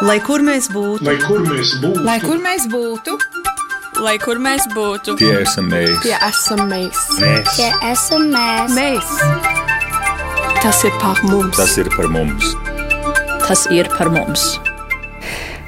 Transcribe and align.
Lai 0.00 0.16
kur 0.24 0.40
mēs 0.44 0.70
būtu, 0.72 1.04
lai 1.04 1.16
kur 1.20 1.42
mēs 1.44 1.74
būtu, 1.82 2.04
lai 2.06 2.16
kur 2.22 2.38
mēs 2.40 2.64
būtu, 2.72 3.16
lai 4.00 4.14
kur 4.22 4.40
mēs 4.40 4.64
būtu, 4.72 5.16
tie 5.20 5.34
esam 5.42 5.68
mēs, 5.72 6.00
tie 6.06 6.16
esam 6.16 6.64
mēs, 6.70 7.02
mēs. 7.20 7.52
tie 7.58 7.68
esam 7.90 8.26
mēs. 8.32 8.74
mēs. 8.78 9.12
Tas 10.60 10.82
ir 10.88 10.96
par 11.02 11.20
mums, 11.28 11.56
tas 11.56 11.76
ir 11.80 11.92
par 11.96 12.08
mums, 12.12 12.54
tas 13.46 13.66
ir 13.72 13.92
par 13.98 14.12
mums. 14.12 14.54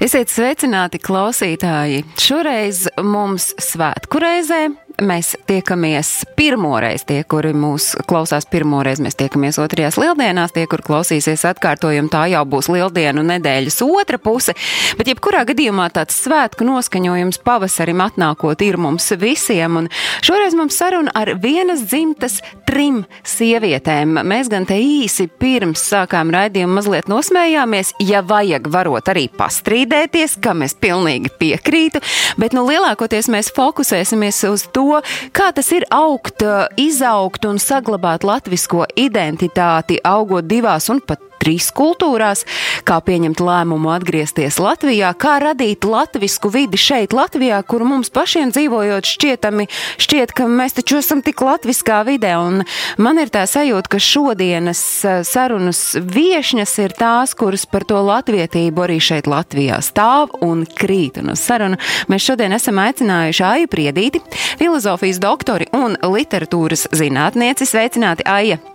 Esiet 0.02 0.32
sveicināti, 0.32 0.98
klausītāji! 0.98 2.00
Šoreiz 2.18 2.88
mums 3.06 3.52
svētku 3.62 4.18
reizē 4.18 4.64
mēs 5.02 5.34
tiekamies 5.46 6.10
pirmoreiz, 6.36 7.04
tie, 7.08 7.22
kuri 7.28 7.52
mūs 7.56 7.92
klausās 8.08 8.46
pirmoreiz, 8.50 9.00
mēs 9.02 9.16
tiekamies 9.18 9.58
otrajās 9.62 9.98
lieldienās, 10.00 10.54
tie, 10.54 10.66
kur 10.70 10.82
klausīsies 10.84 11.44
atkārtojumu, 11.52 12.10
tā 12.12 12.24
jau 12.32 12.42
būs 12.48 12.68
lieldienu 12.72 13.24
nedēļas 13.26 13.80
otra 13.86 14.18
puse, 14.22 14.54
bet 14.98 15.10
jebkurā 15.12 15.44
gadījumā 15.48 15.88
tāds 15.94 16.18
svētku 16.24 16.66
noskaņojums 16.68 17.40
pavasarim 17.46 18.02
atnākot 18.04 18.64
ir 18.66 18.78
mums 18.80 19.08
visiem, 19.20 19.80
un 19.82 19.90
šoreiz 20.24 20.56
mums 20.58 20.78
saruna 20.78 21.14
ar 21.16 21.34
vienas 21.42 21.84
dzimtas 21.88 22.40
trim 22.68 23.02
sievietēm. 23.28 24.20
Mēs 24.28 24.50
gan 24.52 24.66
te 24.68 24.78
īsi 24.80 25.28
pirms 25.28 25.82
sākām 25.92 26.32
raidījumu 26.34 26.78
mazliet 26.78 27.10
nosmējāmies, 27.12 27.94
ja 28.02 28.22
vajag 28.26 28.68
varot 28.72 29.12
arī 29.12 29.28
pastrīdēties, 29.38 30.38
kam 30.42 30.64
es 30.66 30.76
pilnīgi 30.78 31.32
piekrītu, 31.40 32.02
bet 32.40 32.56
nu 32.56 32.66
lielākoties 32.68 33.30
mēs 33.32 33.52
fokusēsimies 33.56 34.42
uz 34.50 34.66
to, 34.72 34.81
to, 34.82 35.00
kā 35.34 35.50
tas 35.54 35.70
ir 35.74 35.86
augt, 35.94 36.42
izaugt 36.80 37.46
un 37.48 37.60
saglabāt 37.62 38.26
latvisko 38.26 38.86
identitāti, 38.98 40.00
augot 40.04 40.48
divās 40.50 40.90
un 40.92 41.02
pat 41.06 41.31
trīs 41.42 41.70
kultūrās, 41.74 42.44
kā 42.86 43.00
pieņemt 43.04 43.42
lēmumu 43.42 43.90
atgriezties 43.92 44.60
Latvijā, 44.62 45.12
kā 45.18 45.36
radīt 45.42 45.86
latvisku 45.88 46.52
vidi 46.54 46.80
šeit 46.80 47.16
Latvijā, 47.16 47.60
kur 47.66 47.84
mums 47.88 48.12
pašiem 48.14 48.52
dzīvojot 48.54 49.08
šķietami, 49.12 49.68
šķiet, 50.02 50.34
ka 50.36 50.46
mēs 50.50 50.78
taču 50.78 51.00
esam 51.02 51.22
tik 51.24 51.42
latviskā 51.42 52.02
vidē, 52.08 52.36
un 52.40 52.62
man 53.02 53.20
ir 53.22 53.32
tā 53.32 53.44
sajūta, 53.50 53.90
ka 53.92 54.02
šodienas 54.02 54.82
sarunas 55.28 55.82
viešņas 55.98 56.74
ir 56.84 56.96
tās, 56.98 57.34
kuras 57.38 57.66
par 57.66 57.86
to 57.88 58.00
latvietību 58.06 58.86
arī 58.86 58.98
šeit 59.02 59.30
Latvijā 59.30 59.80
stāv 59.84 60.36
un 60.44 60.64
krīt. 60.78 61.20
Un 61.22 61.34
uz 61.34 61.42
sarunu 61.42 61.80
mēs 62.12 62.26
šodien 62.28 62.54
esam 62.56 62.80
aicinājuši 62.82 63.46
Aiju 63.48 63.72
Priedīti, 63.72 64.22
filozofijas 64.60 65.22
doktori 65.22 65.70
un 65.76 65.98
literatūras 66.02 66.88
zinātnieci. 66.94 67.68
Sveicināti, 67.68 68.26
Aija! 68.28 68.71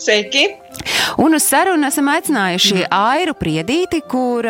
Sveiki! 0.00 0.46
Un 1.20 1.36
uz 1.36 1.44
sarunu 1.44 1.84
esam 1.84 2.08
aicinājuši 2.08 2.86
Airu 2.94 3.34
Priedīti, 3.36 4.00
kur 4.08 4.46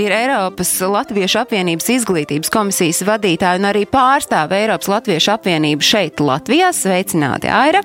ir 0.00 0.14
Eiropas 0.16 0.70
Latviešu 0.80 1.42
apvienības 1.42 1.90
izglītības 1.98 2.52
komisijas 2.54 3.02
vadītāja 3.04 3.60
un 3.60 3.68
arī 3.68 3.84
pārstāv 3.90 4.54
Eiropas 4.56 4.88
Latviešu 4.94 5.34
apvienību 5.36 5.84
šeit 5.84 6.24
Latvijā. 6.24 6.72
Sveicināti, 6.72 7.52
Aira! 7.52 7.84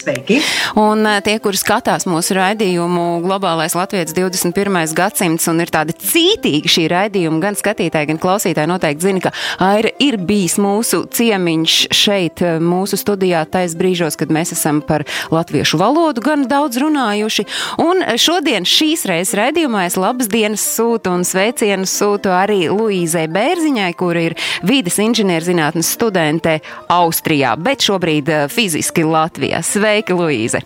Sveiki! 0.00 0.40
Un 0.80 1.04
eh, 1.04 1.18
tie, 1.24 1.34
kuri 1.42 1.58
skatās 1.60 2.06
mūsu 2.08 2.32
raidījumu 2.38 3.20
Globālais 3.20 3.74
Latvijas 3.76 4.14
21. 4.16 4.94
gadsimts 4.96 5.48
un 5.50 5.60
ir 5.60 5.68
tādi 5.72 5.92
cītīgi 5.92 6.70
šī 6.72 6.84
raidījuma, 6.88 7.40
gan 7.42 7.58
skatītāji, 7.58 8.08
gan 8.08 8.20
klausītāji 8.22 8.70
noteikti 8.70 9.04
zina, 9.04 9.22
ka 9.26 9.32
Aira 9.60 9.90
ir 10.00 10.16
bijis 10.24 10.56
mūsu 10.62 11.02
ciemiņš 11.12 11.76
šeit, 11.92 12.40
eh, 12.40 12.56
mūsu 12.64 12.96
studijā, 13.00 13.42
tais 13.44 13.74
brīžos, 13.76 14.16
kad 14.16 14.32
mēs 14.32 14.54
esam 14.56 14.80
par 14.80 15.04
latviešu 15.28 15.80
valodu 15.80 16.24
gan 16.24 16.46
daudz 16.48 16.80
runājuši. 16.80 17.44
Un 17.84 18.00
šodien 18.16 18.64
šīs 18.64 19.04
reizes 19.10 19.36
raidījumā 19.36 19.84
es 19.90 19.98
labas 20.00 20.32
dienas 20.32 20.64
sūtu 20.64 21.12
un 21.12 21.26
sveicienus 21.28 21.92
sūtu 21.92 22.32
arī 22.32 22.70
Luīzai 22.72 23.26
Bērziņai, 23.28 23.92
kur 24.00 24.16
ir 24.16 24.38
vides 24.64 24.96
inženierzinātnes 24.96 25.92
studente 25.92 26.60
Austrijā, 26.88 27.52
bet 27.60 27.84
šobrīd 27.84 28.32
eh, 28.32 28.48
fiziski 28.48 29.04
Latvijā. 29.04 29.60
Sveika, 29.90 30.14
Luīze! 30.14 30.60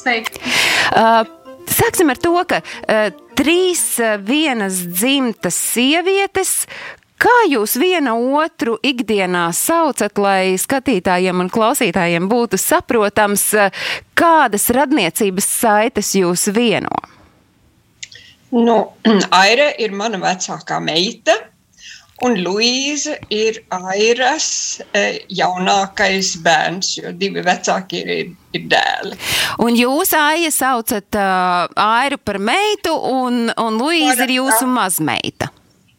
Sveiki! 0.00 0.40
Uh, 0.96 1.26
Sāksim 1.68 2.08
ar 2.08 2.16
to, 2.16 2.30
ka 2.48 2.62
uh, 2.64 3.10
trīs 3.36 3.82
uh, 4.00 4.14
vienas 4.24 4.80
dzimtas 4.88 5.58
sievietes, 5.74 6.62
Kā 7.18 7.34
jūs 7.50 7.72
viena 7.82 8.12
otru 8.14 8.76
ikdienā 8.86 9.48
saucat, 9.50 10.20
lai 10.22 10.54
skatītājiem 10.54 11.42
un 11.42 11.48
klausītājiem 11.50 12.28
būtu 12.30 12.60
saprotams, 12.62 13.42
uh, 13.58 13.74
kādas 14.14 14.68
radniecības 14.72 15.48
saites 15.58 16.14
jūs 16.14 16.46
vieno? 16.54 16.94
Nu, 18.54 18.78
Aire 19.42 19.72
ir 19.82 19.92
mana 19.98 20.22
vecākā 20.22 20.78
meita. 20.80 21.34
Un 22.26 22.34
Luīza 22.42 23.14
ir 23.30 23.60
Airas 23.70 24.48
e, 24.90 25.02
jaunākais 25.30 26.32
bērns, 26.42 26.96
jo 26.98 27.12
divi 27.14 27.44
vecāki 27.46 28.00
ir, 28.02 28.32
ir 28.56 28.64
dēli. 28.72 29.18
Un 29.62 29.78
jūs, 29.78 30.10
Aija, 30.18 30.50
saucat 30.50 31.14
uh, 31.14 31.68
Airu 31.78 32.18
par 32.18 32.40
meitu, 32.42 32.96
un, 32.96 33.46
un 33.54 33.78
Luīza 33.78 34.26
ir 34.26 34.34
jūsu 34.40 34.66
mazmeita. 34.66 35.52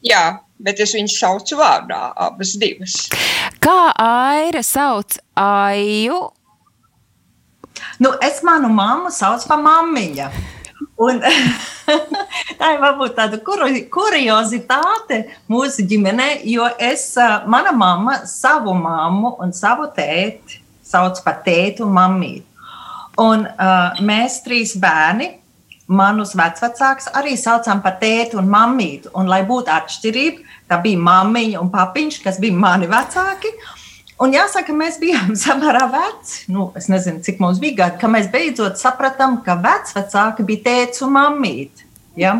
Jā, 0.03 0.41
bet 0.59 0.83
es 0.83 0.97
viņu 0.97 1.13
saucu 1.15 1.59
vārdā, 1.59 2.09
abas 2.27 2.51
divas. 2.59 2.99
Kā 3.63 3.93
Aira 4.03 4.63
sauc 4.63 5.21
Aiju? 5.39 6.19
Nu, 8.03 8.11
es 8.23 8.43
manu 8.43 8.67
mammu 8.75 9.11
saucu 9.15 9.47
par 9.47 9.63
mammiņu. 9.63 10.27
Un, 10.99 11.21
tā 12.59 12.71
ir 12.75 12.81
varbūt 12.81 13.13
tāda 13.15 13.39
kuriozitāte 13.43 15.21
mūsu 15.51 15.85
ģimenē, 15.87 16.29
jo 16.51 16.67
es, 16.75 17.13
mana 17.47 17.71
mamma 17.71 18.21
savu 18.27 18.75
mammu 18.75 19.37
un 19.39 19.55
savu 19.55 19.87
tēti 19.95 20.59
sauc 20.89 21.21
par 21.23 21.41
tēti 21.45 21.85
un 21.85 21.93
mammīti. 21.95 22.45
Un 23.19 23.43
uh, 23.45 23.99
mēs 24.05 24.39
trīs 24.45 24.75
bērni, 24.79 25.33
manus 25.89 26.35
vecvecākus 26.37 27.09
arī 27.17 27.35
saucam 27.37 27.81
par 27.83 27.97
tēti 28.01 28.37
un 28.39 28.47
mammīti. 28.49 29.11
Un, 29.17 29.29
lai 29.31 29.41
būtu 29.47 29.73
atšķirība, 29.73 30.55
tā 30.69 30.79
bija 30.83 31.01
mammiņa 31.03 31.61
un 31.61 31.71
papiņš, 31.73 32.21
kas 32.25 32.39
bija 32.41 32.55
mani 32.55 32.89
vecāki. 32.89 33.51
Un 34.19 34.33
jāsaka, 34.35 34.73
mēs 34.75 34.99
bijām 34.99 35.35
samērā 35.45 35.85
veci. 35.93 36.49
Nu, 36.53 36.69
es 36.79 36.89
nezinu, 36.91 37.23
cik 37.25 37.39
mums 37.43 37.61
bija 37.63 37.83
gadi, 37.83 38.01
kad 38.01 38.11
mēs 38.13 38.31
beidzot 38.31 38.79
sapratām, 38.81 39.39
ka 39.45 39.57
vecāki 39.63 40.47
bija 40.47 40.65
tēvs 40.67 41.05
un 41.07 41.15
mammīte. 41.15 41.87
Ja? 42.19 42.35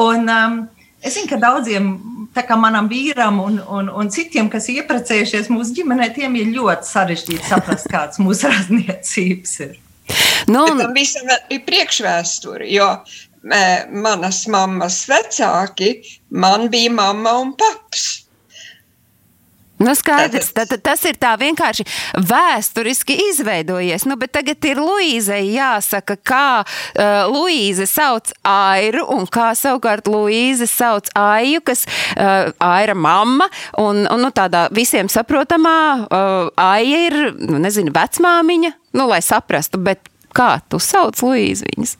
Un, 0.00 0.28
um, 0.28 0.58
es 1.00 1.16
zinu, 1.16 1.30
ka 1.30 1.40
daudziem, 1.40 1.92
kā 2.36 2.56
manam 2.60 2.88
vīram 2.90 3.40
un, 3.42 3.58
un, 3.64 3.88
un 4.02 4.12
citiem, 4.12 4.50
kas 4.52 4.68
iepriecējušies 4.72 5.50
mūsu 5.52 5.80
ģimenē, 5.80 6.10
tiem 6.14 6.36
ir 6.38 6.52
ļoti 6.54 6.88
sarežģīti 6.90 7.48
saprast, 7.48 7.88
kāds 7.90 8.20
mūsu 8.24 8.52
razniecības 8.52 9.56
ir. 9.66 9.74
Nu, 10.50 10.66
un... 10.66 10.78
Tam 10.82 10.94
visam 10.96 11.28
ir 11.52 11.64
priekšvēsture, 11.66 12.66
jo 12.74 12.88
manas 14.04 14.42
mammas 14.50 15.04
vecāki, 15.08 15.94
man 16.28 16.68
bija 16.72 16.92
mamma 16.92 17.38
un 17.40 17.54
paps. 17.56 18.19
Nu, 19.80 19.94
skaidrs, 19.96 20.50
tad, 20.52 20.74
tas 20.84 21.00
ir 21.08 21.16
tā 21.16 21.30
vienkārši 21.40 21.86
vēsturiski 22.28 23.14
izveidojies. 23.30 24.04
Nu, 24.04 24.18
bet 24.20 24.34
tagad 24.36 24.66
ir 24.68 24.76
Luīzei 24.76 25.54
jāsaka, 25.54 26.18
kā 26.20 26.48
uh, 26.60 27.30
Luīze 27.32 27.86
sauc 27.88 28.28
Airu 28.44 29.06
un 29.14 29.24
kā 29.24 29.54
savukārt 29.56 30.10
Luīze 30.12 30.68
sauc 30.68 31.08
Aiju, 31.16 31.62
kas 31.64 31.86
uh, 31.88 32.52
Aira 32.60 32.92
mamma. 32.92 33.48
Un, 33.80 34.04
un 34.04 34.20
nu, 34.20 34.28
tādā 34.36 34.66
visiem 34.76 35.08
saprotamā 35.08 35.80
uh, 36.04 36.52
Aija 36.60 37.00
ir, 37.08 37.18
nu, 37.40 37.56
nezinu, 37.64 37.96
vecmāmiņa, 37.96 38.74
nu, 39.00 39.08
lai 39.08 39.22
saprastu, 39.24 39.80
bet 39.80 40.12
kā 40.36 40.58
tu 40.68 40.76
sauc 40.76 41.24
Luīzi 41.24 41.72
viņas? 41.72 41.96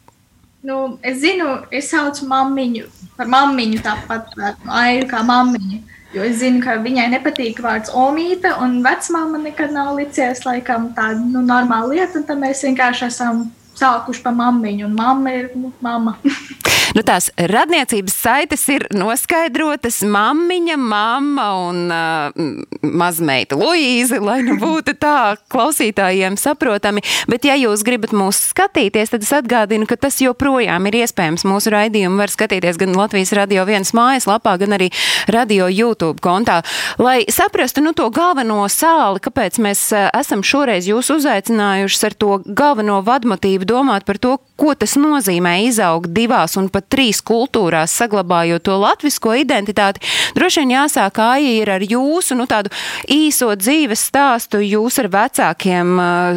Nu, 0.68 0.98
es 1.00 1.22
zinu, 1.22 1.62
es 1.72 1.88
saucu 1.88 2.28
mammiņu 2.28 2.84
par 3.16 3.32
mammiņu 3.32 3.80
tāpat, 3.84 4.36
Airu 4.68 5.08
kā 5.08 5.24
mammiņu. 5.24 5.80
Jo 6.10 6.24
es 6.26 6.40
zinu, 6.40 6.58
ka 6.64 6.74
viņai 6.82 7.06
nepatīk 7.12 7.60
vārds 7.62 7.92
omīte, 7.94 8.50
un 8.64 8.80
vecmāma 8.82 9.38
nekad 9.38 9.70
nav 9.70 9.92
licies 9.94 10.42
laikam 10.42 10.88
tāda 10.96 11.20
nu, 11.22 11.44
normāla 11.46 11.92
lieta, 11.92 12.18
un 12.18 12.26
tad 12.26 12.40
mēs 12.42 12.64
vienkārši 12.66 13.06
esam 13.06 13.44
sākuši 13.80 14.24
pa 14.24 14.32
mammiņu, 14.36 14.86
un 14.88 14.96
mamma 14.98 15.34
ir 15.36 15.50
nu, 15.58 15.72
mamma. 15.84 16.16
nu, 16.96 17.04
tās 17.06 17.30
radniecības 17.36 18.16
saites 18.24 18.64
ir 18.72 18.86
noskaidrotas 18.94 20.00
mammiņa, 20.06 20.76
mamma 20.80 21.46
un 21.68 21.80
uh, 21.92 22.50
mazmeita 22.82 23.58
Luīze, 23.58 24.20
lai 24.22 24.40
nu 24.46 24.56
būtu 24.64 24.96
tā 25.00 25.34
klausītājiem 25.52 26.38
saprotami. 26.40 27.04
Bet, 27.30 27.46
ja 27.48 27.56
jūs 27.58 27.84
gribat 27.86 28.14
mūs 28.16 28.42
skatīties, 28.50 29.12
tad 29.14 29.26
es 29.26 29.32
atgādinu, 29.36 29.88
ka 29.90 29.98
tas 30.00 30.20
joprojām 30.22 30.88
ir 30.90 31.00
iespējams. 31.02 31.46
Mūsu 31.48 31.74
raidījumu 31.74 32.20
var 32.20 32.32
skatīties 32.32 32.80
gan 32.80 32.96
Latvijas 32.98 33.34
radio 33.36 33.64
vienas 33.68 33.94
mājaslapā, 33.96 34.56
gan 34.60 34.76
arī 34.76 34.90
radio 35.30 35.68
YouTube 35.70 36.20
kontā. 36.24 36.60
Lai 37.00 37.22
saprastu 37.30 37.84
nu, 37.84 37.94
to 37.96 38.08
galveno 38.14 38.62
sāli, 38.70 39.22
kāpēc 39.22 39.60
mēs 39.62 39.86
esam 39.94 40.44
šoreiz 40.46 40.88
jūs 40.90 41.12
uzaicinājuši 41.14 42.06
ar 42.08 42.16
to 42.20 42.40
galveno 42.46 43.00
vadmotīvu 43.06 43.69
domāt 43.70 44.06
par 44.08 44.18
to, 44.18 44.36
ko 44.60 44.74
tas 44.76 44.96
nozīmē 45.00 45.54
izaugt 45.64 46.10
divās 46.14 46.56
un 46.60 46.68
pat 46.72 46.88
trīs 46.92 47.22
kultūrās, 47.24 47.94
saglabājot 47.96 48.66
to 48.66 48.76
latvisko 48.80 49.36
identitāti, 49.40 50.02
droši 50.36 50.64
vien 50.64 50.74
jāsāk 50.74 51.20
Aija 51.24 51.52
ir 51.62 51.72
ar 51.76 51.84
jūsu, 51.84 52.36
nu 52.38 52.46
tādu 52.50 52.72
īso 53.10 53.50
dzīves 53.56 54.02
stāstu. 54.10 54.60
Jūs 54.64 55.00
ar 55.02 55.10
vecākiem 55.14 55.94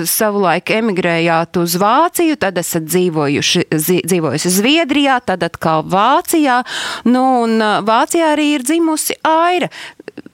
savulaik 0.09 0.71
emigrējāt 0.77 1.59
uz 1.61 1.77
Vāciju, 1.81 2.37
tad 2.39 2.59
esat 2.61 2.87
dzīvojuši, 2.87 3.65
dzīvojusi 3.73 4.53
Zviedrijā, 4.59 5.19
tad 5.25 5.43
atkal 5.47 5.83
Vācijā. 5.89 6.61
Nu, 7.09 7.25
un 7.47 7.59
Vācijā 7.87 8.33
arī 8.35 8.53
ir 8.57 8.67
dzimusi 8.67 9.17
Aira. 9.27 9.71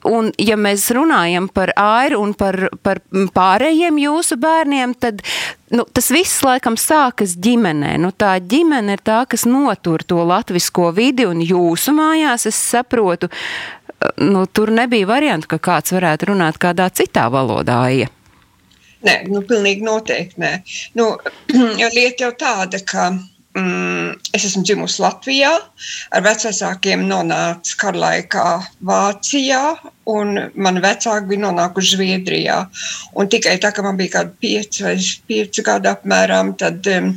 Un, 0.08 0.30
ja 0.40 0.56
mēs 0.60 0.86
runājam 0.96 1.46
par 1.52 1.72
airu 1.76 2.20
un 2.24 2.32
par, 2.36 2.56
par 2.84 3.00
pārējiem 3.36 3.98
jūsu 4.00 4.36
bērniem, 4.40 4.94
tad 5.00 5.20
nu, 5.76 5.84
tas 5.92 6.10
viss 6.12 6.40
laikam 6.44 6.76
sākas 6.80 7.36
ģimenē. 7.40 7.94
Nu, 8.00 8.12
tā 8.12 8.34
ģimene 8.40 8.96
ir 8.96 9.02
tā, 9.04 9.22
kas 9.28 9.46
notur 9.48 10.04
to 10.04 10.22
latvisko 10.28 10.90
vidi, 10.96 11.26
un 11.28 11.40
jūsu 11.44 11.94
mājās 11.96 12.48
es 12.48 12.60
saprotu, 12.72 13.28
nu, 14.20 14.46
tur 14.48 14.72
nebija 14.72 15.08
variantu, 15.08 15.52
ka 15.54 15.60
kāds 15.70 15.92
varētu 15.96 16.32
runāt 16.32 16.60
kādā 16.60 16.88
citā 16.92 17.28
valodā. 17.32 17.82
Ja. 17.92 18.08
Nē, 19.04 19.16
nu, 19.32 19.40
pilnīgi 19.48 19.84
noteikti 19.84 20.40
nē. 20.40 20.54
Nu, 21.00 21.12
lieta 21.96 22.26
jau 22.26 22.32
tāda, 22.40 22.80
ka 22.84 23.12
Mm, 23.58 24.12
es 24.30 24.44
esmu 24.46 24.62
dzimusi 24.62 25.00
Latvijā, 25.02 25.50
ar 26.14 26.22
vecākiem 26.22 27.00
nonācu 27.10 27.72
kara 27.80 27.98
laikā 27.98 28.44
Vācijā, 28.86 29.62
un 30.06 30.38
mani 30.54 30.82
vecāki 30.84 31.32
bija 31.32 31.42
nonākuši 31.48 31.96
Zviedrijā. 31.96 32.60
Un 33.18 33.30
tikai 33.32 33.56
tā, 33.58 33.72
ka 33.74 33.82
man 33.82 33.98
bija 33.98 34.12
kaut 34.12 34.30
kādi 34.30 34.46
pieci 34.46 34.86
vai 34.86 34.94
pieci 35.26 35.66
gadi 35.66 35.90
apmēram, 35.90 36.54
tad 36.62 36.86
um, 36.94 37.10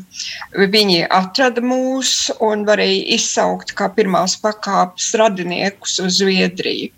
viņi 0.58 1.04
atrada 1.22 1.62
mūs 1.62 2.32
un 2.42 2.66
varēja 2.66 3.06
izsaukt 3.20 3.76
kā 3.78 3.92
pirmās 3.94 4.40
pakāpes 4.42 5.14
radiniekus 5.22 6.00
uz 6.02 6.18
Zviedriju. 6.18 6.90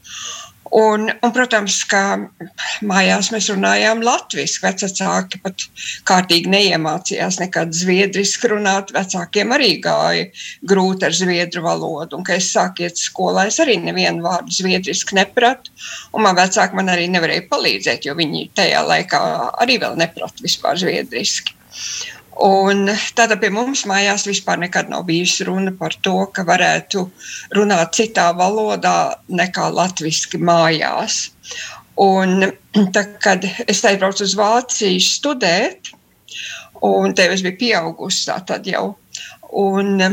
Un, 0.74 1.06
un, 1.22 1.32
protams, 1.34 1.78
ka 1.86 2.02
mājās 2.86 3.30
mēs 3.34 3.52
runājām 3.52 4.02
latviešu. 4.06 4.64
Vecāki 4.64 5.40
pat 5.44 5.66
kārtīgi 6.10 6.50
neiemācījās 6.50 7.38
nekad 7.44 7.76
zviedriski 7.78 8.50
runāt. 8.50 8.90
Vecākiem 8.96 9.54
arī 9.54 9.76
gāja 9.84 10.26
grūti 10.66 11.06
ar 11.06 11.14
zviedru 11.14 11.66
valodu. 11.68 12.18
Un, 12.18 12.26
kad 12.26 12.42
es 12.42 12.50
sāku 12.56 12.88
iet 12.88 12.98
skolā, 12.98 13.46
es 13.52 13.60
arī 13.62 13.78
nevienu 13.84 14.26
vārdu 14.26 14.58
zviedriski 14.58 15.20
nepratu. 15.20 15.74
Un 16.18 16.26
man 16.26 16.40
vecāki 16.40 16.80
man 16.80 16.90
arī 16.96 17.08
nevarēja 17.14 17.46
palīdzēt, 17.52 18.10
jo 18.10 18.18
viņi 18.18 18.50
tajā 18.58 18.82
laikā 18.90 19.22
arī 19.62 19.78
vēl 19.86 20.00
neprata 20.02 20.46
vispār 20.46 20.82
zviedriski. 20.82 21.54
Un 22.44 22.90
tāda 23.16 23.38
pie 23.40 23.48
mums 23.54 23.86
mājās 23.88 24.26
vispār 24.28 24.60
nekad 24.60 24.90
nav 24.92 25.06
bijusi 25.08 25.46
runa 25.48 25.72
par 25.72 25.94
to, 26.04 26.18
ka 26.36 26.44
varētu 26.44 27.06
runāt 27.56 27.96
citā 27.96 28.28
valodā 28.36 29.16
nekā 29.32 29.70
latviešu 29.72 30.42
mājās. 30.44 31.30
Un 31.96 32.44
tā, 32.96 33.06
kad 33.24 33.46
es 33.68 33.84
aizbraucu 33.88 34.26
uz 34.28 34.36
Vāciju 34.36 35.00
studēt, 35.00 35.94
un 36.84 37.16
te 37.16 37.30
es 37.32 37.44
biju 37.46 37.60
pieaugusi 37.62 38.36
tad 38.48 38.68
jau, 38.68 38.98
un 39.56 40.04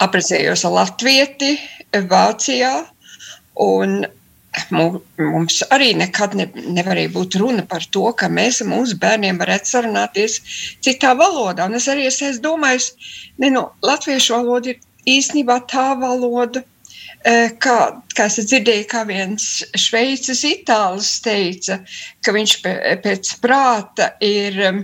apprecējos 0.00 0.64
ar 0.64 0.76
latvieti 0.78 1.52
Vācijā, 1.92 2.72
un 3.60 4.00
Mums 4.74 5.60
arī 5.70 5.92
nekad 5.94 6.34
ne, 6.38 6.48
nevarēja 6.74 7.12
būt 7.14 7.36
runa 7.38 7.62
par 7.70 7.84
to, 7.94 8.08
ka 8.18 8.26
mēs 8.32 8.60
mūsu 8.66 8.98
bērniem 9.02 9.38
varētu 9.38 9.70
sarunāties 9.70 10.40
citā 10.82 11.12
valodā. 11.18 11.68
Un 11.70 11.78
es 11.78 11.86
arī 11.90 12.08
es 12.08 12.18
esmu 12.26 12.42
domājis, 12.48 12.90
ka 13.38 13.50
nu, 13.54 13.68
latviešu 13.86 14.34
valoda 14.34 14.72
ir 14.72 14.80
īstenībā 15.18 15.60
tā 15.70 15.86
valoda, 16.00 16.64
eh, 17.24 17.54
kā, 17.62 17.78
kā 18.16 18.26
es 18.26 18.40
dzirdēju, 18.42 18.86
kā 18.90 19.04
viens 19.06 19.46
šveicis 19.78 20.42
itālis 20.50 21.12
teica, 21.22 21.80
ka 22.24 22.34
viņš 22.34 22.56
pēc 23.06 23.34
prāta 23.44 24.12
ir 24.20 24.82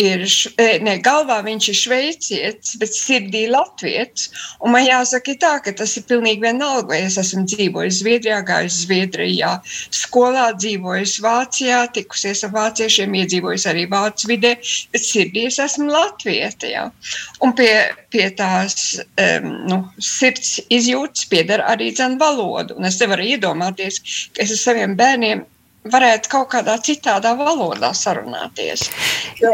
ir, 0.00 0.24
e, 0.58 0.66
ne, 0.84 0.96
galvā 1.02 1.38
viņš 1.46 1.68
ir 1.70 1.78
šveicietis, 1.78 2.74
bet 2.80 2.94
sirdī 2.96 3.44
latvietis. 3.50 4.30
Un 4.64 4.74
man 4.74 4.84
jāsaka 4.86 5.34
tā, 5.40 5.52
ka 5.64 5.74
tas 5.78 5.96
ir 5.98 6.06
pilnīgi 6.08 6.42
vienalga, 6.44 6.88
vai 6.92 7.00
es 7.06 7.18
esmu 7.20 7.44
dzīvojis 7.50 8.00
Zviedrijā, 8.02 8.40
gājis 8.48 8.80
Zviedrijā, 8.84 9.52
skolā 9.94 10.48
dzīvojis 10.58 11.16
Vācijā, 11.24 11.80
tikusies 11.94 12.44
ar 12.46 12.54
vāciešiem, 12.56 13.16
iedzīvojis 13.22 13.68
arī 13.70 13.86
Vācu 13.90 14.30
vidē, 14.32 14.54
bet 14.94 15.06
sirdī 15.06 15.46
es 15.50 15.60
esmu 15.62 15.88
latvieta, 15.92 16.70
jā. 16.70 16.84
Un 17.44 17.54
pie, 17.58 17.72
pie 18.14 18.28
tās 18.38 18.98
um, 19.00 19.50
nu, 19.70 19.80
sirds 20.02 20.58
izjūtas 20.74 21.28
piedara 21.30 21.70
arī 21.74 21.92
dzan 21.94 22.18
valodu. 22.20 22.78
Un 22.78 22.90
es 22.90 22.98
te 23.00 23.08
varu 23.10 23.26
iedomāties, 23.34 24.00
ka 24.34 24.44
es 24.44 24.54
ar 24.56 24.62
saviem 24.64 24.96
bērniem 24.98 25.44
varētu 25.92 26.30
kaut 26.32 26.50
kādā 26.54 26.78
citādā 26.80 27.34
valodā 27.36 27.92
sarunāties. 27.96 28.88
Jo, 29.40 29.52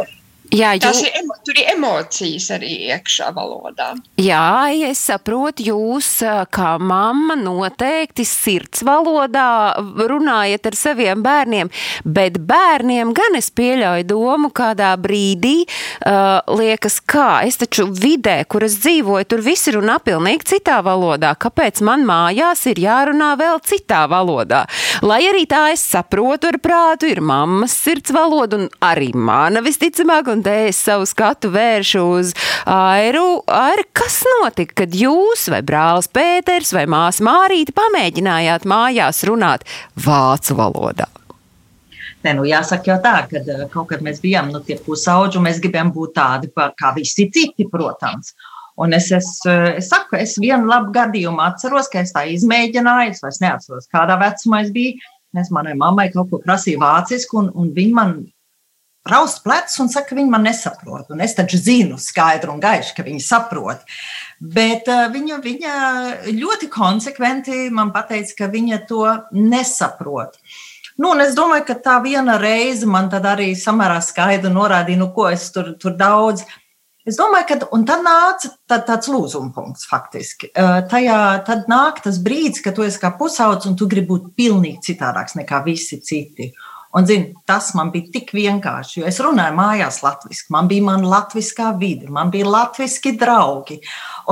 Jā, 0.51 0.73
jo... 0.75 0.83
Tas 0.83 0.99
ir, 1.05 1.13
emo, 1.21 1.37
tur 1.47 1.59
ir 1.61 1.69
emocijas 1.77 2.49
arī 2.57 2.73
iekšā 2.91 3.31
valodā. 3.37 3.93
Jā, 4.19 4.71
es 4.89 5.03
saprotu, 5.07 5.63
jūs 5.71 6.09
kā 6.51 6.73
mamma 6.83 7.37
noteikti 7.39 8.25
sirds 8.27 8.83
valodā 8.87 9.79
runājat 10.11 10.67
ar 10.67 10.79
saviem 10.79 11.23
bērniem, 11.23 11.71
bet 12.03 12.41
bērniem 12.51 13.13
gan 13.15 13.39
es 13.39 13.51
pieļauju 13.55 14.09
domu 14.11 14.51
kādā 14.51 14.91
brīdī, 15.01 15.63
uh, 15.63 16.41
liekas, 16.59 16.99
kā 17.07 17.45
es 17.47 17.61
taču 17.61 17.87
vidē, 17.95 18.41
kur 18.51 18.67
es 18.67 18.81
dzīvoju, 18.83 19.29
tur 19.31 19.45
visi 19.47 19.77
runā 19.77 20.01
pilnīgi 20.03 20.51
citā 20.57 20.81
valodā. 20.87 21.37
Kāpēc 21.39 21.79
man 21.87 22.03
mājās 22.09 22.67
ir 22.73 22.83
jārunā 22.83 23.31
vēl 23.39 23.63
citā 23.71 24.03
valodā? 24.11 24.65
Lai 25.07 25.23
arī 25.31 25.47
tā 25.51 25.69
es 25.77 25.87
saprotu 25.95 26.51
ar 26.51 26.59
prātu, 26.63 27.07
ir 27.11 27.23
mammas 27.23 27.77
sirds 27.79 28.11
valoda 28.15 28.59
un 28.59 28.69
arī 28.83 29.13
mana 29.15 29.63
visticamāk. 29.63 30.27
Un 30.31 30.40
un 30.41 30.45
te 30.45 30.57
es 30.71 30.79
savu 30.81 31.05
skatu 31.05 31.51
vēršu 31.53 32.03
uz 32.17 32.33
Airu. 32.65 33.43
Aira, 33.53 33.85
kas 33.93 34.23
notika, 34.25 34.83
kad 34.83 34.97
jūs 34.97 35.49
vai 35.53 35.61
brālis 35.67 36.09
Pēters 36.09 36.73
vai 36.73 36.87
māsa 36.89 37.25
Mārīte 37.27 37.75
pamēģinājāt 37.77 38.65
mājās 38.69 39.21
runāt 39.29 39.67
vācu 40.01 40.57
valodā? 40.57 41.11
Ne, 42.25 42.35
nu 42.37 42.47
jāsaka 42.49 42.93
jau 42.93 42.97
tā, 43.05 43.15
ka 43.29 43.41
eh, 43.41 43.67
kaut 43.73 43.91
kad 43.93 44.03
mēs 44.05 44.21
bijām 44.21 44.51
nu, 44.53 44.61
tie 44.65 44.77
pusauģi, 44.81 45.39
un 45.41 45.47
mēs 45.49 45.61
gribējām 45.61 45.93
būt 45.93 46.17
tādi 46.17 46.51
kā 46.53 46.95
visi 46.97 47.29
citi, 47.33 47.69
protams. 47.69 48.35
Un 48.81 48.97
es, 48.97 49.09
es, 49.13 49.29
eh, 49.49 49.77
es 49.81 49.89
saku, 49.93 50.17
es 50.21 50.37
vienu 50.41 50.69
labu 50.69 50.93
gadījumu 50.97 51.41
atceros, 51.45 51.89
ka 51.93 52.05
es 52.05 52.13
tā 52.17 52.27
izmēģināju, 52.33 53.17
es 53.17 53.25
vairs 53.25 53.41
neatceros, 53.45 53.89
kādā 53.93 54.17
vecumā 54.21 54.65
es 54.65 54.73
biju. 54.73 55.01
Es 55.41 55.53
manai 55.55 55.77
mammai 55.79 56.09
kaut 56.11 56.33
ko 56.33 56.41
prasīju 56.43 56.81
vāciski, 56.81 57.37
un, 57.39 57.53
un 57.55 57.69
viņa 57.77 57.95
man 57.95 58.15
raust 59.09 59.43
plecus 59.45 59.79
un 59.81 59.89
saka, 59.89 60.11
ka 60.11 60.19
viņi 60.19 60.31
man 60.33 60.45
nesaprot. 60.45 61.09
Un 61.13 61.23
es 61.25 61.35
taču 61.37 61.61
zinu 61.61 61.99
skaidru 62.01 62.55
un 62.55 62.61
gaišu, 62.63 62.95
ka 62.97 63.05
viņi 63.07 63.23
saprot. 63.25 63.85
Bet 64.41 64.89
uh, 64.91 65.07
viņa, 65.13 65.41
viņa 65.45 65.75
ļoti 66.37 66.71
konsekventi 66.73 67.69
man 67.73 67.93
teica, 67.97 68.37
ka 68.39 68.51
viņa 68.53 68.83
to 68.89 69.05
nesaprot. 69.37 70.37
Nu, 71.01 71.15
es 71.25 71.33
domāju, 71.37 71.65
ka 71.71 71.79
tā 71.81 72.01
viena 72.05 72.37
reize 72.41 72.87
man 72.87 73.09
arī 73.09 73.55
samērā 73.57 74.03
skaidri 74.05 74.53
norādīja, 74.53 75.01
nu, 75.01 75.09
ko 75.15 75.31
es 75.33 75.49
tur, 75.55 75.73
tur 75.81 75.97
daudz. 75.97 76.45
Es 77.09 77.17
domāju, 77.17 77.47
ka 77.49 77.57
tad 77.65 78.03
nāca 78.05 78.51
tā, 78.69 78.77
tāds 78.85 79.09
lūzuma 79.09 79.55
punkts 79.55 79.89
faktiski. 79.89 80.51
Uh, 80.53 80.83
tajā, 80.91 81.41
tad 81.47 81.65
nāk 81.73 82.03
tas 82.05 82.21
brīdis, 82.21 82.61
kad 82.61 82.77
tu 82.77 82.85
esi 82.85 83.01
kā 83.01 83.15
pusaudzis 83.17 83.71
un 83.71 83.81
tu 83.81 83.89
gribi 83.89 84.13
būt 84.13 84.35
pilnīgi 84.37 84.93
citādāks 84.93 85.39
nekā 85.41 85.63
visi 85.65 86.03
citi. 86.05 86.51
Uh, 86.53 86.70
Un, 86.91 87.07
zin, 87.07 87.29
tas 87.47 87.69
man 87.79 87.93
bija 87.95 88.11
tik 88.17 88.33
vienkārši, 88.35 88.99
jo 88.99 89.07
es 89.07 89.21
runāju 89.23 89.55
mājās 89.55 90.01
latviešu, 90.03 90.49
man 90.51 90.67
bija 90.71 90.89
mana 90.89 91.13
latviskā 91.13 91.69
vide, 91.79 92.09
man 92.11 92.33
bija 92.35 92.49
latviski 92.51 93.13
draugi. 93.19 93.79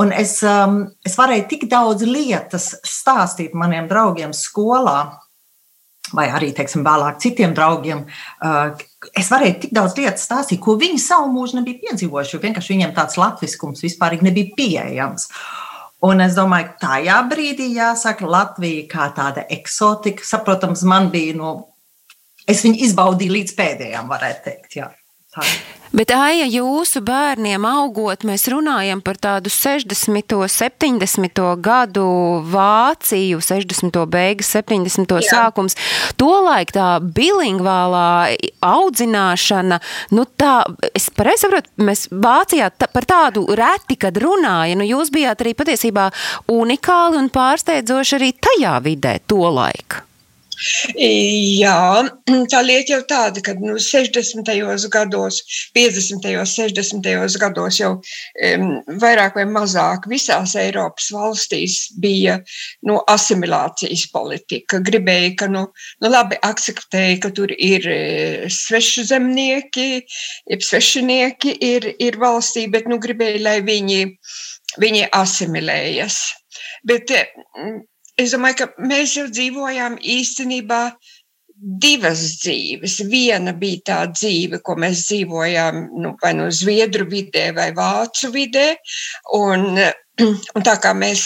Un 0.01 0.11
es, 0.11 0.41
um, 0.43 0.81
es 1.07 1.15
varēju 1.15 1.45
tik 1.53 1.63
daudz 1.71 2.03
lietas 2.03 2.73
stāstīt 2.83 3.55
maniem 3.55 3.87
draugiem 3.87 4.35
skolā, 4.35 4.97
vai 6.11 6.27
arī, 6.33 6.51
teiksim, 6.57 6.83
vēlāk 6.83 7.21
citiem 7.23 7.55
draugiem. 7.55 8.03
Uh, 8.43 8.75
es 9.15 9.31
varēju 9.31 9.61
tik 9.63 9.73
daudz 9.79 9.95
lietas 9.95 10.27
stāstīt, 10.27 10.59
ko 10.59 10.75
viņi 10.79 10.99
savu 10.99 11.31
mūžu 11.31 11.61
nebija 11.61 11.79
piedzīvojuši, 11.85 12.35
jo 12.35 12.43
vienkārši 12.43 12.75
viņiem 12.75 12.95
tāds 12.97 13.15
latviskums 13.21 13.87
vispār 13.87 14.19
nebija 14.25 14.51
pieejams. 14.59 15.29
Un 16.03 16.23
es 16.23 16.35
domāju, 16.35 16.73
ka 16.73 16.87
tajā 16.87 17.17
brīdī 17.27 17.73
jāsaka, 17.75 18.27
Latvija 18.27 18.85
kā 18.91 19.09
tāda 19.15 19.43
eksotika. 19.51 20.23
Saprotams, 20.23 20.83
man 20.87 21.09
bija 21.11 21.35
no 21.35 21.49
es 22.49 22.63
viņu 22.65 22.81
izbaudīju 22.89 23.37
līdz 23.39 23.57
pēdējām, 23.59 24.09
varētu 24.11 24.49
teikt. 24.49 24.79
Jā. 24.79 24.89
Tā. 25.29 25.45
Bet, 25.93 26.09
Aija, 26.13 26.45
jūsu 26.49 27.01
bērniem 27.05 27.63
augot, 27.65 28.21
mēs 28.25 28.43
runājam 28.49 28.99
par 29.01 29.17
tādu 29.21 29.49
60. 29.49 30.35
un 30.37 30.49
70. 30.49 31.41
gadu 31.65 32.05
Vāciju, 32.49 33.37
60. 33.41 33.99
beigas, 34.09 34.49
70. 34.53 35.15
Jā. 35.21 35.29
sākums. 35.29 35.77
Tolaik 36.17 36.73
tā 36.73 36.87
bilingvālā 37.01 38.33
audzināšana, 38.65 39.79
nu 40.13 40.25
tā, 40.37 40.59
es 40.93 41.09
pareizi 41.13 41.45
saprotu, 41.45 41.73
mēs 41.77 42.05
Vācijā 42.09 42.69
tā, 42.73 42.89
par 42.93 43.09
tādu 43.09 43.47
reti, 43.57 43.97
kad 44.01 44.17
runāja, 44.17 44.77
nu 44.77 44.85
jūs 44.85 45.13
bijāt 45.13 45.45
arī 45.45 45.53
patiesībā 45.57 46.11
unikāli 46.53 47.21
un 47.21 47.33
pārsteidzoši 47.33 48.19
arī 48.21 48.35
tajā 48.49 48.77
vidē 48.85 49.17
tolaik. 49.29 50.03
Jā, 51.61 52.03
tā 52.51 52.61
lieta 52.65 52.93
jau 52.93 53.01
tāda, 53.07 53.43
ka 53.43 53.55
nu, 53.59 53.77
60. 53.79 54.49
gados, 54.91 55.39
50. 55.75 56.27
un 56.39 56.49
60. 56.49 57.39
gados 57.39 57.79
jau 57.79 57.91
um, 57.99 58.65
vairāk 59.01 59.37
vai 59.39 59.45
mazāk 59.49 60.07
visās 60.11 60.55
Eiropas 60.59 61.09
valstīs 61.15 61.77
bija 62.01 62.39
nu, 62.87 62.99
asimilācijas 63.07 64.07
politika. 64.13 64.81
Gribēja, 64.85 65.35
ka 65.43 65.49
nu, 65.51 65.65
nu, 66.03 66.11
labi 66.11 66.39
akceptēja, 66.45 67.19
ka 67.23 67.33
tur 67.35 67.53
ir 67.55 67.87
e, 67.89 67.99
svešu 68.53 69.05
zemnieki, 69.09 70.03
jeb 70.49 70.65
svešinieki 70.65 71.55
ir, 71.65 71.91
ir 71.99 72.19
valstī, 72.19 72.67
bet 72.71 72.89
nu, 72.89 72.99
gribēja, 73.01 73.43
lai 73.45 73.59
viņi, 73.65 74.01
viņi 74.81 75.07
asimilējas. 75.15 76.19
Bet 76.87 77.11
es 78.19 78.35
domāju, 78.35 78.61
ka 78.61 78.89
mēs 78.91 79.15
jau 79.19 79.27
dzīvojām 79.31 79.97
īstenībā 80.17 80.83
divas 81.59 82.21
dzīves. 82.39 82.99
Viena 83.11 83.53
bija 83.57 83.85
tā 83.91 83.99
dzīve, 84.13 84.61
ko 84.63 84.77
mēs 84.79 85.07
dzīvojām 85.09 85.81
nu, 85.99 86.13
vai 86.21 86.35
no 86.37 86.47
nu 86.47 86.55
Zviedru 86.55 87.07
vidē 87.09 87.49
vai 87.55 87.71
Vācu 87.75 88.31
vidē. 88.31 88.67
Un, 89.35 89.81
un 90.55 90.65
tā 90.65 90.75
kā 90.83 90.93
mēs, 90.95 91.25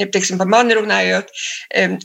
ja 0.00 0.08
teiksim, 0.12 0.40
par 0.40 0.48
mani 0.48 0.76
runājot, 0.78 1.30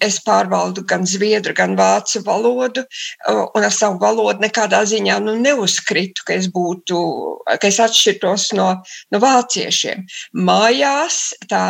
es 0.04 0.20
pārvaldu 0.26 0.86
gan 0.88 1.08
zviedru, 1.08 1.56
gan 1.56 1.78
vācu 1.80 2.24
valodu, 2.28 2.86
un 3.32 3.68
ar 3.68 3.74
savu 3.74 4.00
valodu 4.04 4.44
nekādā 4.44 4.84
ziņā 4.88 5.20
nu, 5.24 5.36
neuzkritu, 5.44 6.28
ka 6.28 6.38
es 6.40 6.48
būtu, 6.52 7.02
ka 7.48 7.72
es 7.72 7.82
atšķirtos 7.84 8.52
no, 8.60 8.70
no 9.12 9.24
vāciešiem. 9.24 10.08
Mājās 10.40 11.30
tā 11.52 11.66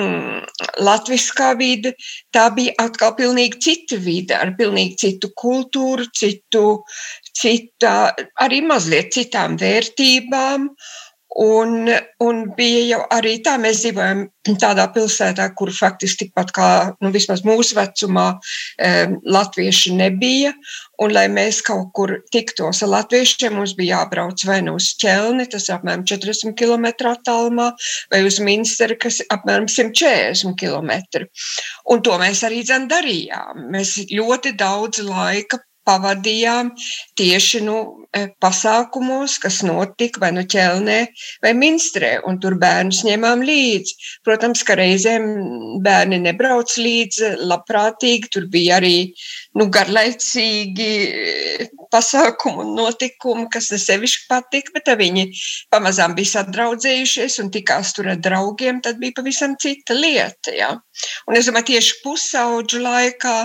mm, 0.00 0.42
latviskā 0.86 1.52
vide, 1.58 1.94
tā 2.34 2.48
bija 2.56 2.74
atkal 2.84 3.14
pilnīgi 3.18 3.60
cita 3.66 3.98
vide, 4.02 4.36
ar 4.38 4.54
pilnīgi 4.58 4.98
citu 5.04 5.32
kultūru, 5.36 6.08
citu, 6.16 6.82
cita, 7.42 8.12
arī 8.40 8.62
mazliet 8.66 9.12
citām 9.16 9.58
vērtībām. 9.60 10.68
Un, 11.40 11.88
un 12.20 12.40
bija 12.56 12.80
jau 12.90 13.00
arī 13.14 13.38
tā, 13.44 13.54
mēs 13.60 13.80
dzīvojam 13.80 14.26
tādā 14.60 14.84
pilsētā, 14.92 15.46
kur 15.56 15.70
faktiski 15.72 16.26
tikpat 16.26 16.50
kā 16.52 16.68
nu, 17.00 17.12
vismaz 17.14 17.40
mūsu 17.46 17.78
vecumā 17.78 18.26
um, 18.36 19.14
latvieši 19.24 19.94
nebija. 19.96 20.52
Un, 21.02 21.14
lai 21.16 21.24
mēs 21.32 21.62
kaut 21.64 21.88
kur 21.96 22.12
tiktos 22.34 22.82
ar 22.84 22.92
latviešiem, 22.92 23.56
mums 23.56 23.72
bija 23.78 24.02
jābrauc 24.02 24.44
vai 24.46 24.60
nu 24.66 24.76
uz 24.76 24.90
ķelni, 25.00 25.48
tas 25.50 25.70
apmēram 25.72 26.04
40 26.06 26.52
km 26.58 26.90
attālumā, 27.10 27.72
vai 28.12 28.22
uz 28.28 28.38
Minsteru, 28.44 28.98
kas 29.00 29.22
apmēram 29.32 29.66
140 29.72 30.52
km. 30.60 31.24
Un 31.90 32.04
to 32.04 32.20
mēs 32.20 32.44
arī 32.46 32.60
darījām. 32.68 33.70
Mēs 33.72 33.96
ļoti 34.12 34.52
daudz 34.58 35.00
laika 35.06 35.62
pavadījām 35.88 36.70
tieši 37.18 37.62
nu, 37.66 37.76
e, 38.14 38.26
pasākumos, 38.42 39.38
kas 39.42 39.60
notika 39.66 40.22
vai 40.22 40.32
nu 40.36 40.44
ķelnē, 40.54 40.98
vai 41.44 41.52
minstrē, 41.58 42.14
un 42.28 42.38
tur 42.42 42.56
bērnus 42.60 43.02
ņēmām 43.06 43.44
līdzi. 43.46 43.96
Protams, 44.26 44.62
ka 44.66 44.76
reizēm 44.78 45.28
bērni 45.84 46.20
nebrauc 46.22 46.76
līdzi 46.78 47.34
labprātīgi, 47.50 48.30
tur 48.32 48.48
bija 48.52 48.78
arī 48.80 48.96
nu, 49.58 49.68
garlaicīgi 49.72 50.90
e, 51.06 51.68
pasākumu 51.92 52.64
un 52.64 52.74
notikumi, 52.78 53.48
kas 53.52 53.70
ne 53.72 53.80
sevišķi 53.82 54.28
patika, 54.30 54.76
bet 54.76 54.92
viņi 55.02 55.26
pamazām 55.72 56.16
bija 56.18 56.38
sadraudzējušies 56.38 57.40
un 57.42 57.50
tikās 57.54 57.92
tur 57.96 58.12
ar 58.12 58.20
draugiem, 58.22 58.80
tad 58.84 59.00
bija 59.02 59.18
pavisam 59.18 59.58
cita 59.60 59.96
lieta. 59.98 60.54
Ja? 60.56 60.70
Un 61.28 61.38
es 61.38 61.48
domāju, 61.48 61.72
tieši 61.72 62.00
pusauģu 62.04 62.82
laikā 62.86 63.36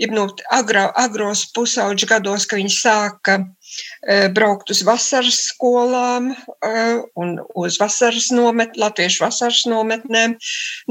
ja, 0.00 0.08
nu, 0.12 0.26
agro, 0.54 0.86
agros 0.98 1.44
pusauģu 1.56 2.08
gados, 2.10 2.46
ka 2.48 2.58
viņi 2.60 2.72
sāka 2.72 3.38
uh, 3.42 4.26
braukt 4.36 4.72
uz 4.74 4.82
vasaras 4.86 5.42
skolām 5.50 6.32
uh, 6.32 7.04
un 7.20 7.36
uz 7.54 7.78
vasaras 7.82 8.30
nomet, 8.34 8.76
latviešu 8.80 9.24
vasaras 9.26 9.64
nometnēm, 9.70 10.36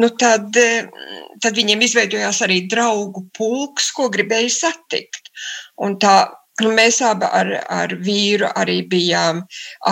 nu, 0.01 0.11
tad, 0.21 0.49
uh, 0.55 1.11
tad 1.43 1.59
viņiem 1.59 1.85
izveidojās 1.85 2.41
arī 2.45 2.63
draugu 2.71 3.27
pulks, 3.37 3.91
ko 3.95 4.09
gribēja 4.13 4.53
satikt. 4.61 5.31
Un 5.81 5.99
tā 6.01 6.17
Nu, 6.63 6.69
mēs 6.71 7.01
abi 7.03 7.27
ar, 7.35 7.49
ar 7.67 7.91
vīru 7.99 8.47
arī 8.55 8.77
bijām 8.87 9.41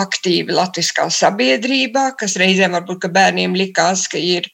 aktīvi 0.00 0.54
Latvijā 0.56 1.10
sabiedrībā, 1.12 2.06
kas 2.16 2.38
reizēm 2.40 2.72
varbūt 2.78 3.04
bērniem 3.12 3.56
likās, 3.58 4.06
ka 4.08 4.16
ir, 4.16 4.48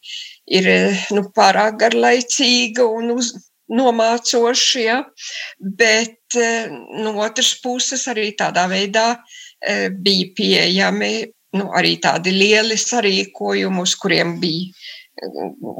ir 0.51 0.67
nu, 1.15 1.23
pārāk 1.37 1.79
garlaicīga 1.85 2.83
un 2.83 3.13
uz, 3.15 3.31
nomācoši, 3.71 4.85
ja? 4.85 5.01
bet 5.61 6.39
eh, 6.39 6.71
no 7.03 7.15
otras 7.23 7.55
puses 7.63 8.07
arī 8.11 8.31
tādā 8.39 8.67
veidā 8.71 9.13
eh, 9.15 9.89
bija 9.91 10.31
pieejami 10.37 11.13
nu, 11.59 11.71
arī 11.75 11.97
tādi 12.03 12.35
lieli 12.35 12.79
sarīkojumi, 12.79 13.83
uz 13.83 13.95
kuriem 13.99 14.37
bija 14.43 14.71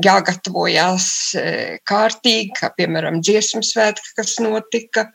jāgatavojās 0.05 1.07
e, 1.39 1.45
kārtīgi, 1.89 2.53
kā 2.59 2.71
piemēram 2.77 3.21
dziesmu 3.25 3.63
svētki, 3.67 4.15
kas 4.19 4.37
notika 4.43 5.07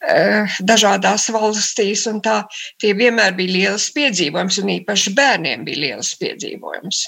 e, 0.00 0.46
dažādās 0.66 1.28
valstīs. 1.34 2.06
Tā, 2.24 2.38
tie 2.82 2.92
vienmēr 2.96 3.36
bija 3.36 3.52
liels 3.52 3.88
piedzīvojums, 3.96 4.60
un 4.62 4.72
īpaši 4.78 5.14
bērniem 5.16 5.64
bija 5.66 5.82
liels 5.84 6.12
piedzīvojums. 6.20 7.02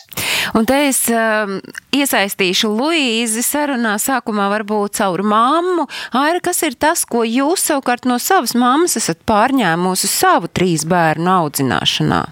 Un 0.59 0.69
te 0.69 0.81
es 0.89 1.05
um, 1.13 1.59
iesaistīšu 1.95 2.71
Luīzi 2.73 3.45
sarunā 3.45 3.97
sākumā 4.03 4.49
varbūt 4.53 4.99
caur 5.01 5.25
mammu. 5.27 5.89
Aira, 6.19 6.43
kas 6.45 6.63
ir 6.67 6.79
tas, 6.81 7.05
ko 7.09 7.25
jūs 7.27 7.69
savukārt 7.71 8.09
no 8.09 8.19
savas 8.23 8.57
mammas 8.59 8.99
esat 9.01 9.23
pārņēmusi 9.29 10.11
savu 10.11 10.51
trīs 10.53 10.87
bērnu 10.89 11.33
audzināšanā? 11.39 12.25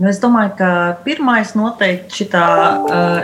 Nu, 0.00 0.08
es 0.08 0.16
domāju, 0.16 0.54
ka 0.56 0.68
pirmais 1.04 1.52
noteikti 1.52 2.22
šitā, 2.22 2.44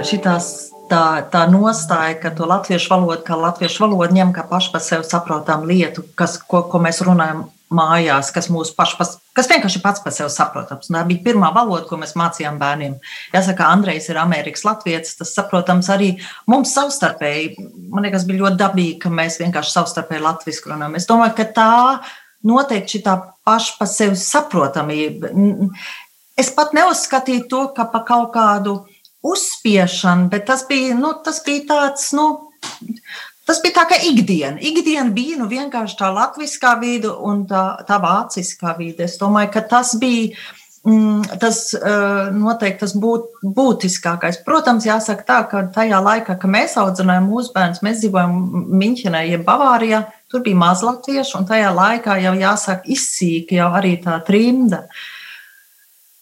šitās, 0.05 0.49
tā, 0.91 1.25
tā 1.33 1.47
nostāja, 1.49 2.19
ka 2.21 2.33
to 2.37 2.45
latviešu 2.51 2.93
valodu, 2.93 3.23
kā 3.25 3.39
latviešu 3.41 3.87
valodu 3.87 4.19
ņem 4.19 4.35
kā 4.37 4.45
pašu 4.51 4.75
par 4.75 4.85
sevi 4.85 5.09
saprotamu 5.09 5.71
lietu, 5.71 6.05
kas, 6.21 6.37
ko, 6.45 6.67
ko 6.69 6.81
mēs 6.85 7.01
runājam 7.07 7.47
mājās, 7.73 8.29
kas 8.31 8.51
mūsu 8.53 8.77
paši, 8.77 9.09
kas 9.35 9.49
vienkārši 9.51 9.81
pats 9.83 10.05
par 10.05 10.15
sevi 10.15 10.29
saprotams. 10.31 10.91
Un 10.91 10.99
tā 10.99 11.07
bija 11.09 11.25
pirmā 11.25 11.49
valoda, 11.55 11.87
ko 11.89 11.97
mēs 11.99 12.13
mācījām 12.19 12.61
bērniem. 12.61 12.99
Jāsaka, 13.33 13.71
Andrejs 13.73 14.11
ir 14.13 14.21
Amerikas 14.21 14.67
Latvijas, 14.69 15.17
tas 15.17 15.33
saprotams 15.35 15.89
arī 15.97 16.13
mums 16.51 16.77
savstarpēji. 16.77 17.57
Man 17.89 18.05
liekas, 18.05 18.29
bija 18.29 18.45
ļoti 18.45 18.61
dabīgi, 18.63 19.01
ka 19.03 19.17
mēs 19.17 19.41
vienkārši 19.41 19.79
savstarpēji 19.79 20.27
latviešu 20.29 20.75
runājam. 20.75 21.01
Es 21.01 21.09
domāju, 21.09 21.39
ka 21.41 21.49
tā 21.57 21.73
noteikti 22.47 23.01
šī 23.01 23.17
paša 23.47 23.77
par 23.81 23.91
sevi 23.91 24.19
saprotamība 24.21 25.33
es 26.37 26.53
pat 26.55 26.75
neuzskatīju 26.77 27.49
to 27.51 27.63
kā 27.77 27.89
par 27.93 28.05
kaut 28.09 28.33
kādu 28.37 28.81
uzspiešanu, 29.27 30.29
bet 30.31 30.47
tas 30.47 30.67
bija, 30.69 30.95
nu, 30.99 31.15
tas 31.25 31.41
bija 31.47 31.65
tāds, 31.71 32.11
nu, 32.17 32.29
tas 33.49 33.63
bija 33.65 33.81
tā 33.81 33.87
kā 33.91 33.99
ikdiena. 34.11 34.61
Ikdiena 34.61 35.11
bija 35.15 35.41
nu, 35.41 35.49
vienkārši 35.51 35.99
tā 35.99 36.13
latviskā 36.15 36.77
vide 36.83 37.11
un 37.11 37.45
tā, 37.51 37.65
tā 37.89 37.99
vāciskā 38.03 38.77
vide. 38.79 39.09
Es 39.09 39.19
domāju, 39.23 39.55
ka 39.57 39.67
tas 39.75 39.97
bija. 40.01 40.37
Mm, 40.87 41.25
tas 41.43 41.73
uh, 41.75 42.29
noteikti 42.31 42.85
tas 42.85 42.93
būt, 43.03 43.41
būtiskākais. 43.57 44.37
Protams, 44.47 44.85
jāsaka 44.87 45.25
tā, 45.27 45.39
ka 45.51 45.65
tajā 45.75 45.99
laikā, 45.99 46.37
kad 46.39 46.53
mēs 46.53 46.77
audzinājām 46.79 47.27
mūsu 47.27 47.51
bērnus, 47.57 47.81
mēs 47.83 48.05
dzīvojam 48.05 48.37
Miņķenē, 48.71 49.25
jeb 49.33 49.43
Bavārijā, 49.49 50.05
tur 50.31 50.45
bija 50.47 50.61
maz 50.61 50.85
latviešu, 50.87 51.41
un 51.41 51.51
tajā 51.51 51.73
laikā 51.75 52.21
jau 52.23 52.37
jāsaka 52.39 52.87
izsīka 52.95 53.59
jau 53.59 53.73
arī 53.81 53.97
tā 54.05 54.21
trimda. 54.29 54.85
Uh, 54.87 55.16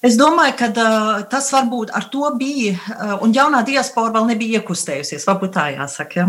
Es 0.04 0.18
domāju, 0.20 0.52
ka 0.58 0.66
uh, 0.68 1.22
tas 1.32 1.46
varbūt 1.54 1.94
ar 1.96 2.10
to 2.12 2.28
bija, 2.36 2.74
uh, 2.76 3.14
un 3.24 3.32
jaunā 3.32 3.62
diaspora 3.64 4.12
vēl 4.18 4.34
nebija 4.34 4.60
iekustējusies, 4.60 5.24
varbūt 5.24 5.54
tā 5.54 5.70
jāsaka. 5.78 6.18
Ja? 6.18 6.26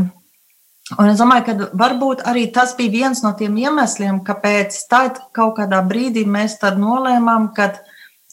Un 0.95 1.09
es 1.11 1.19
domāju, 1.19 1.43
ka 1.47 1.67
varbūt 1.75 2.23
arī 2.29 2.45
tas 2.55 2.75
bija 2.77 2.93
viens 2.93 3.19
no 3.25 3.33
tiem 3.35 3.57
iemesliem, 3.59 4.21
kāpēc 4.23 4.77
tad 4.87 5.19
kaut 5.35 5.57
kādā 5.57 5.81
brīdī 5.83 6.23
mēs 6.29 6.55
nolēmām, 6.61 7.49
ka, 7.57 7.73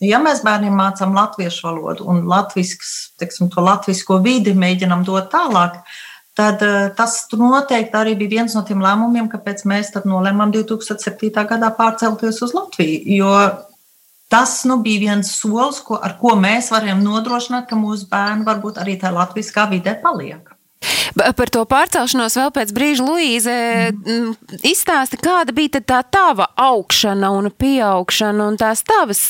ja 0.04 0.20
mēs 0.22 0.44
bērniem 0.46 0.78
mācām 0.78 1.16
latviešu 1.16 1.66
valodu 1.66 2.06
un 2.12 2.22
latvisks, 2.30 3.16
teksim, 3.18 3.50
to 3.50 3.66
latvisko 3.66 4.20
vidi 4.22 4.54
mēģinam 4.54 5.02
dot 5.08 5.32
tālāk, 5.34 5.80
tad 6.38 6.62
uh, 6.62 6.86
tas 6.94 7.18
noteikti 7.34 7.98
arī 7.98 8.14
bija 8.20 8.36
viens 8.38 8.54
no 8.54 8.62
tiem 8.68 8.84
lēmumiem, 8.84 9.26
kāpēc 9.32 9.66
mēs 9.66 9.90
nolēmām 10.06 10.54
2007. 10.54 11.34
gadā 11.34 11.74
pārcelties 11.74 12.44
uz 12.46 12.54
Latviju. 12.54 13.02
Jo 13.18 13.34
tas 14.32 14.62
nu, 14.68 14.78
bija 14.84 15.10
viens 15.10 15.34
solis, 15.36 15.82
ko, 15.84 16.00
ar 16.00 16.16
ko 16.20 16.34
mēs 16.40 16.72
varam 16.72 17.04
nodrošināt, 17.04 17.68
ka 17.68 17.78
mūsu 17.78 18.08
bērni 18.10 18.48
varbūt 18.48 18.80
arī 18.80 18.96
tajā 19.00 19.14
latviskā 19.18 19.68
vidē 19.70 19.98
paliek. 20.02 20.48
Par 21.12 21.50
to 21.52 21.62
pārcelšanos 21.68 22.36
vēl 22.38 22.50
pēc 22.56 22.72
brīža, 22.74 23.04
Luīze, 23.06 23.54
izstāsti, 24.66 25.18
kāda 25.22 25.54
bija 25.54 25.82
tā 25.84 26.00
tava 26.02 26.48
augšana 26.58 27.30
un 27.36 27.50
pieaugšana 27.52 28.48
un 28.50 28.58
tās 28.60 28.82
tavas 28.88 29.22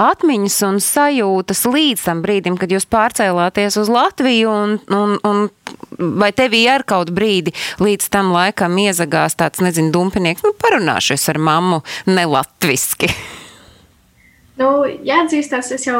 atmiņas 0.00 0.58
un 0.68 0.78
sajūtas 0.82 1.64
līdz 1.68 2.04
tam 2.08 2.22
brīdim, 2.24 2.58
kad 2.60 2.72
jūs 2.72 2.88
pārcēlāties 2.92 3.80
uz 3.82 3.90
Latviju 3.92 4.52
un, 4.52 4.76
un, 4.94 5.16
un 5.26 6.12
vai 6.22 6.30
tevī 6.36 6.62
ar 6.70 6.86
kaut 6.88 7.10
brīdi 7.16 7.54
līdz 7.82 8.12
tam 8.12 8.30
laikam 8.36 8.78
iezagās 8.80 9.36
tāds, 9.36 9.64
nezinu, 9.64 9.92
dumpinieks, 9.94 10.46
nu 10.46 10.54
parunāšies 10.62 11.26
ar 11.32 11.42
mammu 11.42 11.82
nelatviski. 12.08 13.10
Nu, 14.56 14.68
jāatzīstās, 15.04 15.68
es 15.76 15.84
jau 15.84 15.98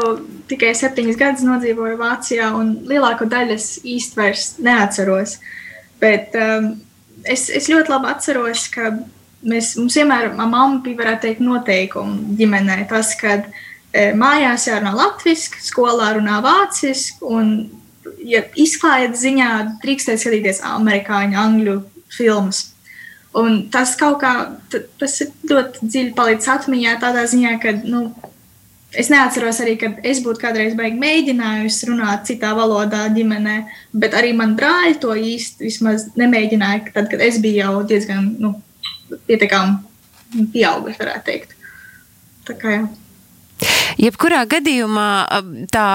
tikai 0.49 0.71
septiņus 0.77 1.19
gadus 1.19 1.45
nodzīvoju 1.45 1.99
Vācijā, 1.99 2.49
un 2.57 2.73
lielāko 2.89 3.27
daļu 3.29 3.53
es 3.53 3.67
īsti 3.85 4.17
vairs 4.17 4.47
neatceros. 4.65 5.35
Bet 6.01 6.33
um, 6.37 6.71
es, 7.21 7.47
es 7.53 7.69
ļoti 7.69 7.93
labi 7.93 8.09
atceros, 8.09 8.65
ka 8.73 8.95
mēs, 9.45 9.75
mums 9.77 9.97
vienmēr, 9.99 10.31
mamma 10.37 10.79
bija, 10.83 11.01
varētu 11.03 11.27
teikt, 11.27 11.43
noteikumi 11.45 12.37
ģimenē. 12.39 12.79
Tas, 12.89 13.13
ka 13.19 13.35
e, 13.37 14.07
mājās 14.17 14.67
jārunā 14.69 14.95
latviešu, 14.97 15.61
skolā 15.67 16.13
runā 16.17 16.39
vāciski, 16.45 17.21
un 17.29 17.53
ja 18.25 18.41
izklaides 18.57 19.21
ziņā 19.21 19.51
drīkstēja 19.83 20.23
skatīties 20.23 20.63
amerikāņu, 20.65 21.37
angļu 21.43 21.77
filmas. 22.17 22.71
Un 23.37 23.67
tas 23.69 23.93
kaut 23.99 24.17
kā, 24.23 24.33
tas 24.71 25.19
ir 25.21 25.29
ļoti 25.45 25.85
dziļi 25.85 26.15
palicis 26.17 26.49
atmiņā 26.55 26.95
tādā 27.03 27.27
ziņā, 27.29 27.57
ka, 27.61 27.75
nu, 27.85 28.07
Es 28.97 29.11
neatceros 29.13 29.59
arī, 29.61 29.75
ka 29.77 29.91
es 30.07 30.21
būtu 30.25 30.41
kādreiz 30.41 30.73
mēģinājusi 30.77 31.89
runāt 31.91 32.25
citā 32.29 32.53
valodā 32.57 33.03
ģimenē, 33.13 33.57
bet 33.93 34.15
arī 34.17 34.31
man 34.33 34.55
brāļi 34.57 34.97
to 35.03 35.13
īsti 35.13 35.69
nemēģināja, 36.17 36.93
tad, 36.95 37.11
kad 37.11 37.21
es 37.21 37.37
biju 37.43 37.61
jau 37.61 37.83
diezgan 37.89 38.31
nu, 38.41 38.55
pietiekami 39.29 40.47
pieauguši, 40.53 40.99
varētu 41.03 41.29
teikt. 41.29 41.53
Tā 42.47 42.55
kā 42.57 42.73
jā. 42.73 42.87
Jebkurā 43.97 44.45
gadījumā 44.49 45.09
tā 45.73 45.87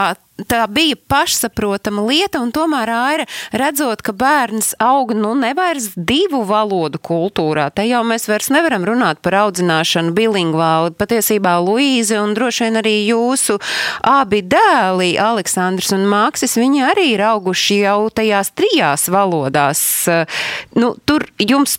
tā 0.49 0.65
bija 0.67 0.97
pašsaprotama 1.09 2.03
lieta, 2.07 2.41
un 2.43 2.53
tomēr 2.55 2.91
Aira, 2.91 3.27
redzot, 3.55 4.03
ka 4.05 4.15
bērns 4.17 4.73
aug 4.83 5.13
nu 5.17 5.35
nevairs 5.39 5.91
divu 5.97 6.43
valodu 6.49 7.01
kultūrā, 7.03 7.69
te 7.75 7.85
jau 7.89 8.03
mēs 8.07 8.27
vairs 8.31 8.51
nevaram 8.55 8.87
runāt 8.89 9.23
par 9.25 9.37
audzināšanu 9.45 10.15
bilingvāli. 10.17 10.95
Patiesībā 10.99 11.59
Luīze 11.63 12.19
un 12.23 12.35
droši 12.39 12.67
vien 12.67 12.81
arī 12.83 12.97
jūsu 13.11 13.59
abi 14.09 14.43
dēli, 14.43 15.13
Aleksandrs 15.21 15.93
un 15.97 16.09
Māksis, 16.11 16.59
viņi 16.59 16.85
arī 16.91 17.13
ir 17.15 17.25
auguši 17.29 17.83
jau 17.85 18.01
tajās 18.15 18.53
trijās 18.57 19.09
valodās. 19.13 19.85
Nu, 20.79 20.95
tur 21.07 21.29
jums 21.39 21.79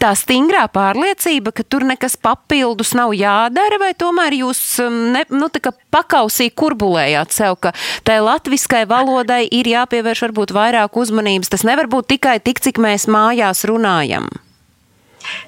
tā 0.00 0.10
stingrā 0.18 0.64
pārliecība, 0.72 1.52
ka 1.54 1.64
tur 1.64 1.84
nekas 1.88 2.16
papildus 2.20 2.94
nav 2.98 3.14
jādara, 3.16 3.80
vai 3.82 3.92
tomēr 3.98 4.40
jūs 4.40 4.60
um, 4.84 5.00
ne, 5.14 5.24
nu, 5.32 5.50
pakausī 5.92 6.50
kurbulējāt 6.50 7.36
sev, 7.36 7.58
ka 7.60 7.74
tai 8.06 8.20
latviskai 8.24 8.86
valodai 8.90 9.44
ir 9.46 9.68
jāpievērš 9.70 10.26
varbūt 10.28 10.54
vairāk 10.56 11.00
uzmanības. 11.00 11.52
Tas 11.52 11.66
nevar 11.68 11.90
būt 11.90 12.14
tikai 12.16 12.38
tik, 12.44 12.62
cik 12.64 12.80
mēs 12.82 13.08
mājās 13.10 13.66
runājam. 13.68 14.30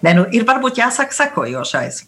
Ne, 0.05 0.13
nu, 0.17 0.25
ir 0.37 0.45
varbūt 0.49 0.79
jāsaka 0.81 1.15
sekojošais. 1.17 2.03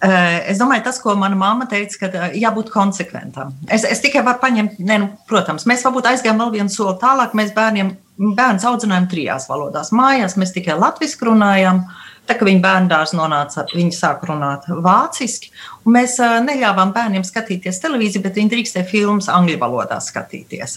Eh, 0.00 0.50
es 0.52 0.60
domāju, 0.60 0.84
tas, 0.86 1.00
ko 1.02 1.14
mana 1.20 1.36
mamma 1.38 1.66
teica, 1.70 1.98
ka 2.00 2.10
eh, 2.10 2.36
jābūt 2.40 2.70
konsekventam. 2.72 3.52
Es, 3.68 3.84
es 3.84 4.00
tikai 4.04 4.24
varu 4.26 4.40
paņemt, 4.42 4.78
ne, 4.88 5.00
nu, 5.02 5.10
protams, 5.28 5.66
mēs 5.68 5.84
varbūt 5.86 6.08
aizgājām 6.12 6.40
vēl 6.40 6.54
vienu 6.56 6.72
soli 6.72 6.96
tālāk. 7.02 7.36
Mēs 7.36 7.52
bērniem 7.56 7.92
bērns 8.20 8.66
audzinājām 8.68 9.08
trijās 9.10 9.48
valodās. 9.48 9.92
Mājās 9.96 10.36
mēs 10.40 10.52
tikai 10.56 10.76
latviešu 10.78 11.30
runājām. 11.30 11.84
Tā 12.28 12.36
kā 12.38 12.46
viņa 12.46 12.62
bērnu 12.62 12.90
dārzā 12.90 13.16
nonāca, 13.18 13.64
viņi 13.74 13.96
sāka 13.96 14.28
runāt 14.28 14.68
vāciski. 14.68 15.50
Mēs 15.90 16.18
neļāvām 16.20 16.92
bērniem 16.94 17.24
skatīties 17.26 17.80
televīziju, 17.82 18.22
bet 18.26 18.36
viņi 18.38 18.52
drīkstēja 18.52 18.86
filmas 18.86 19.30
angļu 19.32 19.56
valodā 19.58 19.98
skatīties. 20.04 20.76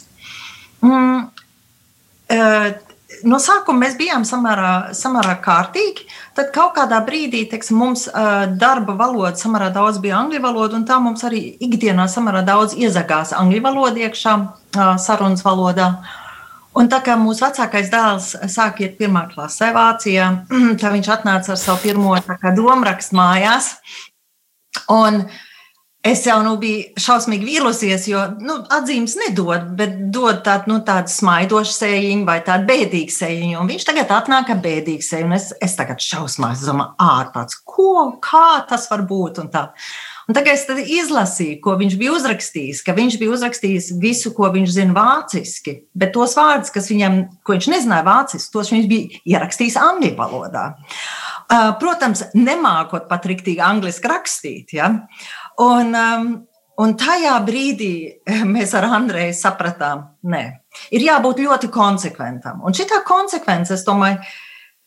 Mm, 0.81 1.27
no 3.27 3.39
sākuma 3.43 3.83
mēs 3.83 4.00
bijām 4.00 4.25
samērā, 4.25 4.96
samērā 4.98 5.35
kārtīgi. 5.44 6.07
Tad 6.39 6.50
kaut 6.55 6.74
kādā 6.79 7.03
brīdī 7.05 7.44
teiksim, 7.51 7.77
mums 7.83 8.07
darba 8.57 8.98
valoda 8.98 9.35
samērā 9.37 9.70
daudz 9.75 10.01
bija 10.01 10.24
angļu 10.24 10.41
valoda, 10.48 10.79
un 10.79 10.87
tā 10.89 10.98
mums 11.03 11.27
arī 11.27 11.44
ikdienā 11.68 12.07
samērā 12.09 12.41
daudz 12.48 12.74
iezagās 12.79 13.35
angļu 13.37 13.61
valoda 13.68 14.07
iekšā 14.07 14.37
sarunas 15.05 15.46
valodā. 15.46 15.91
Un 16.74 16.90
tā 16.90 17.00
kā 17.05 17.14
mūsu 17.20 17.46
vecākais 17.46 17.92
dēls 17.94 18.33
sāk 18.50 18.81
iet 18.81 18.98
pirmā 18.98 19.27
klasē 19.29 19.70
Vācijā, 19.75 20.29
tad 20.81 20.90
viņš 20.96 21.09
atnāca 21.18 21.53
ar 21.53 21.59
savu 21.62 21.83
pirmo 21.86 22.16
domārakstu 22.57 23.18
mājās. 23.20 23.75
Un 24.90 25.22
es 26.03 26.24
jau 26.25 26.40
nu, 26.44 26.55
biju 26.59 26.98
šausmīgi 27.00 27.46
vīlusies, 27.48 28.07
jo 28.09 28.24
nu, 28.42 28.57
atzīmes 28.74 29.16
nedod, 29.22 29.70
bet 29.77 30.00
dod 30.16 30.42
tādu, 30.48 30.74
nu, 30.74 30.79
tādu 30.88 31.14
smaidošu 31.14 31.77
sējiņu 31.77 32.25
vai 32.27 32.40
tādu 32.48 32.68
bēdīgu 32.72 33.14
sējiņu. 33.20 33.59
Un 33.62 33.70
viņš 33.70 33.86
tagad 33.92 34.16
atnāk 34.18 34.50
ar 34.55 34.64
bēdīgu 34.66 35.05
sējiņu. 35.05 35.38
Es, 35.38 35.51
es 35.70 35.77
tagad 35.77 36.01
šausmās, 36.03 36.66
domāju, 36.66 36.98
ārpats, 37.05 37.62
ko, 37.70 38.09
kā 38.24 38.64
tas 38.70 38.90
var 38.90 39.05
būt. 39.14 39.44
Un 39.46 39.53
tā. 39.53 39.68
Un 40.24 40.36
tagad 40.38 40.55
es 40.55 40.64
izlasīju, 41.01 41.57
ko 41.64 41.74
viņš 41.79 41.98
bija 42.00 42.14
uzrakstījis, 42.16 42.81
ka 42.86 42.96
viņš 42.96 43.18
bija 43.20 43.33
uzrakstījis 43.36 43.90
visu, 44.00 44.31
ko 44.36 44.48
viņš 44.53 44.72
zina 44.72 44.96
vāciski, 44.96 45.75
bet 46.00 46.14
tos 46.16 46.38
vārdus, 46.40 46.72
kas 46.72 46.88
viņam, 46.92 47.20
ko 47.44 47.57
viņš 47.57 47.68
nezināja 47.74 48.05
vāciski, 48.07 48.53
tos 48.53 48.72
viņš 48.72 48.88
bija 48.92 49.20
ierakstījis 49.36 49.77
angļu 49.81 50.14
valodā. 50.20 50.66
Protams, 51.81 52.24
nemākot 52.38 53.09
pat 53.12 53.27
riktīgi 53.27 53.59
angliski 53.64 54.12
rakstīt. 54.12 54.74
Ja? 54.77 54.90
Un, 55.64 55.92
un 55.92 56.96
tajā 57.03 57.36
brīdī 57.44 57.94
mēs 58.55 58.74
ar 58.79 58.88
Andreju 58.96 59.36
sapratām, 59.38 60.07
ka 60.24 60.46
ir 60.96 61.03
jābūt 61.03 61.44
ļoti 61.44 61.72
konsekventam. 61.74 62.64
Un 62.64 62.75
šī 62.75 62.88
konsekvence, 63.07 63.75
es 63.75 63.83
domāju, 63.88 64.24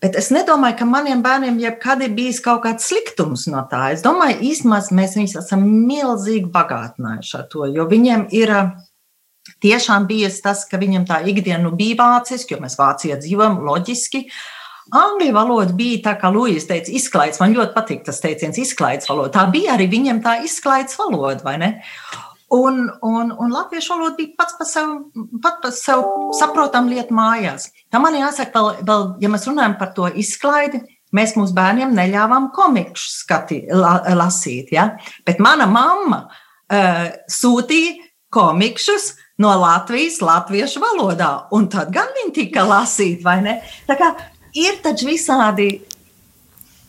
Bet 0.04 0.16
es 0.20 0.28
nedomāju, 0.28 0.76
ka 0.76 0.86
maniem 0.88 1.22
bērniem 1.24 1.56
jebkad 1.62 2.02
ir 2.04 2.12
bijis 2.16 2.42
kaut 2.44 2.66
kāds 2.66 2.84
sliktums 2.90 3.46
no 3.48 3.62
tā. 3.70 3.94
Es 3.94 4.02
domāju, 4.04 4.42
īstenībā 4.44 4.82
mēs 4.98 5.16
viņus 5.16 5.38
esam 5.40 5.62
milzīgi 5.88 6.50
bagātinājuši 6.52 7.38
ar 7.38 7.46
to, 7.52 7.64
jo 7.72 7.86
viņiem 7.88 8.26
ir 8.36 8.52
tiešām 9.64 10.04
bijis 10.10 10.42
tas, 10.44 10.66
ka 10.68 10.76
viņam 10.82 11.06
tā 11.08 11.22
ikdiena 11.24 11.62
nu, 11.64 11.72
bija 11.78 11.96
vāciski, 12.02 12.54
jo 12.54 12.60
mēs 12.64 12.76
Vācijā 12.76 13.16
dzīvojam 13.22 13.62
loģiski. 13.64 14.26
Angļu 14.96 15.32
valoda 15.34 15.72
bija 15.74 16.02
tā, 16.04 16.14
kā 16.20 16.28
Lūija 16.30 16.60
teica, 16.68 16.92
izklaides. 16.94 17.40
Man 17.42 17.56
ļoti 17.56 17.74
patīk 17.74 18.04
tas 18.06 18.20
teiciens, 18.22 18.60
izklaides 18.62 19.08
valoda. 19.10 19.32
Tā 19.34 19.46
bija 19.50 19.74
arī 19.74 19.88
viņiem 19.90 20.20
tā 20.22 20.36
izklaides 20.46 20.94
valoda, 21.00 21.40
vai 21.46 21.56
ne? 21.62 21.70
Un, 22.54 22.84
un, 23.02 23.32
un 23.34 23.50
latviešu 23.50 23.96
valoda 23.96 24.14
bija 24.20 24.36
pats 24.38 24.54
par 24.54 24.68
sevi, 24.70 25.24
pat 25.42 25.56
par 25.64 25.72
sevi 25.74 26.34
saprotamu 26.38 26.92
lietu 26.94 27.14
mājās. 27.16 27.72
Tā 27.90 27.98
man 27.98 28.14
jāsaka, 28.14 28.54
vēl, 28.54 28.84
vēl, 28.86 29.06
ja 29.24 29.30
mēs 29.32 29.48
runājam 29.50 29.74
par 29.80 29.90
to 29.96 30.06
izklaidi, 30.14 30.84
mēs 31.16 31.34
mūsu 31.38 31.56
bērniem 31.56 31.94
neļāvām 31.96 32.52
komiksus 32.54 33.22
skati, 33.24 33.64
la, 33.74 33.98
lasīt. 34.14 34.70
Ja? 34.76 34.92
Bet 35.26 35.42
mana 35.42 35.66
mamma 35.66 36.22
uh, 36.28 37.08
sūtīja 37.26 37.96
komiksus 38.30 39.16
no 39.42 39.50
Latvijas, 39.60 40.20
latviešu 40.22 40.80
valodā, 40.80 41.32
un 41.52 41.66
tad 41.72 41.90
gan 41.94 42.08
viņi 42.14 42.32
tika 42.36 42.64
lasīti, 42.66 43.24
vai 43.24 43.40
ne? 43.44 43.58
Tā 43.88 43.98
kā 43.98 44.12
ir 44.56 44.78
taču 44.84 45.10
visādi. 45.10 45.68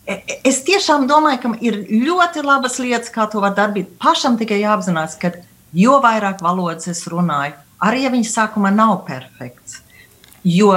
E, 0.08 0.14
e, 0.16 0.38
es 0.48 0.62
tiešām 0.64 1.04
domāju, 1.10 1.42
ka 1.42 1.50
ir 1.64 1.82
ļoti 2.06 2.44
labas 2.46 2.78
lietas, 2.80 3.12
kā 3.12 3.26
to 3.28 3.42
var 3.44 3.52
darīt. 3.56 3.90
Pašam 4.00 4.38
tikai 4.40 4.62
jāapzinās, 4.62 5.18
ka 5.20 5.34
jo 5.72 5.98
vairāk 6.04 6.42
valodas 6.44 6.88
es 6.90 7.04
runāju, 7.10 7.56
arī 7.84 8.04
ja 8.04 8.12
viņas 8.14 8.34
sākumā 8.38 8.72
nav 8.74 9.02
perfekts, 9.08 9.82
jo 10.44 10.72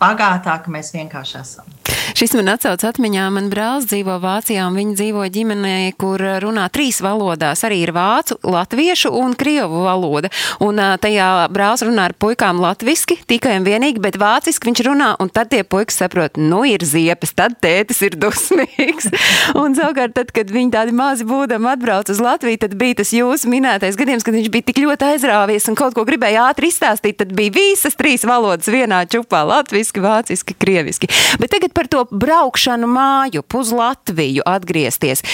bagātāki 0.00 0.72
mēs 0.72 0.94
vienkārši 0.96 1.38
esam. 1.40 1.79
Šis 2.20 2.34
man 2.36 2.50
atsauc 2.52 2.82
atmiņā, 2.84 3.22
man 3.32 3.46
brālis 3.48 3.86
dzīvo 3.88 4.18
Vācijā, 4.20 4.66
un 4.68 4.74
viņi 4.76 4.90
dzīvo 4.98 5.22
ģimenē, 5.32 5.76
kur 5.96 6.20
runā 6.44 6.66
trīs 6.68 6.98
valodās. 7.00 7.62
Arī 7.64 7.78
ir 7.86 7.94
vācu, 7.96 8.36
latviešu 8.44 9.08
un 9.16 9.32
krievu 9.40 9.86
valoda. 9.86 10.28
Un 10.60 10.76
tajā 11.00 11.28
brālis 11.48 11.80
runā 11.88 12.10
ar 12.10 12.14
puikām 12.20 12.60
latviski, 12.60 13.16
tikai 13.24 13.54
un 13.56 13.64
vienīgi, 13.64 14.02
bet 14.04 14.18
vāciski 14.20 14.68
viņš 14.68 14.82
runā, 14.90 15.06
un 15.16 15.32
tad 15.32 15.48
tie 15.54 15.62
puikas 15.64 15.96
saprot, 16.02 16.36
nu 16.36 16.60
ir 16.68 16.84
ziepes, 16.84 17.32
tad 17.38 17.54
tētis 17.64 18.02
ir 18.04 18.18
dusmīgs. 18.20 19.08
un 19.62 19.78
savukārt, 19.80 20.12
tad, 20.20 20.34
kad 20.36 20.52
viņi 20.52 20.74
tādi 20.76 20.92
mazi 21.00 21.24
būdami 21.24 21.72
atbrauc 21.72 22.12
uz 22.12 22.20
Latviju, 22.20 22.60
tad 22.66 22.76
bija 22.76 23.00
tas 23.00 23.14
jūsu 23.16 23.48
minētais 23.48 23.96
gadījums, 23.96 24.28
kad 24.28 24.36
viņš 24.36 24.52
bija 24.52 24.68
tik 24.68 24.82
ļoti 24.84 25.08
aizrāvies 25.14 25.70
un 25.72 25.80
kaut 25.80 25.96
ko 25.96 26.04
gribēja 26.04 26.50
ātri 26.50 26.68
izstāstīt, 26.68 27.16
tad 27.24 27.32
bija 27.32 27.56
visas 27.56 27.96
trīs 27.96 28.28
valodas 28.28 28.68
vienā 28.68 29.06
čupā- 29.08 29.40
latviski, 29.54 30.04
vāciski, 30.04 30.60
krieviski. 30.60 31.08
Bet 31.40 31.56
tagad 31.56 31.72
par 31.72 31.88
to 31.88 32.09
braukšanu 32.10 32.90
māju, 32.90 33.44
uz 33.60 33.72
Latviju 33.72 34.42
atgriezties. 34.46 35.22
Uh, 35.22 35.26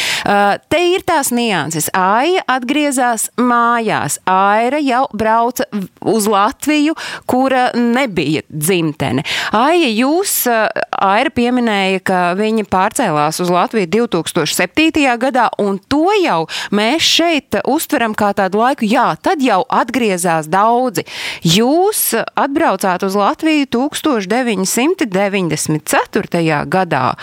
te 0.68 0.78
ir 0.90 1.02
tās 1.06 1.30
nianses. 1.34 1.90
Aija 1.94 2.42
atgriezās 2.50 3.30
mājās. 3.38 4.18
Aira 4.26 4.78
jau 4.82 5.06
brauca 5.14 5.64
uz 6.02 6.26
Latviju, 6.26 6.94
kura 7.30 7.70
nebija 7.74 8.42
dzimtene. 8.50 9.22
Aija, 9.54 9.88
jūs, 9.94 10.46
uh, 10.50 10.66
Aira 11.06 11.30
pieminēja, 11.30 12.00
ka 12.06 12.34
viņa 12.38 12.64
pārcēlās 12.72 13.40
uz 13.44 13.50
Latviju 13.52 13.86
2007. 14.08 15.18
gadā, 15.22 15.46
un 15.62 15.78
to 15.78 16.10
jau 16.18 16.46
mēs 16.74 17.02
šeit 17.06 17.54
uztveram 17.62 18.14
kā 18.18 18.32
tādu 18.36 18.58
laiku, 18.62 18.84
jā, 18.90 19.16
tad 19.22 19.42
jau 19.44 19.62
atgriezās 19.70 20.46
daudzi. 20.50 21.06
Jūs 21.46 22.14
atbraucāt 22.34 23.02
uz 23.06 23.14
Latviju 23.18 23.66
1994. 23.78 26.55
Gadā, 26.64 27.14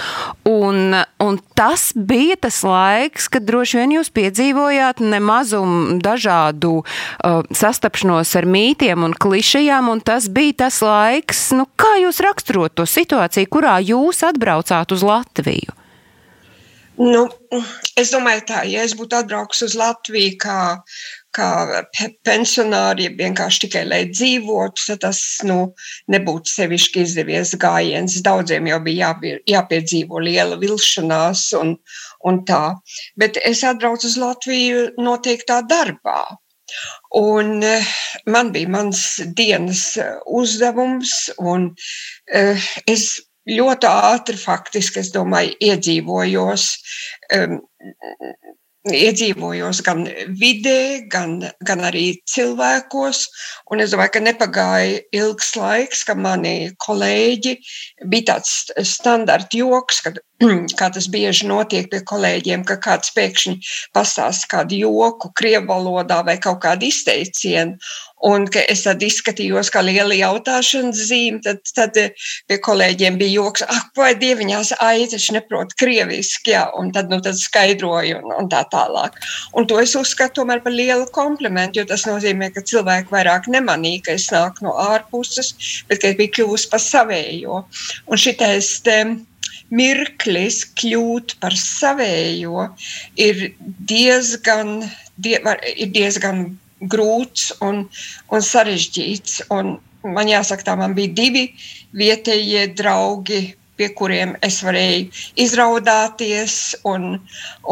un, 0.47 0.97
un 1.23 1.39
tas 1.57 1.91
bija 1.95 2.37
tas 2.45 2.61
laiks, 2.67 3.29
kad 3.33 3.45
droši 3.47 3.79
vien 3.81 3.95
jūs 3.97 4.11
piedzīvojāt 4.13 5.01
nemazumu 5.03 5.99
dažādu 6.03 6.81
uh, 6.83 7.41
sastapšanos 7.49 8.35
ar 8.39 8.49
mītiem 8.49 9.05
un 9.07 9.15
klišajām, 9.17 9.89
un 9.93 10.03
tas 10.05 10.29
bija 10.29 10.65
tas 10.65 10.81
laiks, 10.85 11.47
nu, 11.57 11.67
kā 11.79 11.95
jūs 12.03 12.21
raksturot 12.23 12.75
to 12.77 12.87
situāciju, 12.89 13.49
kurā 13.49 13.79
jūs 13.83 14.23
atbraucāt 14.27 14.93
uz 14.93 15.05
Latviju? 15.07 15.79
Nu, 17.01 17.25
es 17.97 18.11
domāju, 18.13 18.43
tā, 18.51 18.63
ja 18.69 18.83
es 18.85 18.93
būtu 18.97 19.17
atbraucis 19.17 19.65
uz 19.71 19.77
Latviju 19.79 20.37
kā 20.43 20.57
kā 21.33 21.49
pensionāri, 22.27 23.09
vienkārši 23.17 23.65
tikai 23.65 23.83
lai 23.87 24.01
dzīvotu, 24.11 24.85
tad 24.87 25.01
tas 25.07 25.19
nu, 25.47 25.57
nebūtu 26.13 26.53
sevišķi 26.53 27.03
izdevies 27.07 27.55
gājiens. 27.61 28.19
Daudziem 28.25 28.69
jau 28.69 28.79
bija 28.85 29.09
jāpie, 29.09 29.33
jāpiedzīvo 29.49 30.21
liela 30.23 30.59
vilšanās 30.61 31.49
un, 31.59 31.75
un 32.29 32.39
tā. 32.49 32.63
Bet 33.19 33.41
es 33.41 33.63
atbraucu 33.67 34.09
uz 34.09 34.17
Latviju 34.21 34.87
noteiktā 35.01 35.61
darbā. 35.69 36.21
Un 37.19 37.59
eh, 37.67 37.89
man 38.25 38.49
bija 38.53 38.71
mans 38.71 39.03
dienas 39.37 39.83
uzdevums, 40.25 41.27
un 41.37 41.67
uh, 41.73 42.71
es 42.89 43.09
ļoti 43.49 43.89
ātri, 43.89 44.39
faktiski, 44.39 45.01
es 45.03 45.11
domāju, 45.13 45.53
iedzīvojos 45.67 46.67
um, 47.37 47.59
iedzīvojos 48.91 49.79
gan 49.85 50.03
vidē, 50.39 51.07
gan, 51.11 51.37
gan 51.63 51.83
arī 51.87 52.19
cilvēkos. 52.27 53.23
Un 53.71 53.83
es 53.83 53.93
domāju, 53.93 54.15
ka 54.15 54.23
nepagāja 54.23 54.99
ilgs 55.15 55.53
laiks, 55.55 56.03
ka 56.07 56.15
mani 56.19 56.73
kolēģi 56.83 57.55
bija 58.11 58.33
tāds 58.33 58.73
standarta 58.89 59.57
joks, 59.57 60.01
kad, 60.03 60.19
kā 60.79 60.89
tas 60.93 61.09
bieži 61.11 61.47
notiek 61.49 61.89
pie 61.91 62.01
kolēģiem, 62.09 62.65
ka 62.67 62.79
kāds 62.83 63.13
pēkšņi 63.15 63.59
pastāsta 63.95 64.49
kādu 64.57 64.79
joku 64.79 65.31
krievu 65.37 65.69
valodā 65.71 66.23
vai 66.25 66.39
kaut 66.41 66.63
kādu 66.65 66.89
izteicienu. 66.89 67.79
Un 68.23 68.45
es 68.55 68.85
tad 68.85 69.01
izskatījos, 69.03 69.67
kā 69.73 69.81
liela 69.83 70.15
jautāšanas 70.15 70.99
zīme. 71.09 71.41
Tad, 71.43 71.59
tad 71.75 71.97
pie 72.47 72.57
kolēģiem 72.63 73.17
bija 73.19 73.41
joks, 73.41 73.65
ah, 73.67 73.81
vai 73.99 74.13
dieviņās 74.15 74.71
aitaši 74.79 75.35
neprot 75.35 75.75
krieviski, 75.79 76.53
jā, 76.53 76.61
un 76.79 76.93
tad, 76.95 77.11
nu, 77.11 77.19
tad 77.25 77.35
skaidroju 77.35 78.21
un, 78.21 78.31
un 78.45 78.47
tā 78.51 78.61
tālāk. 78.71 79.19
Un 79.59 79.67
to 79.67 79.81
es 79.81 79.97
uzskatu 79.99 80.39
tomēr 80.39 80.63
par 80.63 80.71
lielu 80.71 81.09
komplimentu, 81.11 81.81
jo 81.81 81.89
tas 81.91 82.07
nozīmē, 82.07 82.53
ka 82.55 82.63
cilvēki 82.63 83.11
vairāk 83.11 83.51
nemanīja, 83.51 84.05
ka 84.07 84.15
es 84.15 84.29
nāku 84.31 84.69
no 84.69 84.77
ārpuses, 84.79 85.51
bet 85.91 85.99
ka 85.99 86.13
es 86.13 86.17
biju 86.21 86.37
kļuvusi 86.39 86.71
par 86.71 86.83
savējo. 86.85 87.59
Un 88.07 88.23
šitais 88.23 88.77
te, 88.87 89.01
mirklis 89.73 90.63
kļūt 90.79 91.37
par 91.43 91.55
savējo 91.57 92.67
ir 93.19 93.47
diezgan, 93.89 94.83
die, 95.17 95.39
ir 95.75 95.89
diezgan 95.95 96.45
grūts 96.93 97.51
un, 97.63 97.85
un 98.29 98.45
sarežģīts. 98.51 99.43
Un 99.55 99.77
man 100.03 100.29
jāsaka, 100.29 100.69
tā 100.69 100.77
man 100.79 100.95
bija 100.97 101.15
divi 101.17 101.47
vietējie 101.97 102.69
draugi, 102.77 103.43
pie 103.77 103.87
kuriem 103.97 104.35
es 104.45 104.59
varēju 104.65 105.07
izraudāties 105.41 106.57
un, 106.89 107.17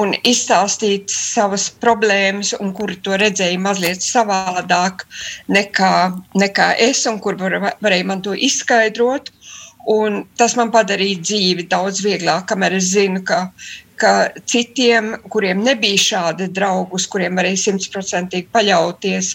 un 0.01 0.13
izstāstīt 0.27 1.11
savas 1.13 1.67
problēmas, 1.83 2.55
un 2.57 2.73
kuri 2.77 2.97
to 3.05 3.17
redzēja 3.21 3.59
mazliet 3.61 4.01
savādāk 4.05 5.05
nekā, 5.51 5.93
nekā 6.41 6.71
es, 6.87 7.05
un 7.11 7.21
kur 7.21 7.37
var, 7.41 7.59
varēja 7.83 8.09
man 8.09 8.25
to 8.25 8.33
izskaidrot. 8.49 9.29
Un 9.89 10.23
tas 10.37 10.53
man 10.59 10.69
padarīja 10.73 11.23
dzīvi 11.23 11.65
daudz 11.71 12.03
vieglāk, 12.05 12.45
kamēr 12.51 12.77
es 12.77 12.91
zinu, 12.93 13.23
ka 13.25 13.47
ka 14.01 14.31
citiem, 14.49 15.11
kuriem 15.29 15.61
nebija 15.61 16.01
šādi 16.01 16.47
draugi, 16.55 16.95
uz 16.97 17.05
kuriem 17.11 17.37
varēja 17.37 17.59
simtprocentīgi 17.67 18.49
paļauties, 18.55 19.29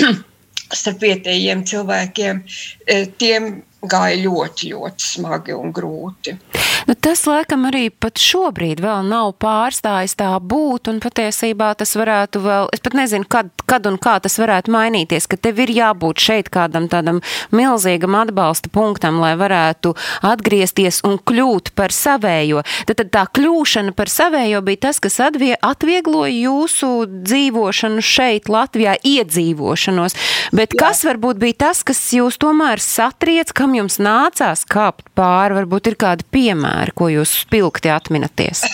starp 0.80 1.04
vietējiem 1.04 1.64
cilvēkiem, 1.68 2.40
eh, 2.86 3.04
tiem 3.20 3.50
gāja 3.84 4.22
ļoti, 4.24 4.72
ļoti 4.72 5.10
smagi 5.12 5.56
un 5.56 5.74
grūti. 5.76 6.38
Nu, 6.86 6.94
tas 6.94 7.24
laikam 7.26 7.64
arī 7.66 7.88
pat 7.90 8.20
šobrīd 8.22 8.78
vēl 8.78 9.08
nav 9.08 9.32
pārstājis 9.42 10.12
tā 10.20 10.28
būt, 10.38 10.86
un 10.86 11.00
patiesībā 11.02 11.72
tas 11.80 11.96
varētu 11.98 12.42
vēl, 12.44 12.68
es 12.76 12.82
pat 12.84 12.94
nezinu, 12.94 13.26
kad, 13.26 13.48
kad 13.66 13.88
un 13.90 13.96
kā 13.98 14.12
tas 14.22 14.38
varētu 14.38 14.70
mainīties, 14.70 15.26
ka 15.26 15.34
tev 15.34 15.58
ir 15.64 15.72
jābūt 15.74 16.22
šeit 16.22 16.50
kādam 16.54 16.86
tādam 16.92 17.18
milzīgam 17.50 18.14
atbalsta 18.14 18.70
punktam, 18.70 19.18
lai 19.18 19.32
varētu 19.40 19.96
atgriezties 20.30 21.00
un 21.08 21.18
kļūt 21.18 21.72
par 21.74 21.90
savējo. 21.90 22.62
Tad, 22.86 23.00
tad 23.02 23.10
tā 23.18 23.24
kļūšana 23.34 23.96
par 23.98 24.12
savējo 24.12 24.62
bija 24.70 24.84
tas, 24.86 25.02
kas 25.02 25.18
atvie, 25.26 25.56
atviegloja 25.58 26.36
jūsu 26.36 26.92
dzīvošanu 27.16 28.06
šeit, 28.06 28.46
Latvijā, 28.46 28.94
iedzīvošanos. 29.02 30.14
Bet 30.54 30.78
Jā. 30.78 30.84
kas 30.86 31.02
varbūt 31.10 31.42
bija 31.42 31.58
tas, 31.66 31.82
kas 31.82 32.04
jūs 32.14 32.38
tomēr 32.38 32.78
satriec, 32.78 33.50
kam 33.50 33.74
jums 33.74 33.98
nācās 33.98 34.62
kāpt 34.70 35.10
pāri? 35.18 35.58
Varbūt 35.58 35.90
ir 35.90 35.98
kādi 35.98 36.30
piemēri 36.30 36.75
piemēri, 36.76 36.94
ko 36.94 37.08
jūs 37.08 37.42
spilgti 37.44 37.90
atminaties? 37.90 38.64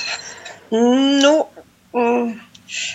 Nu, 0.72 1.46
mm. 1.94 2.40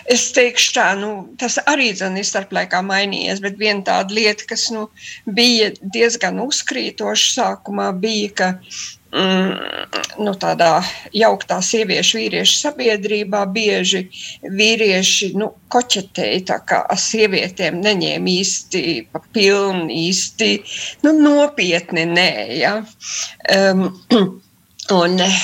Es 0.10 0.32
teikšu, 0.34 0.72
tā, 0.74 0.96
nu, 0.98 1.30
tas 1.38 1.60
arī 1.70 1.92
ir 1.94 2.26
starplaikā 2.26 2.82
mainījies, 2.82 3.40
bet 3.44 3.60
viena 3.60 3.84
tāda 3.86 4.10
lieta, 4.10 4.44
kas 4.50 4.72
nu, 4.74 4.90
bija 5.30 5.70
diezgan 5.94 6.40
uzkrītoša 6.42 7.28
sākumā, 7.36 7.92
bija, 7.94 8.32
ka 8.34 8.48
mm, 9.14 10.24
nu, 10.26 10.34
tādā 10.34 10.82
jauktā 11.14 11.60
sieviešu 11.62 12.18
vīriešu 12.18 12.58
sabiedrībā 12.58 13.44
bieži 13.54 14.08
vīrieši 14.42 15.36
nu, 15.38 15.52
koķetēja 15.70 16.42
tā 16.50 16.60
kā 16.66 16.82
sievietēm, 16.98 17.78
neņēma 17.86 18.34
īsti 18.34 18.84
pa 19.14 19.22
pilnu, 19.30 19.92
īsti 19.94 20.52
nu, 21.06 21.14
nopietni 21.22 22.10
nē. 22.18 22.30
Ja? 22.64 22.76
Um, 23.54 23.92
Un 24.92 25.20
eh, 25.20 25.40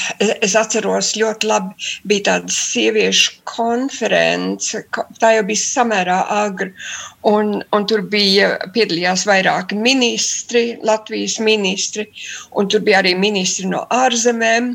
es 0.46 0.54
atceros, 0.56 1.10
ļoti 1.20 1.48
labi 1.50 1.88
bija 2.08 2.24
tāda 2.30 2.54
sieviešu 2.56 3.42
konference. 3.50 4.80
Tā 5.20 5.34
jau 5.36 5.44
bija 5.50 5.60
samērā 5.60 6.20
agri. 6.32 6.72
Un, 7.28 7.58
un 7.76 7.88
tur 7.90 8.06
bija 8.14 8.54
piedalījās 8.76 9.26
vairāki 9.28 9.76
ministri, 9.76 10.78
Latvijas 10.88 11.42
ministri, 11.44 12.08
un 12.56 12.72
tur 12.72 12.86
bija 12.88 13.02
arī 13.04 13.18
ministri 13.20 13.68
no 13.68 13.84
ārzemēm. 13.92 14.72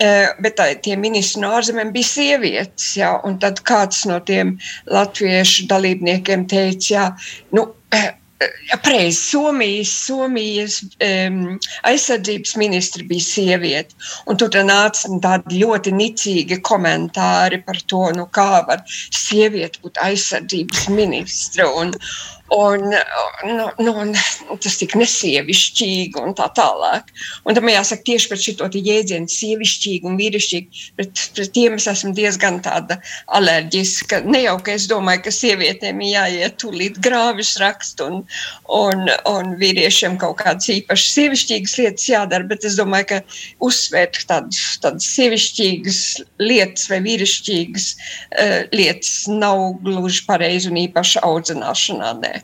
Eh, 0.00 0.30
bet 0.40 0.56
tā, 0.56 0.70
tie 0.80 0.96
ministri 0.96 1.42
no 1.42 1.52
ārzemēm 1.58 1.92
bija 1.92 2.08
sievietes. 2.08 2.94
Un 3.28 3.36
tad 3.42 3.60
kāds 3.68 4.06
no 4.08 4.16
tiem 4.24 4.54
latviešu 4.88 5.68
dalībniekiem 5.68 6.48
teica, 6.48 6.88
ja, 6.94 7.04
nu, 7.52 7.68
eh, 7.92 8.14
Pareizi, 8.82 9.18
Somijas, 9.20 9.90
Somijas 10.06 10.78
um, 11.04 11.58
aizsardzības 11.88 12.54
ministra 12.60 13.04
bija 13.08 13.26
sieviete. 13.26 13.96
Tur 14.40 14.56
nāca 14.64 15.10
tādi 15.24 15.60
ļoti 15.60 15.92
nicīgi 15.92 16.60
komentāri 16.64 17.60
par 17.66 17.80
to, 17.92 18.06
nu, 18.16 18.24
kā 18.32 18.62
var 18.68 18.84
sieviete 18.88 19.82
būt 19.84 20.00
aizsardzības 20.06 20.88
ministra. 20.96 21.68
Un, 21.82 21.92
Un, 22.50 22.94
nu, 23.46 23.66
nu, 23.78 24.56
tas 24.58 24.74
tik 24.80 24.96
nesievišķīgi 24.98 26.18
un 26.18 26.32
tā 26.34 26.48
tālāk. 26.56 27.12
Un 27.46 27.54
tam 27.54 27.70
jāsaka 27.70 28.02
tieši 28.08 28.30
par 28.32 28.40
šo 28.42 28.66
jēdzienu 28.74 29.30
sievišķīgi 29.30 30.10
un 30.10 30.16
vīrišķīgi. 30.18 30.82
Pret, 30.98 31.22
pret 31.36 31.52
tiem 31.54 31.76
es 31.78 31.86
esmu 31.92 32.10
diezgan 32.16 32.58
tāda 32.64 32.96
alerģiska. 33.38 34.24
Ne 34.26 34.42
jau, 34.42 34.56
ka 34.66 34.74
es 34.74 34.88
domāju, 34.90 35.22
ka 35.28 35.34
sievietēm 35.36 36.02
jāiet 36.02 36.58
tūlīt 36.58 36.98
grāvis 37.04 37.52
rakst 37.62 38.02
un, 38.02 38.24
un, 38.66 39.06
un 39.30 39.54
vīriešiem 39.62 40.18
kaut 40.18 40.40
kādas 40.42 40.72
īpašas 40.74 41.14
sievišķīgas 41.20 41.76
lietas 41.78 42.08
jādara, 42.10 42.50
bet 42.50 42.66
es 42.66 42.80
domāju, 42.80 43.12
ka 43.12 43.20
uzsvērt 43.62 44.24
tādas, 44.26 44.74
tādas 44.82 45.06
sievišķīgas 45.14 46.02
lietas 46.42 46.90
vai 46.90 46.98
vīrišķīgas 47.06 47.88
uh, 47.94 48.58
lietas 48.74 49.14
nav 49.30 49.68
gluži 49.86 50.26
pareizi 50.26 50.74
un 50.74 50.82
īpaši 50.82 51.22
audzināšanā. 51.30 52.14
Nē. 52.20 52.39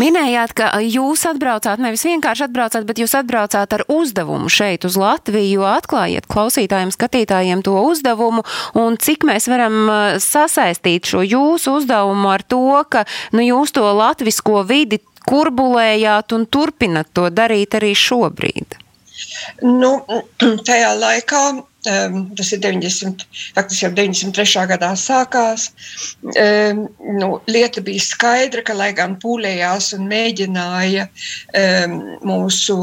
Minējāt, 0.00 0.52
ka 0.58 0.68
jūs 0.82 1.22
atbraucāt, 1.28 1.78
nevis 1.82 2.02
vienkārši 2.06 2.48
atbraucāt, 2.48 2.86
bet 2.88 2.98
jūs 2.98 3.14
atbraucāt 3.14 3.76
ar 3.76 3.84
uzdevumu 3.92 4.50
šeit 4.50 4.86
uz 4.88 4.98
Latviju, 4.98 5.62
atklājiet 5.68 6.26
klausītājiem, 6.30 6.90
skatītājiem 6.94 7.62
to 7.66 7.76
uzdevumu, 7.78 8.42
un 8.80 8.98
cik 8.98 9.26
mēs 9.28 9.46
varam 9.50 9.76
uh, 9.86 10.04
sasaistīt 10.22 11.10
šo 11.10 11.22
jūsu 11.22 11.78
uzdevumu 11.78 12.32
ar 12.34 12.42
to, 12.42 12.64
ka 12.90 13.04
nu, 13.36 13.44
jūs 13.46 13.74
to 13.76 13.86
latvisko 13.86 14.64
vidi 14.66 15.00
kurbulējāt 15.28 16.34
un 16.36 16.48
turpinat 16.50 17.12
to 17.16 17.30
darīt 17.32 17.78
arī 17.78 17.94
šobrīd. 17.96 18.76
Nu, 19.62 19.96
tajā 20.68 20.90
laikā 20.98 21.44
tas 21.84 22.52
ir 22.54 22.60
90, 22.64 23.24
faktiski 23.56 23.84
jau 23.84 23.92
93. 23.94 24.64
gadā 24.70 24.90
sākās. 24.98 25.68
Um, 26.24 26.84
nu, 27.18 27.28
lieta 27.50 27.82
bija 27.84 28.02
skaidra, 28.02 28.64
ka 28.66 28.76
lai 28.76 28.92
gan 28.96 29.16
pūlējās 29.22 29.92
un 29.98 30.08
mēģināja 30.10 31.08
um, 31.08 31.98
mūsu 32.24 32.78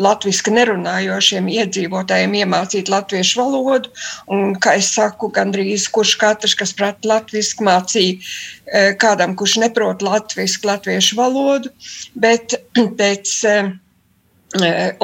latviešu 0.00 0.54
nerunājošiem 0.56 1.48
iedzīvotājiem 1.56 2.36
iemācīt 2.42 2.92
latviešu 2.92 3.40
valodu, 3.40 3.92
un, 4.32 4.54
kā 4.60 4.76
es 4.80 4.92
saku, 4.96 5.30
gandrīz 5.34 5.88
kurš 5.92 6.16
katrs, 6.20 6.56
kas 6.58 6.74
prāt 6.76 7.06
latviešu, 7.08 7.64
mācīja 7.66 8.94
kādam, 9.00 9.36
kurš 9.38 9.58
neprot 9.62 10.02
latviešu, 10.04 10.62
latviešu 10.66 11.18
valodu, 11.18 11.72
bet 12.18 12.58
pēc 13.00 13.34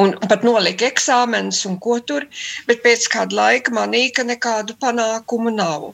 un 0.02 0.12
pat 0.28 0.44
nolika 0.46 0.86
eksāmenus 0.88 1.64
un 1.68 1.78
ko 1.82 1.98
tur, 2.00 2.26
bet 2.68 2.82
pēc 2.84 3.08
kāda 3.12 3.36
laika 3.38 3.74
manīja, 3.74 4.12
ka 4.18 4.26
nekādu 4.28 4.76
panākumu 4.80 5.52
nav. 5.54 5.90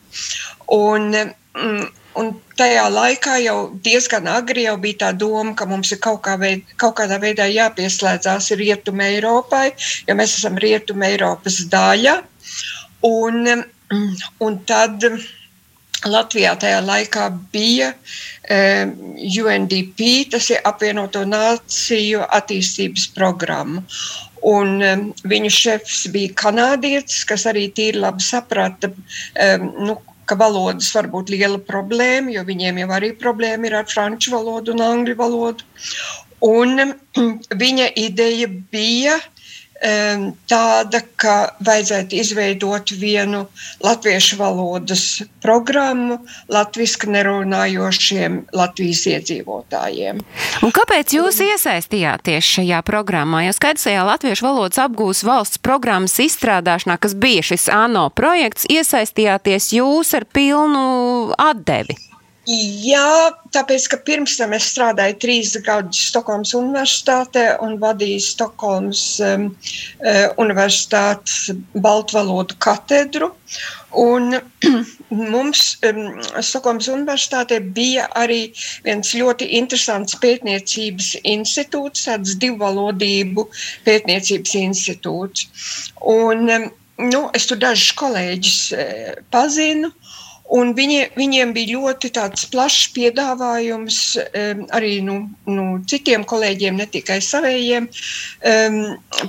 Un, 0.74 1.08
mm, 1.14 1.86
un 2.20 2.30
tajā 2.58 2.88
laikā 2.92 3.38
jau 3.44 3.58
diezgan 3.84 4.28
agri 4.30 4.66
jau 4.66 4.76
bija 4.82 5.00
tā 5.04 5.12
doma, 5.16 5.54
ka 5.54 5.66
mums 5.66 5.92
ir 5.92 6.02
kaut, 6.04 6.22
kā 6.26 6.36
veid, 6.40 6.64
kaut 6.76 6.98
kādā 7.00 7.20
veidā 7.22 7.48
jāpieslēdzās 7.52 8.52
Rietumē 8.58 9.14
Eiropai, 9.16 9.72
jo 10.08 10.18
mēs 10.18 10.38
esam 10.38 10.58
Rietumē 10.58 11.14
Eiropas 11.14 11.62
daļa. 11.72 12.20
Un, 13.06 13.44
mm, 13.46 14.14
un 14.44 14.62
tad 14.66 15.04
Latvijā 16.06 16.52
tajā 16.60 16.78
laikā 16.84 17.24
bija 17.52 17.90
um, 17.92 18.92
UNDP, 19.26 20.30
tas 20.30 20.50
ir 20.52 20.62
apvienoto 20.68 21.24
nāciju 21.26 22.22
attīstības 22.38 23.08
programma. 23.16 23.82
Un, 24.46 24.76
um, 24.86 25.08
viņu 25.26 25.50
šefs 25.50 26.04
bija 26.14 26.36
kanādietis, 26.38 27.24
kas 27.26 27.48
arī 27.50 27.66
tīri 27.74 27.98
labi 27.98 28.22
saprata, 28.22 28.92
um, 28.92 29.66
nu, 29.88 29.98
ka 30.28 30.36
valodas 30.38 30.92
var 30.94 31.08
būt 31.10 31.32
liela 31.34 31.58
problēma, 31.58 32.30
jo 32.36 32.44
viņiem 32.46 32.82
jau 32.84 32.88
arī 32.94 33.10
problēma 33.18 33.66
ir 33.66 33.78
ar 33.80 33.90
franču 33.90 34.36
valodu 34.36 34.76
un 34.76 34.84
angļu 34.84 35.16
valodu. 35.18 35.66
Un 36.46 36.94
viņa 37.64 37.90
ideja 37.98 38.46
bija 38.46 39.18
tāda, 39.78 41.00
ka 41.16 41.34
vajadzētu 41.62 42.18
izveidot 42.18 42.90
vienu 42.98 43.44
latviešu 43.84 44.38
valodas 44.40 45.22
programmu 45.42 46.18
latviešu 46.50 47.10
nerunājošiem 47.14 48.40
Latvijas 48.58 49.04
iedzīvotājiem. 49.06 50.18
Un 50.66 50.74
kāpēc 50.74 51.14
jūs 51.14 51.38
iesaistījāties 51.46 52.50
šajā 52.58 52.82
programmā? 52.82 53.44
Jo 53.46 53.54
skaidrs, 53.54 53.86
ka 53.86 54.08
latviešu 54.08 54.48
valodas 54.48 54.82
apgūs 54.82 55.22
valsts 55.26 55.62
programmas 55.62 56.18
izstrādāšanā, 56.26 56.98
kas 56.98 57.14
bija 57.14 57.46
šis 57.52 57.68
ANO 57.70 58.08
projekts, 58.10 58.66
iesaistījāties 58.66 59.72
jūs 59.78 60.14
ar 60.18 60.26
pilnu 60.26 61.34
atdevi. 61.38 62.07
Jā, 62.48 63.28
tāpēc, 63.52 63.86
ka 63.92 63.96
pirms 64.08 64.38
tam 64.38 64.54
es 64.56 64.70
strādāju 64.70 65.18
trīs 65.20 65.50
gadus 65.66 65.98
Stokholmas 66.08 66.54
Universitātē 66.56 67.42
un 67.60 67.74
vadīju 67.82 68.22
Stokholmas 68.24 69.02
um, 69.20 69.44
uh, 70.00 70.30
Universitātes 70.40 71.50
Baltvalodu 71.76 72.56
katedru. 72.64 73.28
Un 74.00 74.38
mums 75.34 75.66
um, 75.90 76.00
Stokholmas 76.40 76.88
Universitātē 76.88 77.60
bija 77.76 78.08
arī 78.16 78.40
viens 78.86 79.12
ļoti 79.12 79.50
interesants 79.60 80.16
pētniecības 80.24 81.18
institūts, 81.28 82.06
tāds 82.08 82.38
divvalodību 82.40 83.44
pētniecības 83.84 84.56
institūts. 84.62 85.50
Un, 86.16 86.48
um, 86.56 86.70
nu, 87.12 87.26
es 87.36 87.44
tur 87.52 87.60
dažus 87.60 87.92
kolēģus 88.00 88.60
uh, 88.72 89.18
pazinu. 89.36 89.92
Un 90.48 90.70
viņi, 90.72 91.10
viņiem 91.18 91.50
bija 91.52 91.76
ļoti 91.76 92.08
plašs 92.52 92.88
piedāvājums 92.94 93.98
um, 94.22 94.62
arī 94.72 94.94
nu, 95.04 95.18
nu, 95.44 95.66
citiem 95.90 96.24
kolēģiem, 96.24 96.78
ne 96.80 96.86
tikai 96.88 97.18
savējiem, 97.24 97.88
um, 98.48 98.78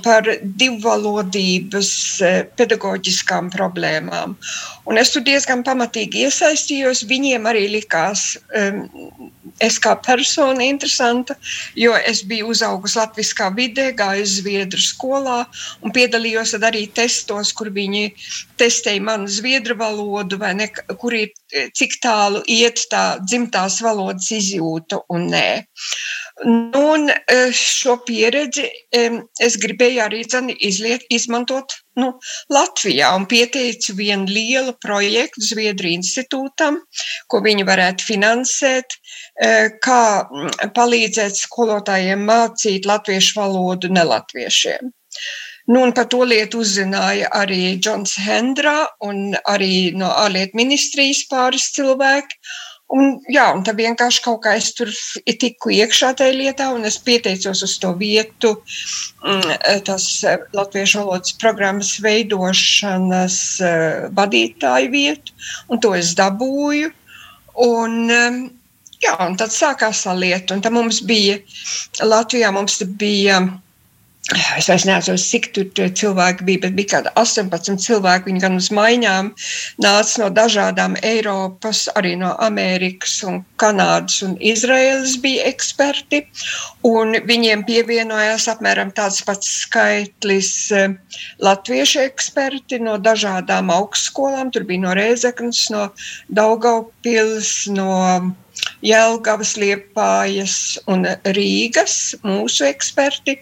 par 0.06 0.30
divvalodības 0.40 1.90
uh, 2.24 2.38
pedagoģiskām 2.56 3.50
problēmām. 3.52 4.36
Un 4.88 5.00
es 5.00 5.12
tur 5.12 5.24
diezgan 5.26 5.60
pamatīgi 5.66 6.24
iesaistījos. 6.24 7.04
Viņiem 7.10 7.44
arī 7.52 7.66
likās, 7.74 8.38
um, 8.56 8.86
es 9.60 9.76
kā 9.82 9.92
persona 10.00 10.64
interesanta, 10.64 11.36
jo 11.76 11.92
es 12.00 12.24
biju 12.24 12.48
uzaugusi 12.54 12.96
Latvijā 12.98 13.50
vidē, 13.56 13.90
gāju 13.96 14.24
Zviedru 14.38 14.80
skolā 14.80 15.42
un 15.84 15.92
piedalījos 15.92 16.56
arī 16.56 16.86
testos, 16.96 17.52
kur 17.52 17.68
viņi 17.74 18.08
testēja 18.60 19.02
manu 19.04 19.28
zviedru 19.30 19.76
valodu, 19.80 20.38
vai 20.40 20.52
ne, 20.58 20.68
kur 20.70 21.09
ir 21.16 21.70
cik 21.76 21.98
tālu 22.02 22.42
iet 22.48 22.84
tā 22.92 23.04
dzimtās 23.24 23.80
valodas 23.84 24.30
izjūta 24.36 25.02
un 25.10 25.26
nē. 25.32 25.48
Nu, 26.44 26.82
un 26.94 27.10
e, 27.10 27.38
šo 27.52 27.98
pieredzi 28.06 28.64
es 29.44 29.56
gribēju 29.60 30.00
arī 30.04 30.22
izliet, 30.56 31.04
izmantot 31.12 31.74
nu, 32.00 32.14
Latvijā 32.52 33.10
un 33.16 33.26
pieteicu 33.28 33.94
vienu 33.98 34.24
lielu 34.30 34.72
projektu 34.80 35.44
Zviedru 35.44 35.90
institūtam, 35.90 36.78
ko 37.28 37.42
viņi 37.44 37.66
varētu 37.68 38.08
finansēt, 38.08 38.96
e, 39.44 39.52
kā 39.84 40.02
palīdzēt 40.76 41.36
skolotājiem 41.44 42.24
mācīt 42.24 42.88
latviešu 42.88 43.40
valodu 43.40 43.92
nelatviešiem. 43.92 44.94
Nu, 45.70 45.84
par 45.94 46.08
to 46.10 46.24
lietu 46.26 46.64
uzzināja 46.64 47.28
arī 47.36 47.76
Džons 47.78 48.16
Hendra 48.24 48.88
un 49.06 49.36
arī 49.46 49.92
no 49.94 50.08
ārlietu 50.24 50.58
ministrijas 50.58 51.22
pāris 51.30 51.68
cilvēki. 51.76 52.40
Un, 52.90 53.12
jā, 53.30 53.44
un 53.54 53.62
tā 53.62 53.70
vienkārši 53.78 54.22
kaut 54.24 54.40
kā 54.42 54.56
es 54.58 54.72
tur 54.74 54.90
tiku 55.38 55.70
iekšā 55.70 56.10
tajā 56.18 56.34
lietā, 56.34 56.72
un 56.74 56.88
es 56.88 56.96
pieteicos 57.06 57.62
uz 57.62 57.76
to 57.78 57.92
vietu, 58.00 58.56
mm, 59.22 59.52
tas 59.86 60.06
eh, 60.26 60.42
latviešu 60.58 61.04
valodas 61.04 61.36
programmas 61.38 61.92
veidošanas 62.02 63.38
eh, 63.62 64.10
vadītāju 64.18 64.90
vietu, 64.90 65.38
un 65.70 65.84
to 65.86 65.94
es 65.94 66.16
dabūju. 66.18 66.90
Un, 67.68 67.96
eh, 68.10 68.42
jā, 69.06 69.14
un 69.28 69.38
tad 69.38 69.54
sākās 69.54 70.02
tā 70.08 70.18
lieta, 70.18 70.58
un 70.58 70.66
tā 70.66 70.74
mums 70.74 70.98
bija, 71.06 71.38
Latvijā 72.02 72.50
mums 72.58 72.82
bija 72.98 73.44
Es 74.30 74.68
vairs 74.70 74.84
neatceros, 74.86 75.24
cik 75.26 75.48
tur 75.56 75.88
cilvēki 76.00 76.44
bija, 76.46 76.60
bet 76.64 76.74
bija 76.78 76.90
kaut 76.92 77.06
kādi 77.08 77.12
18 77.18 77.80
cilvēki. 77.82 78.28
Viņi 78.30 78.42
gan 78.44 78.58
uz 78.60 78.68
maiņām 78.76 79.30
nāca 79.82 80.20
no 80.22 80.28
dažādām 80.36 80.94
Eiropas, 81.02 81.80
arī 81.98 82.12
no 82.20 82.30
Amerikas, 82.46 83.16
un 83.26 83.40
Kanādas 83.60 84.20
un 84.26 84.36
Izraēlas 84.38 85.16
bija 85.24 85.48
eksperti. 85.50 86.22
Viņiem 87.30 87.64
pievienojās 87.66 88.46
apmēram 88.52 88.92
tāds 88.94 89.18
pats 89.26 89.50
skaitlis 89.64 90.52
eh, 90.78 90.94
latviešu 91.42 92.04
eksperti 92.04 92.78
no 92.86 93.00
dažādām 93.02 93.72
augstskolām. 93.74 94.54
Tur 94.54 94.68
bija 94.68 94.86
no 94.86 94.94
Rēzeknas, 94.94 95.66
no 95.74 95.88
Daugaupils, 96.30 97.66
no 97.74 97.90
Jelgavas, 98.84 99.54
Liepājas 99.60 100.56
un 100.90 101.04
Rīgas 101.36 102.14
mūsu 102.24 102.64
eksperti, 102.68 103.36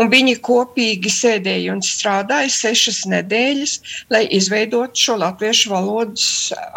un 0.00 0.10
viņi 0.12 0.38
kopīgi 0.44 1.12
sēdēja 1.12 1.74
un 1.74 1.82
strādāja 1.84 2.50
sešas 2.52 3.02
nedēļas, 3.10 3.74
lai 4.12 4.24
izveidotu 4.38 5.04
šo 5.08 5.18
latviešu 5.20 5.72
valodas 5.72 6.28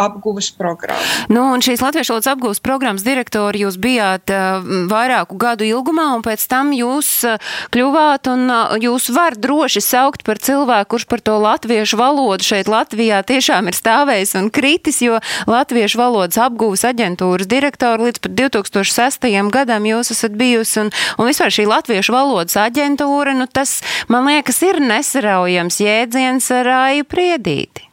apgūves 0.01 0.51
programmu. 0.57 1.29
Nu, 1.31 1.47
un 1.55 1.63
šīs 1.63 1.83
latviešu 1.83 2.15
valodas 2.15 2.31
apgūves 2.33 2.63
programmas 2.63 3.05
direktori 3.07 3.63
jūs 3.63 3.79
bijāt 3.81 4.33
uh, 4.33 4.59
vairāku 4.91 5.39
gadu 5.41 5.67
ilgumā, 5.67 6.09
un 6.17 6.25
pēc 6.25 6.43
tam 6.51 6.73
jūs 6.75 7.13
uh, 7.29 7.53
kļuvāt, 7.73 8.31
un 8.33 8.47
uh, 8.49 8.75
jūs 8.81 9.09
var 9.15 9.37
droši 9.39 9.83
saukt 9.85 10.25
par 10.27 10.41
cilvēku, 10.41 10.91
kurš 10.95 11.07
par 11.07 11.23
to 11.23 11.37
latviešu 11.41 11.99
valodu 11.99 12.45
šeit 12.45 12.67
Latvijā 12.71 13.21
tiešām 13.27 13.69
ir 13.69 13.77
stāvējis 13.77 14.35
un 14.39 14.49
kritis, 14.53 15.01
jo 15.03 15.19
latviešu 15.49 15.99
valodas 16.01 16.39
apgūves 16.41 16.83
aģentūras 16.87 17.49
direktori 17.51 18.00
līdz 18.05 18.23
pat 18.23 18.35
2006. 18.39 19.29
gadam 19.53 19.85
jūs 19.89 20.11
esat 20.15 20.35
bijusi, 20.39 20.79
un, 20.83 20.91
un 21.17 21.29
vispār 21.29 21.53
šī 21.53 21.67
latviešu 21.69 22.15
valodas 22.15 22.57
aģentūra, 22.61 23.35
nu 23.37 23.47
tas, 23.47 23.79
man 24.11 24.27
liekas, 24.29 24.61
ir 24.67 24.81
nesaraujams 24.83 25.81
jēdziens 25.83 26.51
ar 26.57 26.73
āju 26.81 27.07
priedīti. 27.09 27.87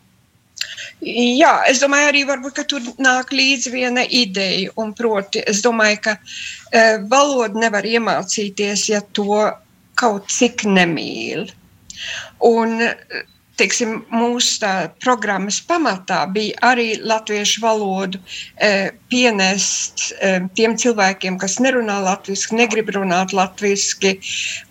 Jā, 1.01 1.53
es 1.71 1.79
domāju, 1.79 2.09
arī 2.11 2.25
varbūt, 2.27 2.59
tur 2.67 2.87
nāk 2.99 3.31
līdzi 3.31 3.71
viena 3.71 4.03
ideja, 4.03 4.73
proti, 4.99 5.43
es 5.47 5.63
domāju, 5.63 6.01
ka 6.09 6.17
e, 6.19 6.83
valodu 7.11 7.63
nevar 7.63 7.87
iemācīties, 7.87 8.89
ja 8.91 9.01
to 9.15 9.45
kaut 9.99 10.27
cik 10.35 10.67
nemīl. 10.67 11.47
Un, 12.47 12.83
teiksim, 13.59 13.99
mūsu 14.15 14.61
tā, 14.63 14.73
programmas 15.03 15.59
pamatā 15.69 16.23
bija 16.33 16.57
arī 16.71 16.89
latviešu 17.03 17.63
valodu 17.65 18.21
e, 18.21 18.91
pienest 19.13 20.13
e, 20.15 20.35
tiem 20.59 20.77
cilvēkiem, 20.81 21.39
kas 21.43 21.59
nerunā 21.63 22.01
latviešu, 22.07 22.57
negrib 22.59 22.93
runāt 22.97 23.35
latviešu, 23.37 24.15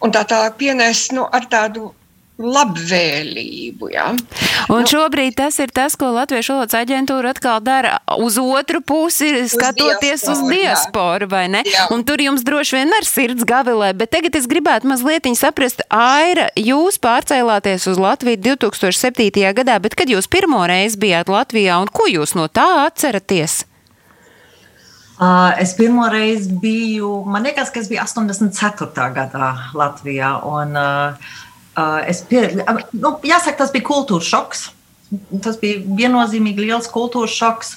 un 0.04 0.16
tā 0.16 0.24
tālāk 0.28 0.58
pienest 0.62 1.16
nu, 1.16 1.28
ar 1.32 1.48
tādu 1.52 1.92
labvēlību. 2.38 3.90
Ja? 3.94 4.12
Un 4.70 4.84
nu, 4.84 4.90
šobrīd 4.90 5.38
tas 5.40 5.58
ir 5.64 5.72
tas, 5.74 5.96
ko 5.98 6.12
Latviešu 6.14 6.54
valodas 6.54 6.78
aģentūra 6.78 7.34
atkal 7.34 7.62
dara 7.66 7.98
uz 8.22 8.38
otru 8.42 8.82
pusi, 8.86 9.32
skatoties 9.50 10.26
uz 10.30 10.44
diasporu, 10.44 10.46
uz 10.46 10.54
diasporu 10.54 11.30
vai 11.32 11.46
ne? 11.52 11.64
Jā. 11.66 11.88
Un 11.94 12.06
tur 12.08 12.22
jums 12.22 12.46
droši 12.46 12.78
vien 12.78 12.94
ar 12.98 13.08
sirds 13.08 13.48
gavilē, 13.48 13.94
bet 13.98 14.14
tagad 14.14 14.38
es 14.38 14.50
gribētu 14.50 14.90
mazliet 14.92 15.30
saprast, 15.38 15.82
Aira, 15.94 16.48
jūs 16.56 17.00
pārcēlāties 17.02 17.88
uz 17.90 17.98
Latviju 18.02 18.40
2007. 18.54 19.42
gadā, 19.58 19.80
bet 19.82 19.98
kad 19.98 20.10
jūs 20.10 20.30
pirmo 20.30 20.62
reizi 20.70 21.00
bijāt 21.02 21.32
Latvijā 21.32 21.82
un 21.82 21.90
ko 21.90 22.06
jūs 22.10 22.36
no 22.38 22.48
tā 22.48 22.86
atceraties? 22.86 23.64
Es 25.58 25.74
pirmo 25.74 26.06
reizi 26.14 26.54
biju, 26.62 27.24
man 27.26 27.48
liekas, 27.50 27.72
ka 27.74 27.82
es 27.82 27.90
biju 27.90 28.04
84. 28.06 29.10
gadā 29.18 29.52
Latvijā. 29.74 30.36
Un, 30.46 30.78
Uh, 30.78 31.47
es 32.10 32.24
pie, 32.26 32.48
nu, 32.98 33.14
jāsaka, 33.26 33.60
tas 33.62 33.72
bija 33.74 33.86
kultūras 33.88 34.28
šoks. 34.32 34.68
Tas 35.44 35.56
bija 35.62 35.80
viennozīmīgi 35.98 36.66
liels 36.66 36.90
kultūras 36.92 37.36
šoks. 37.38 37.76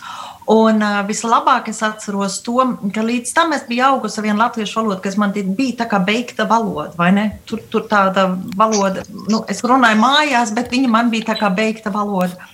Un 0.51 0.81
uh, 0.83 1.03
vislabāk 1.07 1.69
es 1.71 1.79
atceros 1.87 2.41
to, 2.43 2.57
ka 2.95 3.05
līdz 3.07 3.35
tam 3.37 3.53
es 3.55 3.63
biju 3.69 3.85
augusi 3.87 4.19
ar 4.19 4.25
vienu 4.27 4.41
latviešu 4.41 4.81
valodu, 4.81 5.03
kas 5.05 5.19
man 5.21 5.35
bija 5.37 5.77
tā 5.83 5.87
kā 5.91 6.01
beigta 6.03 6.47
valoda, 6.49 6.91
vai 6.99 7.11
ne? 7.15 7.27
Tur, 7.47 7.61
tur 7.71 7.85
tāda 7.91 8.25
valoda, 8.59 9.05
nu, 9.31 9.45
es 9.53 9.63
runāju 9.63 10.01
mājās, 10.01 10.51
bet 10.57 10.73
viņa 10.75 10.91
man 10.91 11.13
bija 11.13 11.29
tā 11.31 11.37
kā 11.39 11.53
beigta 11.55 11.93
valoda. 11.95 12.51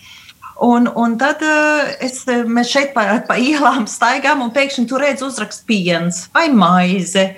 Un, 0.66 0.90
un 0.92 1.16
tad 1.20 1.40
uh, 1.46 1.86
es, 2.04 2.24
mēs 2.26 2.72
šeit 2.74 2.92
pa, 2.96 3.06
pa 3.28 3.38
ielām 3.40 3.86
staigājām, 3.88 4.44
un 4.44 4.52
pēkšņi 4.52 4.88
tur 4.90 5.04
redzu 5.04 5.30
uzrakst 5.30 5.64
piens 5.68 6.26
vai 6.36 6.50
maize 6.52 7.30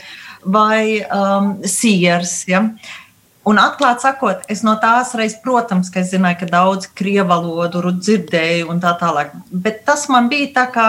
vai 0.43 1.05
um, 1.07 1.59
siers. 1.67 2.41
Ja? 2.51 2.65
Uh, 2.65 2.97
Un 3.49 3.57
atklāti 3.63 4.05
sakot, 4.05 4.43
es 4.53 4.61
no 4.67 4.75
tās 4.83 5.15
reizes, 5.17 5.39
protams, 5.41 5.89
ka 5.93 6.03
es 6.03 6.11
zināju, 6.13 6.43
ka 6.43 6.49
daudz 6.53 6.89
krievu 6.99 7.31
valodu 7.31 7.95
dzirdēju 7.97 8.69
un 8.69 8.81
tā 8.83 8.93
tālāk. 9.01 9.33
Bet 9.49 9.85
tas 9.87 10.05
man 10.13 10.29
bija 10.29 10.51
tā 10.59 10.65
kā, 10.75 10.89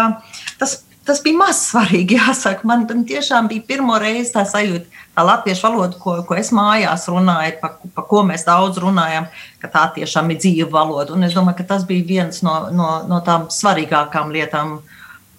tas, 0.60 0.80
tas 1.08 1.22
bija 1.24 1.40
maz 1.40 1.62
svarīgi, 1.70 2.18
jāsaka. 2.20 2.68
Man 2.68 2.84
tiešām 3.08 3.48
bija 3.52 3.64
pirmo 3.70 3.96
reizi 4.02 4.34
tā 4.34 4.44
sajūta, 4.50 5.04
tā 5.16 5.26
latviešu 5.30 5.68
valoda, 5.70 6.00
ko, 6.02 6.18
ko 6.28 6.40
es 6.40 6.52
mājās 6.56 7.08
runāju, 7.12 7.54
pa, 7.62 7.72
pa 7.96 8.06
ko 8.10 8.26
mēs 8.28 8.44
daudz 8.50 8.82
runājam, 8.84 9.30
ka 9.62 9.72
tā 9.72 9.86
tiešām 10.00 10.34
ir 10.34 10.42
dzīva 10.44 10.74
valoda. 10.74 11.16
Un 11.16 11.28
es 11.30 11.38
domāju, 11.38 11.62
ka 11.62 11.68
tas 11.76 11.86
bija 11.88 12.08
viens 12.10 12.44
no, 12.44 12.58
no, 12.76 12.90
no 13.08 13.22
tām 13.26 13.48
svarīgākām 13.54 14.34
lietām. 14.36 14.80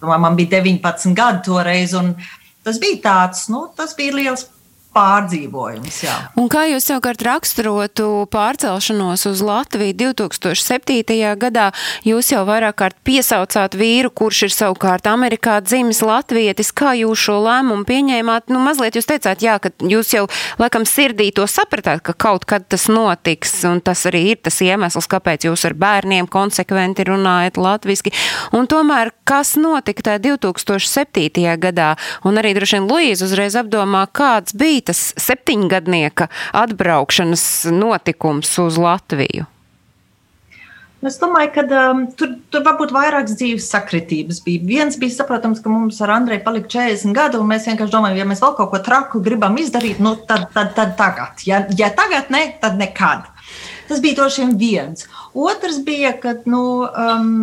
Man 0.01 0.39
bija 0.39 0.57
19 0.57 1.13
gadi 1.13 1.45
toreiz, 1.45 1.93
un 1.93 2.15
tas 2.65 2.81
bija 2.81 2.97
tāds, 3.05 3.45
nu, 3.53 3.67
tas 3.77 3.93
bija 3.99 4.17
liels 4.17 4.47
pārdzīvojums. 4.95 5.99
Jā. 6.03 6.15
Un 6.39 6.49
kā 6.51 6.65
jūs 6.67 6.89
savukārt 6.89 7.23
raksturotu 7.25 8.07
pārcelšanos 8.31 9.23
uz 9.29 9.43
Latviju 9.45 9.95
2007. 10.17 11.19
gadā? 11.39 11.69
Jūs 12.07 12.31
jau 12.33 12.43
vairāk 12.47 12.77
kārt 12.81 12.97
piesaucāt 13.07 13.77
vīru, 13.79 14.11
kurš 14.11 14.43
ir 14.47 14.55
savukārt 14.55 15.07
Amerikā 15.07 15.59
dzimis 15.63 16.01
latvietis. 16.05 16.73
Kā 16.75 16.93
jūs 16.99 17.23
šo 17.27 17.37
lēmumu 17.45 17.87
pieņēmāt? 17.87 18.51
Nu, 18.51 18.59
mazliet 18.63 18.97
jūs 18.99 19.07
teicāt, 19.09 19.43
jā, 19.45 19.57
ka 19.63 19.71
jūs 19.79 20.11
jau 20.15 20.25
laikam 20.59 20.85
sirdī 20.87 21.29
to 21.35 21.47
sapratāt, 21.47 22.03
ka 22.03 22.15
kaut 22.15 22.45
kad 22.49 22.67
tas 22.71 22.89
notiks, 22.91 23.55
un 23.67 23.79
tas 23.85 24.03
arī 24.09 24.23
ir 24.33 24.41
tas 24.43 24.59
iemesls, 24.65 25.07
kāpēc 25.11 25.47
jūs 25.47 25.65
ar 25.69 25.77
bērniem 25.79 26.27
konsekventi 26.31 27.07
runājat 27.07 27.59
latviski. 27.61 28.13
Un 28.57 28.67
tomēr, 28.71 29.13
kas 29.27 29.55
notika 29.59 30.09
tajā 30.11 30.23
2007. 30.27 31.47
gadā? 31.61 31.93
Un 32.27 32.39
arī 32.41 32.53
droši 32.57 32.79
vien 32.79 32.89
Luīza 32.89 33.27
uzreiz 33.27 33.55
apdomā, 33.59 34.03
kāds 34.11 34.55
bija 34.57 34.80
bija 34.81 34.91
tas 34.91 35.13
septiņgadnieka 35.21 36.27
atbraukšanas 36.53 37.71
notikums 37.71 38.57
uz 38.59 38.77
Latviju? 38.77 39.45
Es 41.01 41.15
domāju, 41.17 41.49
ka 41.55 41.63
um, 41.65 42.03
tur, 42.13 42.35
tur 42.53 42.61
varbūt 42.61 42.91
vairākas 42.93 43.33
dzīves 43.33 43.71
sakritības 43.71 44.43
bija. 44.45 44.61
Viens 44.61 44.99
bija 45.01 45.15
saprotams, 45.15 45.57
ka 45.59 45.69
mums 45.69 45.97
ar 46.05 46.11
Andreju 46.13 46.43
palika 46.45 46.69
40 46.69 47.15
gadi, 47.17 47.39
un 47.41 47.49
mēs 47.49 47.65
vienkārši 47.65 47.95
domājam, 47.95 48.19
ja 48.19 48.27
mēs 48.29 48.43
vēl 48.43 48.53
kaut 48.59 48.69
ko 48.69 48.81
traku 48.85 49.21
gribam 49.25 49.57
izdarīt, 49.57 49.97
nu, 49.97 50.13
tad, 50.29 50.51
tad, 50.53 50.75
tad 50.77 50.93
tagad. 50.99 51.41
Ja, 51.47 51.63
ja 51.73 51.89
tagad 51.97 52.29
ne, 52.29 52.43
tad 52.61 52.77
nekad. 52.77 53.25
Tas 53.89 53.99
bija 54.03 54.19
droši 54.19 54.43
vien 54.43 54.53
viens. 54.61 55.09
Otrs 55.33 55.81
bija, 55.87 56.13
kad 56.21 56.45
nu, 56.45 56.85
um, 56.85 57.33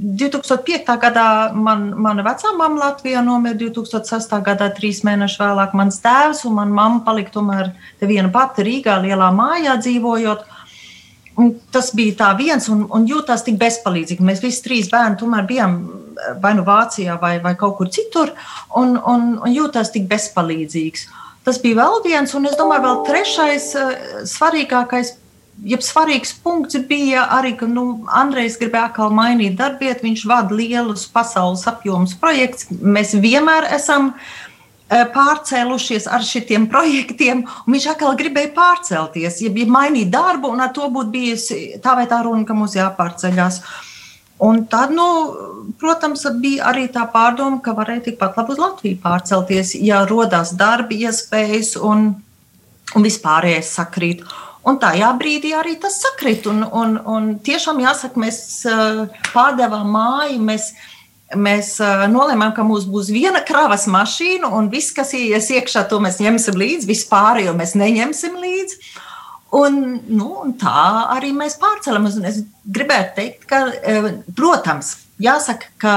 2005. 0.00 0.86
gadā 1.02 1.26
man, 1.52 1.90
mana 2.00 2.24
vecā 2.24 2.54
mamma 2.56 2.86
Latvijā 2.86 3.20
nomira 3.24 3.58
2006. 3.60 4.32
gadā, 4.46 4.70
trīs 4.72 5.02
mēnešus 5.04 5.42
vēlāk. 5.42 5.74
Mans 5.76 6.00
tēvs 6.00 6.46
un 6.48 6.56
mana 6.56 6.72
mamma 6.78 7.02
palika 7.04 7.34
tomēr 7.34 7.74
viena 8.00 8.30
pati 8.32 8.64
Rīgā, 8.64 8.96
lielā 9.04 9.28
mājā 9.36 9.76
dzīvojot. 9.82 10.46
Un 11.40 11.52
tas 11.72 11.92
bija 11.96 12.16
tā 12.16 12.30
viens, 12.36 12.66
un, 12.72 12.86
un 12.88 13.04
jūtās 13.08 13.44
tik 13.44 13.60
bezpalīdzīgi. 13.60 14.24
Mēs 14.24 14.40
visi 14.44 14.64
trīs 14.64 14.88
bērni 14.92 15.20
tomēr 15.20 15.46
bijām 15.48 15.76
vai 16.40 16.54
nu 16.56 16.64
Vācijā, 16.66 17.16
vai, 17.20 17.38
vai 17.44 17.54
kaut 17.60 17.76
kur 17.78 17.92
citur, 17.92 18.32
un, 18.76 18.96
un, 18.96 19.34
un 19.40 19.52
jūtās 19.52 19.92
tik 19.94 20.08
bezpalīdzīgs. 20.10 21.06
Tas 21.44 21.60
bija 21.62 21.78
vēl 21.80 22.02
viens, 22.04 22.34
un 22.36 22.48
es 22.48 22.56
domāju, 22.58 22.84
vēl 22.84 22.98
trešais 23.08 23.68
eh, 23.80 23.92
svarīgākais 24.28 25.14
jeb 25.66 25.82
svarīgs 25.84 26.32
punkts 26.42 26.78
bija 26.88 27.26
arī, 27.36 27.54
ka 27.58 27.68
nu, 27.68 28.04
Andrejs 28.16 28.58
gribēja 28.60 28.90
atkal 28.90 29.12
mainīt 29.14 29.58
darbvietu. 29.58 30.06
Viņš 30.06 30.24
vada 30.28 30.56
lielus 30.56 31.06
pasaules 31.10 31.66
apjomus 31.70 32.16
projekts. 32.20 32.68
Mēs 32.70 33.12
vienmēr 33.20 33.68
esam 33.76 34.12
e, 34.14 35.02
pārcēlušies 35.14 36.08
ar 36.10 36.24
šiem 36.26 36.68
projektiem, 36.72 37.44
un 37.44 37.76
viņš 37.76 37.90
atkal 37.94 38.16
gribēja 38.18 38.54
pārcelties, 38.56 39.42
ja 39.44 39.52
bija 39.54 39.70
mainīt 39.70 40.10
darbu, 40.12 40.52
un 40.54 40.64
ar 40.64 40.74
to 40.76 40.88
būtu 40.92 41.14
bijusi 41.14 41.60
tā 41.84 41.96
vai 41.98 42.08
tā 42.10 42.22
runa, 42.26 42.46
ka 42.48 42.56
mums 42.56 42.76
jāpārceļās. 42.78 43.62
Un 44.40 44.62
tad, 44.72 44.94
nu, 44.96 45.06
protams, 45.80 46.24
bija 46.40 46.70
arī 46.70 46.86
tā 46.88 47.02
pārdoma, 47.12 47.58
ka 47.60 47.74
varēja 47.76 48.06
tikpat 48.08 48.38
labi 48.40 48.54
uz 48.54 48.62
Latviju 48.62 49.00
pārcelties, 49.02 49.74
ja 49.84 50.00
radās 50.08 50.54
darba 50.56 50.96
iespējas 50.96 51.74
un, 51.76 52.14
un 52.96 53.04
vispārējais 53.04 53.74
sakrīt. 53.76 54.24
Un 54.68 54.76
tajā 54.80 55.08
brīdī 55.16 55.54
arī 55.56 55.76
tas 55.80 55.96
sakrit. 56.02 56.44
Un, 56.50 56.62
un, 56.64 56.96
un 57.08 57.28
tiešām 57.44 57.80
jāsaka, 57.80 58.20
mēs 58.20 58.40
uh, 58.68 59.06
pārdevām 59.32 59.88
māju. 59.94 60.40
Mēs, 60.44 60.70
mēs 61.32 61.74
uh, 61.80 62.04
nolēmām, 62.12 62.52
ka 62.56 62.64
mums 62.66 62.84
būs 62.90 63.08
viena 63.14 63.40
kravas 63.46 63.88
mašīna, 63.90 64.50
un 64.58 64.68
viss, 64.72 64.92
kas 64.96 65.14
ies 65.16 65.48
iekšā, 65.56 65.86
to 65.88 66.02
mēs 66.04 66.20
ņemsim 66.20 66.60
līdzi. 66.60 66.90
Vispārējo 66.90 67.56
mēs 67.56 67.76
neņemsim 67.80 68.36
līdzi. 68.42 68.80
Un, 69.56 69.80
nu, 70.12 70.28
un 70.44 70.52
tā 70.60 70.84
arī 71.16 71.32
mēs 71.34 71.56
pārcēlamies. 71.62 72.20
Es 72.28 72.42
gribētu 72.68 73.16
teikt, 73.16 73.48
ka, 73.48 73.64
uh, 73.64 74.12
protams, 74.36 74.98
jāsaka, 75.24 75.72
ka 75.80 75.96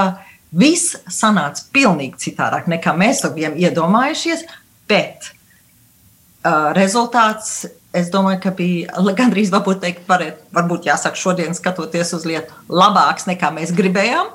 viss 0.55 0.95
sanāca 1.11 1.67
pilnīgi 1.73 2.29
citādāk 2.29 2.71
nekā 2.71 2.95
mēs 2.95 3.25
to 3.25 3.35
bijām 3.35 3.59
iedomājušies, 3.59 4.47
bet 4.87 5.33
uh, 5.33 6.71
rezultāts 6.77 7.65
es 7.93 8.09
domāju, 8.13 8.41
ka 8.43 8.51
bija 8.57 9.05
gandrīz 9.17 9.53
varbūt, 9.53 9.83
teikt, 9.83 10.03
varēt, 10.09 10.41
varbūt 10.55 10.89
jāsaka, 10.89 11.19
šodien 11.19 11.55
skatoties 11.57 12.13
uz 12.17 12.27
lietu, 12.27 12.55
labāks 12.69 13.29
nekā 13.29 13.53
mēs 13.55 13.73
gribējām. 13.77 14.33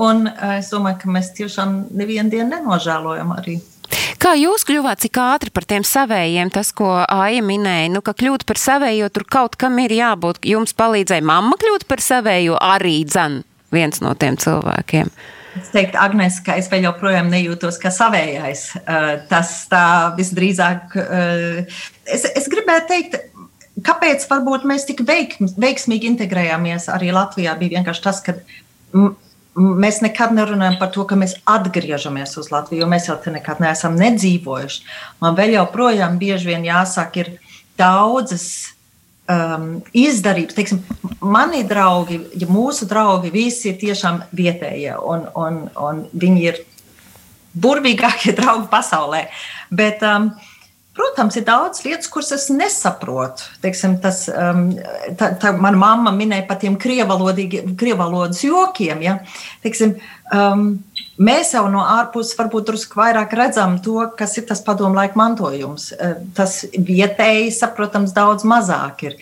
Un 0.00 0.24
uh, 0.30 0.56
es 0.56 0.70
domāju, 0.72 1.02
ka 1.02 1.12
mēs 1.12 1.34
tiešām 1.36 1.82
nevienu 1.92 2.32
dienu 2.32 2.48
nenožēlojam 2.54 3.34
arī. 3.36 3.58
Kā 4.22 4.32
jūs 4.38 4.62
kļuvāt 4.64 5.02
cik 5.02 5.18
ātri 5.18 5.50
par 5.52 5.66
tiem 5.68 5.84
savējiem, 5.84 6.52
tas, 6.54 6.70
ko 6.72 7.02
Aija 7.02 7.42
minēja, 7.44 7.90
nu, 7.92 8.00
ka 8.06 8.14
kļūt 8.16 8.46
par 8.48 8.60
savējo, 8.60 9.10
tur 9.12 9.26
kaut 9.28 9.58
kam 9.60 9.76
ir 9.82 9.92
jābūt. 9.92 10.44
Jums 10.48 10.72
palīdzēja 10.78 11.24
mamma 11.26 11.58
kļūt 11.60 11.84
par 11.90 12.00
savējo 12.00 12.56
arī 12.62 13.00
dzan 13.08 13.42
viens 13.74 14.00
no 14.04 14.14
tiem 14.14 14.38
cilvēkiem. 14.40 15.10
Es 15.60 15.68
teiktu, 15.72 15.98
Agnēs, 16.00 16.38
ka 16.44 16.56
es 16.60 16.70
vēl 16.72 16.86
joprojām 16.86 17.28
nejūtos 17.32 17.76
kā 17.82 17.92
savējais. 17.92 18.64
Uh, 18.82 19.10
tas 19.28 19.52
tā 19.68 19.84
visdrīzāk, 20.16 20.96
uh, 20.96 21.82
es, 22.08 22.24
es 22.24 22.48
gribētu 22.52 22.88
teikt, 22.88 23.18
kāpēc 23.84 24.24
varbūt 24.30 24.64
mēs 24.68 24.86
tik 24.88 25.02
veik, 25.08 25.36
veiksmīgi 25.40 26.08
integrējāmies 26.12 26.88
arī 26.92 27.12
Latvijā, 27.14 27.54
bija 27.60 27.78
vienkārši 27.78 28.04
tas, 28.04 28.22
ka 28.24 28.36
mēs 29.56 30.00
nekad 30.04 30.32
nerunājam 30.36 30.78
par 30.80 30.92
to, 30.94 31.04
ka 31.08 31.16
mēs 31.18 31.36
atgriežamies 31.48 32.36
uz 32.40 32.50
Latviju, 32.52 32.84
jo 32.84 32.90
mēs 32.90 33.08
jau 33.10 33.18
te 33.20 33.32
nekad 33.34 33.60
neesam 33.64 33.96
nedzīvojuši. 34.00 34.84
Man 35.24 35.36
vēl 35.38 35.56
joprojām 35.58 36.16
bieži 36.20 36.52
vien 36.52 36.64
jāsaka, 36.68 37.24
ir 37.24 37.58
daudzas 37.80 38.71
um, 39.30 39.68
izdarības. 39.96 40.56
Teiksim, 40.56 40.82
mani 41.20 41.62
draugi, 41.68 42.20
ja 42.38 42.48
mūsu 42.50 42.88
draugi, 42.90 43.32
visi 43.34 43.70
ir 43.72 43.78
tiešām 43.80 44.22
vietējie, 44.36 44.96
un, 44.98 45.26
un, 45.38 45.60
un 45.76 46.04
viņi 46.12 46.46
ir 46.48 46.62
burvīgākie 47.52 48.34
draugi 48.38 48.68
pasaulē. 48.72 49.26
Bet, 49.70 50.02
um, 50.06 50.32
Protams, 50.92 51.38
ir 51.40 51.46
daudz 51.46 51.86
lietas, 51.86 52.08
kuras 52.12 52.34
es 52.36 52.50
nesaprotu. 52.52 53.46
Teiksim, 53.62 53.94
tas, 54.02 54.26
um, 54.28 54.66
tā, 55.16 55.30
tā, 55.40 55.54
mana 55.56 55.78
mamma 55.80 56.12
minēja 56.12 56.44
par 56.50 56.58
tiem 56.60 56.76
krievalodas 56.76 58.42
jokiem. 58.44 59.00
Ja? 59.00 59.14
Teiksim, 59.64 59.94
um, 60.36 60.66
mēs 61.16 61.54
jau 61.56 61.64
no 61.72 61.80
ārpuses 61.94 62.36
varbūt 62.36 62.68
drusku 62.68 63.00
vairāk 63.00 63.32
redzam 63.40 63.78
to, 63.80 63.96
kas 64.18 64.36
ir 64.36 64.44
tas 64.52 64.60
padomu 64.66 65.00
laika 65.00 65.16
mantojums. 65.16 65.94
Uh, 65.96 66.18
tas 66.36 66.60
vietēji, 66.76 67.54
saprotams, 67.56 68.12
daudz 68.12 68.44
mazāk 68.44 69.08
ir. 69.08 69.18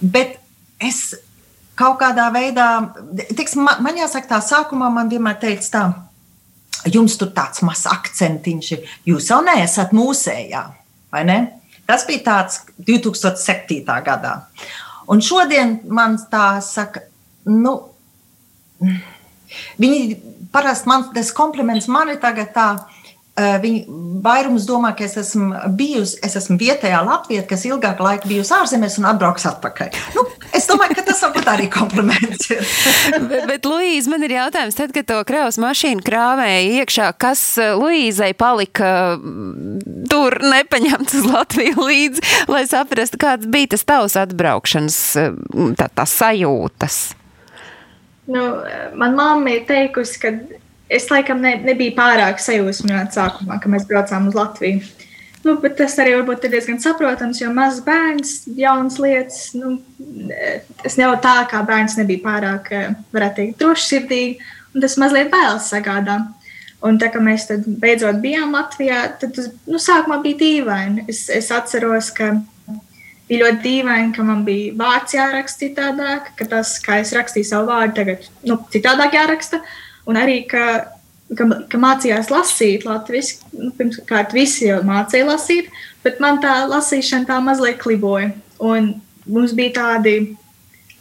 Bet 0.00 0.38
es 0.80 1.10
kaut 1.76 2.00
kādā 2.00 2.32
veidā, 2.32 2.72
teiksim, 3.36 3.66
man, 3.68 3.84
man 3.84 4.00
jāsaka, 4.00 4.32
tā 4.32 4.40
sākumā 4.48 4.88
man 4.96 5.12
vienmēr 5.12 5.36
teica 5.44 5.74
tā. 5.76 5.86
Jums 6.88 7.20
tur 7.20 7.36
tāds 7.36 7.60
mazs 7.62 7.84
akcentiņš 7.86 8.76
ir. 8.78 8.94
Jūs 9.12 9.28
jau 9.28 9.44
neesat 9.44 9.92
mūsējā. 9.92 10.70
Tas 11.86 12.06
bija 12.08 12.24
tāds 12.24 12.60
2007. 12.78 13.82
gadā. 14.06 14.34
Un 15.10 15.20
šodien 15.20 15.80
man 15.90 16.16
tā 16.30 16.60
saka, 16.62 17.02
nu, 17.48 17.74
viņi 19.82 20.16
parasti 20.54 20.88
man 20.88 21.08
tas 21.14 21.32
kompliments 21.34 21.88
man 21.90 22.12
ir 22.12 22.20
tagad 22.22 22.52
tā. 22.54 22.68
Eh, 23.32 23.54
viņi 23.62 23.86
vairums 24.20 24.66
domā, 24.68 24.90
ka 24.92 25.06
es 25.06 25.14
esmu 25.16 25.56
bijusi, 25.78 26.18
es 26.26 26.34
esmu 26.36 26.58
vietējā 26.60 26.98
Latvijā, 27.06 27.46
kas 27.48 27.62
ilgāku 27.64 28.04
laiku 28.04 28.28
bijusi 28.28 28.52
ārzemēs 28.52 28.98
un 29.00 29.06
atbrauks 29.08 29.46
atpakaļ. 29.48 29.96
Nu, 30.18 30.26
es 30.52 30.68
domāju, 30.68 30.98
ka 30.98 31.06
tas 31.06 31.22
varbūt 31.24 31.48
arī 31.48 31.70
kompliments 31.72 32.52
ir. 32.52 32.60
bet, 33.30 33.48
bet 33.48 33.70
Luīze, 33.70 34.12
man 34.12 34.26
ir 34.28 34.36
jautājums, 34.36 34.76
tad, 34.76 34.92
kad 34.92 35.08
to 35.08 35.22
kravas 35.24 35.56
mašīnu 35.64 36.04
krāvēja 36.04 36.82
iekšā, 36.82 37.08
kas 37.24 37.46
eh, 37.56 37.72
Luīzai 37.72 38.34
palika 38.36 38.92
mm, 39.16 40.04
tur 40.12 40.36
nepaņemts 40.44 41.16
uz 41.22 41.32
Latviju 41.32 41.88
līdzi, 41.88 42.28
lai 42.52 42.66
saprastu, 42.68 43.16
kāds 43.24 43.48
bija 43.48 43.72
tas 43.72 43.88
tavs 43.88 44.20
atbraukšanas 44.26 45.02
eh, 45.24 45.32
tā, 45.80 45.88
tā 45.88 46.04
sajūtas? 46.18 47.00
Nu, 48.28 48.44
man 48.92 49.16
mamma 49.16 49.56
ir 49.56 49.64
teikusi, 49.66 50.20
ka 50.20 50.36
es 50.92 51.08
laikam 51.10 51.40
ne, 51.42 51.54
nebiju 51.64 51.94
pārāk 51.96 52.40
sajūsmināts 52.42 53.16
sākumā, 53.18 53.58
kad 53.62 53.72
mēs 53.72 53.86
braucām 53.88 54.28
uz 54.30 54.36
Latviju. 54.36 54.82
Nu, 55.42 55.56
bet 55.58 55.74
tas 55.80 55.96
arī 55.98 56.12
varbūt 56.14 56.44
ir 56.46 56.52
diezgan 56.54 56.78
saprotams, 56.82 57.40
jo 57.42 57.48
mazs 57.54 57.80
bērns, 57.82 58.34
jaunas 58.58 58.98
lietas. 59.02 59.40
Nu, 59.58 59.74
es 60.86 60.94
jau 61.00 61.10
tā 61.24 61.34
kā 61.50 61.64
bērns 61.66 61.96
nebija 61.98 62.22
pārāk, 62.22 62.70
eh, 62.70 62.92
varētu 63.14 63.40
teikt, 63.40 63.58
drošsirdīgi, 63.58 64.52
un 64.74 64.84
tas 64.84 64.96
mazliet 65.02 65.32
bailes 65.32 65.66
sagādā. 65.72 66.20
Un 66.82 66.98
tā 66.98 67.10
kā 67.14 67.20
mēs 67.22 67.48
beidzot 67.82 68.22
bijām 68.22 68.54
Latvijā, 68.54 69.02
tad 69.18 69.34
tas 69.34 69.50
nu, 69.66 69.78
sākumā 69.82 70.20
bija 70.22 70.38
dīvaini. 70.40 71.06
Es, 71.10 71.28
es 71.30 71.50
atceros, 71.54 72.10
ka 72.14 72.32
bija 73.28 73.44
ļoti 73.44 73.62
dīvaini, 73.66 74.14
ka 74.14 74.26
man 74.26 74.42
bija 74.46 74.74
vārds 74.78 75.14
jāraksta 75.14 75.66
citādāk, 75.66 76.34
ka 76.38 76.46
tas, 76.54 76.78
kā 76.82 77.00
es 77.02 77.14
rakstīju 77.14 77.50
savu 77.50 77.70
vārdu, 77.70 77.94
tagad 77.98 78.26
nu, 78.46 78.58
citādāk 78.74 79.18
jāraksta. 79.18 79.62
Uh, 79.62 79.91
Un 80.10 80.18
arī, 80.18 80.42
ka, 80.50 80.66
ka, 81.38 81.46
ka 81.70 81.80
mācījās 81.80 82.30
lasīt 82.32 82.86
latviešu, 82.88 83.52
nu, 83.58 83.70
pirmkārt, 83.78 84.34
visi 84.36 84.68
jau 84.68 84.80
mācīja 84.86 85.28
lasīt, 85.28 85.70
bet 86.02 86.20
man 86.22 86.40
tā 86.42 86.62
lasīšana 86.70 87.28
tā 87.30 87.38
mazliet 87.44 87.80
kliboja. 87.82 88.32
Un 88.62 88.94
mums 89.26 89.54
bija 89.58 89.76
tādi 89.78 90.16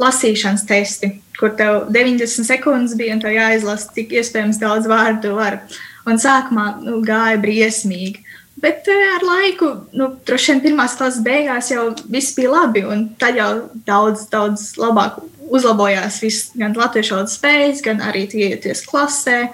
lasīšanas 0.02 0.66
testi, 0.70 1.12
kur 1.38 1.54
tev 1.58 1.88
90 1.94 2.46
sekundes 2.48 2.96
bija 2.98 3.16
un 3.16 3.24
tev 3.24 3.36
jāizlasa, 3.36 3.92
cik 3.96 4.14
iespējams 4.18 4.62
daudz 4.62 4.90
vārdu 4.90 5.36
var. 5.38 5.62
Un 6.10 6.18
sākumā 6.22 6.68
nu, 6.82 7.00
gāja 7.06 7.38
briesmīgi. 7.42 8.24
Bet 8.60 8.88
eh, 8.92 9.04
ar 9.16 9.24
laiku, 9.26 9.70
nu, 9.96 10.10
droši 10.28 10.52
vien 10.52 10.64
pirmās 10.66 10.98
klases 11.00 11.24
beigās 11.26 11.72
jau 11.72 11.92
viss 12.12 12.36
bija 12.38 12.52
labi, 12.52 12.84
un 12.86 13.08
tad 13.20 13.40
jau 13.40 13.52
daudz, 13.88 14.28
daudz 14.32 14.74
labāk 14.82 15.22
uzlabojās 15.52 16.20
viss, 16.24 16.52
gan 16.60 16.76
latviešu 16.78 17.16
valodas 17.16 17.38
spējas, 17.40 17.82
gan 17.86 18.04
arī 18.04 18.28
ieties 18.28 18.84
klasē. 18.88 19.46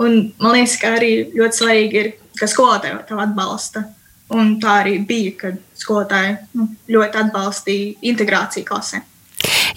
Un 0.00 0.32
man 0.40 0.56
liekas, 0.56 0.78
ka 0.80 0.94
arī 0.96 1.12
ļoti 1.36 1.60
svarīgi 1.60 2.00
ir, 2.00 2.12
ka 2.38 2.48
skolotāji 2.48 3.00
tev 3.08 3.20
atbalsta. 3.22 3.84
Un 4.30 4.54
tā 4.62 4.80
arī 4.84 4.98
bija, 5.02 5.32
kad 5.44 5.62
skolotāji 5.76 6.36
nu, 6.56 6.68
ļoti 6.90 7.22
atbalstīja 7.24 7.94
integrāciju 8.12 8.68
klasē. 8.68 9.02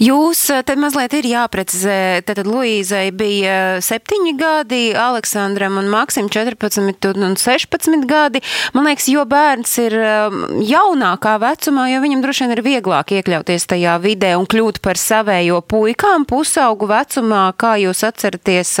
Jūs 0.02 0.40
eh, 0.50 0.62
te 0.66 0.74
mazliet 0.80 1.14
ir 1.14 1.28
jāprecizē, 1.28 2.22
tad 2.26 2.40
Luīzai 2.48 3.08
bija 3.14 3.80
septiņi 3.84 4.32
gadi, 4.38 4.82
Aleksandram 4.98 5.78
un 5.78 5.90
Maksim 5.92 6.30
14 6.32 6.80
un 7.14 7.36
16 7.38 8.06
gadi. 8.10 8.42
Man 8.74 8.88
liekas, 8.88 9.06
jo 9.12 9.24
bērns 9.28 9.76
ir 9.84 9.96
um, 9.98 10.40
jaunākā 10.64 11.36
vecumā, 11.42 11.86
jo 11.92 12.00
viņam 12.04 12.24
droši 12.24 12.44
vien 12.44 12.56
ir 12.56 12.64
vieglāk 12.66 13.14
iekļauties 13.18 13.68
tajā 13.70 13.98
vidē 14.02 14.34
un 14.40 14.48
kļūt 14.50 14.80
par 14.84 14.98
savējo 15.00 15.60
puikām 15.70 16.26
pusaugu 16.30 16.90
vecumā. 16.90 17.44
Kā 17.60 17.76
jūs 17.82 18.02
atceraties, 18.06 18.76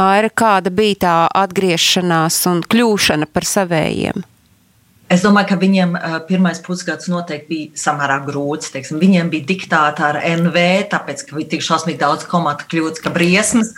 Aira, 0.00 0.30
kāda 0.30 0.72
bija 0.72 1.02
tā 1.06 1.18
atgriešanās 1.44 2.40
un 2.50 2.64
kļūšana 2.64 3.28
par 3.32 3.48
savējiem? 3.48 4.24
Es 5.06 5.22
domāju, 5.22 5.52
ka 5.52 5.56
viņiem 5.60 5.92
uh, 5.94 6.14
pirmais 6.26 6.58
pusgads 6.64 7.06
noteikti 7.06 7.46
bija 7.46 7.78
samērā 7.78 8.16
grūts. 8.26 8.72
Teiksim. 8.74 8.98
Viņiem 8.98 9.28
bija 9.30 9.46
diktāta 9.46 10.08
ar 10.08 10.18
NV, 10.18 10.64
tāpēc, 10.90 11.22
ka 11.28 11.36
bija 11.38 11.52
tik 11.52 11.62
šausmīgi 11.62 12.00
daudz 12.00 12.26
komatu 12.26 12.66
kļūdas, 12.72 13.04
ka 13.04 13.12
briesmas. 13.14 13.70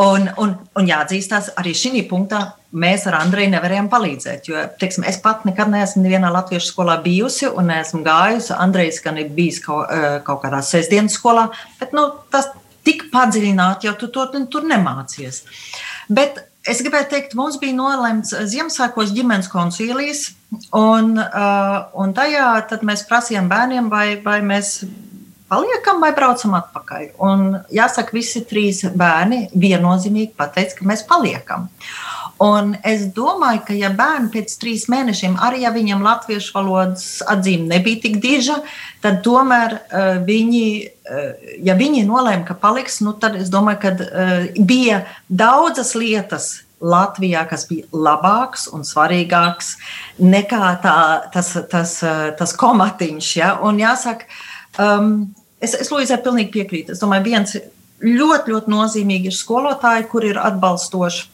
Un, 0.00 0.30
un, 0.40 0.56
un 0.80 0.88
jāatzīstās, 0.88 1.52
arī 1.60 1.74
šī 1.76 2.06
punktā 2.08 2.40
mēs 2.72 3.04
ar 3.10 3.18
Andreju 3.18 3.52
nevarējām 3.52 3.90
palīdzēt. 3.92 4.48
Jo, 4.48 4.64
teiksim, 4.80 5.04
es 5.10 5.20
pat 5.20 5.44
nekad 5.44 5.68
neesmu 5.68 6.06
nevienā 6.06 6.32
latviešu 6.32 6.72
skolā 6.72 6.96
bijusi 7.04 7.50
un 7.50 7.68
neesmu 7.74 8.00
gājusi. 8.06 8.54
Andrejs 8.56 9.02
gan 9.04 9.20
ir 9.20 9.28
bijis 9.36 9.60
kaut, 9.64 9.90
kaut 10.24 10.40
kādā 10.46 10.62
sestdienas 10.64 11.18
skolā, 11.20 11.50
bet 11.82 11.92
nu, 11.96 12.08
tas 12.32 12.48
tik 12.86 13.10
padziļināti 13.12 13.90
jau 13.90 13.98
tu 14.00 14.08
to 14.14 14.30
tur 14.48 14.64
nemācies. 14.64 15.42
Bet 16.08 16.46
es 16.68 16.82
gribēju 16.84 17.08
teikt, 17.12 17.38
mums 17.38 17.60
bija 17.62 17.76
nolemts 17.78 18.34
Ziemassvētkos 18.52 19.14
ģimenes 19.16 19.48
koncīlijas 19.52 20.28
Un, 20.74 21.14
uh, 21.18 21.76
un 22.02 22.12
tajā 22.14 22.48
mēs 22.86 23.04
prasījām 23.06 23.46
bērniem, 23.50 23.90
vai, 23.90 24.18
vai 24.24 24.40
mēs 24.42 24.80
paliekam 25.50 26.02
vai 26.02 26.10
braucam 26.14 26.56
atpakaļ. 26.58 27.04
Un 27.26 27.44
jāsaka, 27.74 28.14
visi 28.14 28.42
trīs 28.50 28.82
bērni 28.98 29.44
viennozīmīgi 29.54 30.34
pateica, 30.38 30.78
ka 30.78 30.88
mēs 30.90 31.06
paliekam. 31.06 31.68
Un 32.40 32.70
es 32.88 33.02
domāju, 33.12 33.60
ka, 33.66 33.74
ja 33.76 33.90
bērni 33.92 34.30
pēc 34.32 34.54
trīs 34.62 34.86
mēnešiem, 34.88 35.34
arī 35.44 35.60
ja 35.66 35.74
viņam 35.74 36.00
latviešu 36.06 36.54
valodas 36.54 37.04
atzīme 37.28 37.68
nebija 37.68 38.00
tik 38.06 38.16
diža, 38.22 38.62
tad 39.04 39.20
tomēr 39.26 39.76
uh, 39.76 40.06
viņi, 40.24 40.64
uh, 41.04 41.50
ja 41.60 41.76
viņi 41.76 42.06
nolēma, 42.08 42.46
ka 42.48 42.56
paliks, 42.56 43.02
nu, 43.04 43.12
tad 43.20 43.36
es 43.36 43.52
domāju, 43.52 43.82
ka 43.82 43.92
uh, 43.92 44.48
bija 44.56 45.04
daudzas 45.28 45.92
lietas, 45.98 46.50
Latvijā, 46.80 47.42
kas 47.44 47.66
bija 47.68 47.84
labāks 47.92 48.62
un 48.72 48.86
svarīgāks 48.88 49.74
nekā 50.16 50.70
tā, 50.80 50.94
tas, 51.34 51.50
tas, 51.68 51.92
tas 52.38 52.54
komatiņš. 52.56 53.28
Ja? 53.36 53.50
Un 53.68 53.82
jāsaka, 53.82 54.24
um, 54.80 55.10
es, 55.60 55.74
es 55.76 55.92
Lūdzu, 55.92 56.16
pilnīgi 56.24 56.54
piekrītu. 56.54 56.94
Es 56.94 57.02
domāju, 57.02 57.26
viens 57.28 57.52
ļoti, 58.00 58.54
ļoti 58.54 58.72
nozīmīgi 58.72 59.28
ir 59.28 59.36
skolotāji, 59.36 60.08
kur 60.08 60.24
ir 60.24 60.40
atbalstoši. 60.40 61.28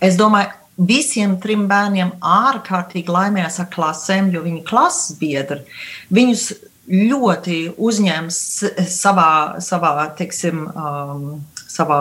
Es 0.00 0.16
domāju, 0.20 0.54
visiem 0.80 1.36
trim 1.42 1.66
bērniem 1.68 2.14
ārkārtīgi 2.24 3.12
laimējās 3.12 3.60
ar 3.60 3.68
klasēm, 3.74 4.30
jo 4.32 4.42
viņi 4.46 4.64
klases 4.68 5.18
biedri 5.20 5.60
viņus 6.14 6.46
ļoti 6.90 7.58
uzņēma 7.78 8.32
savā, 8.32 9.30
savā, 9.62 9.92
teiksim, 10.18 10.64
um, 10.72 11.26
savā 11.68 12.00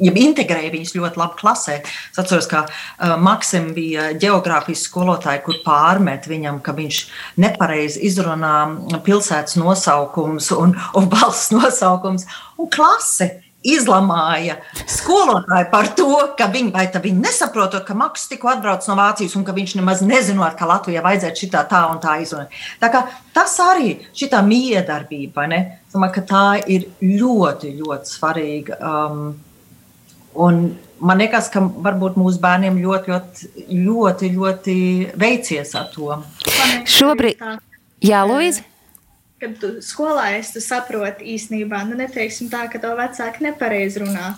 ja 0.00 0.12
integrēja 0.16 0.72
viņus 0.72 0.94
ļoti 0.96 1.20
labi 1.20 1.38
klasē. 1.40 1.76
Es 1.84 2.20
atceros, 2.20 2.48
ka 2.50 2.64
uh, 2.66 3.14
Maksim 3.20 3.70
bija 3.76 4.10
geogrāfijas 4.20 4.84
skolotāja, 4.88 5.42
kur 5.44 5.60
pārmet 5.64 6.28
viņam, 6.30 6.60
ka 6.64 6.74
viņš 6.76 7.02
nepareizi 7.40 8.02
izrunā 8.08 8.56
pilsētas 9.06 9.58
nosaukums 9.60 10.50
un, 10.56 10.74
un 10.96 11.10
valsts 11.12 11.54
nosaukums 11.58 12.26
un 12.58 12.70
klase 12.72 13.30
izlamāja 13.66 14.56
skolotāju 14.88 15.68
par 15.72 15.90
to, 15.96 16.08
ka 16.38 16.48
viņi, 16.52 16.72
viņi 17.02 17.20
nesaprotot, 17.20 17.84
ka 17.86 17.96
Maks 17.98 18.28
tikko 18.30 18.52
atbrauc 18.54 18.86
no 18.88 18.96
Vācijas 18.98 19.36
un 19.36 19.44
ka 19.44 19.54
viņš 19.56 19.76
nemaz 19.80 20.00
nezinot, 20.06 20.56
ka 20.58 20.68
Latvijā 20.70 21.02
vajadzētu 21.04 21.44
šitā 21.44 21.66
tā 21.68 21.82
un 21.92 22.00
tā 22.02 22.16
izrunāt. 22.24 22.54
Tā 22.80 22.92
kā 22.92 23.04
tas 23.36 23.58
arī 23.64 23.98
šitā 24.16 24.40
miedarbība, 24.46 25.46
ne? 25.50 25.60
Domāju, 25.92 26.24
tā 26.30 26.46
ir 26.70 26.88
ļoti, 27.02 27.76
ļoti 27.82 28.12
svarīga. 28.16 28.80
Um, 28.80 29.30
Un 30.34 30.76
man 31.02 31.18
liekas, 31.18 31.48
ka 31.50 31.58
varbūt 31.58 32.14
mūsu 32.20 32.38
bērniem 32.42 32.76
ļoti, 32.78 33.10
ļoti, 33.10 33.48
ļoti, 33.82 34.28
ļoti 34.36 34.76
veicies 35.18 35.74
ar 35.74 35.88
to. 35.90 36.20
Šobrīd, 36.86 37.40
jā, 38.04 38.20
Lūdzu. 38.28 38.62
Kad 39.40 39.56
tu 39.56 39.68
skolā 39.80 40.34
esi, 40.36 40.52
tu 40.52 40.60
saproti 40.60 41.24
īstenībā, 41.32 41.78
nu, 41.88 41.96
neteiksim 41.96 42.50
tā, 42.52 42.66
ka 42.68 42.76
to 42.82 42.90
vecāki 42.98 43.46
nepareizi 43.46 44.02
runā, 44.02 44.34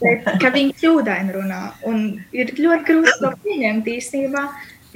bet 0.00 0.26
ka 0.42 0.50
viņi 0.50 0.74
kļūdaini 0.80 1.36
runā. 1.36 1.60
Un 1.86 2.02
ir 2.34 2.50
ļoti 2.58 2.88
grūti 2.88 3.14
to 3.20 3.30
pieņemt 3.44 3.90
īstenībā, 3.94 4.44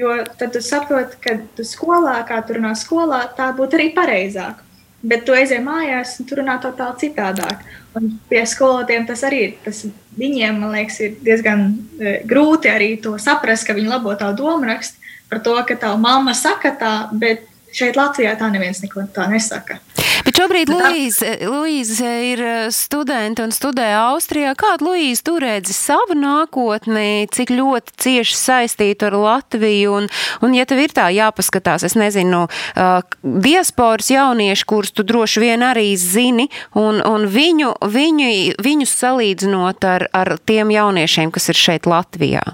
jo 0.01 0.17
tad 0.41 0.57
tu 0.57 0.65
saproti, 0.67 1.21
ka 1.23 1.39
tu 1.55 1.67
skolā, 1.67 2.19
kā 2.27 2.41
tu 2.43 2.59
runā 2.59 2.75
skolā, 2.75 3.23
tā 3.39 3.53
būtu 3.55 3.79
arī 3.79 3.93
pareizāk. 3.95 4.67
Bet 5.07 5.23
tu 5.29 5.37
aizej 5.37 5.63
mājās 5.63 6.17
un 6.19 6.27
tur 6.27 6.43
runā 6.43 6.59
totāli 6.59 7.07
citādāk. 7.07 7.63
Un 7.95 8.17
pie 8.27 8.43
skolotājiem 8.49 9.07
tas 9.07 9.23
arī 9.29 9.43
tas 9.63 9.85
viņiem, 10.19 10.59
man 10.59 10.75
liekas, 10.75 10.99
ir 11.05 11.19
diezgan 11.23 11.69
e, 12.01 12.21
grūti 12.27 12.73
arī 12.73 12.97
to 13.05 13.15
saprast, 13.23 13.69
ka 13.69 13.77
viņi 13.77 13.93
labo 13.93 14.17
tavu 14.19 14.35
domu 14.41 14.67
rakstu 14.67 14.99
par 15.31 15.43
to, 15.45 15.55
ka 15.69 15.77
tava 15.79 15.99
mamma 16.01 16.35
saka 16.35 16.73
tā, 16.81 16.95
bet 17.13 17.47
šeit 17.77 17.99
Latvijā 17.99 18.37
tā 18.41 18.49
neviens 18.53 18.83
neko 18.85 19.09
tā 19.15 19.29
nesaka. 19.31 19.81
Bet 20.27 20.41
šobrīd 20.41 20.71
Luīza 20.73 22.09
ir 22.27 22.41
eh, 22.43 22.55
studente 22.75 23.45
un 23.45 23.53
studē 23.55 23.87
Austrijā. 24.01 24.57
Kādu 24.59 24.89
Luīza 24.89 25.23
tu 25.29 25.37
redzi 25.43 25.75
savu 25.77 26.17
nākotni, 26.19 27.29
cik 27.31 27.53
ļoti 27.55 27.95
cieši 28.03 28.35
saistītu 28.41 29.07
ar 29.07 29.19
Latviju? 29.23 29.95
Un, 30.01 30.11
un 30.43 30.57
ja 30.57 30.67
tev 30.67 30.83
ir 30.83 30.97
tā 30.97 31.07
jāpaskatās, 31.15 31.87
es 31.87 31.95
nezinu, 31.99 32.47
uh, 32.49 32.99
diasporas 33.23 34.11
jaunieši, 34.11 34.67
kurus 34.67 34.95
tu 34.97 35.07
droši 35.07 35.45
vien 35.45 35.63
arī 35.63 35.93
zini, 36.01 36.49
un, 36.75 36.99
un 37.07 37.31
viņu, 37.31 37.77
viņu, 37.87 38.31
viņus 38.67 38.99
salīdzinot 39.05 39.87
ar, 39.87 40.09
ar 40.11 40.35
tiem 40.43 40.75
jauniešiem, 40.75 41.31
kas 41.35 41.53
ir 41.55 41.63
šeit 41.63 41.91
Latvijā. 41.91 42.45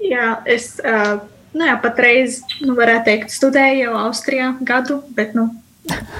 Jā, 0.00 0.36
es. 0.48 0.78
Uh... 0.80 1.18
Nu 1.56 1.64
jā, 1.64 1.76
patreiz, 1.80 2.42
nu, 2.60 2.74
varētu 2.76 3.08
teikt, 3.08 3.32
studēju 3.32 3.86
jau 3.86 3.94
Austrijā 4.06 4.50
gadu, 4.66 5.00
bet, 5.16 5.32
nu, 5.36 5.48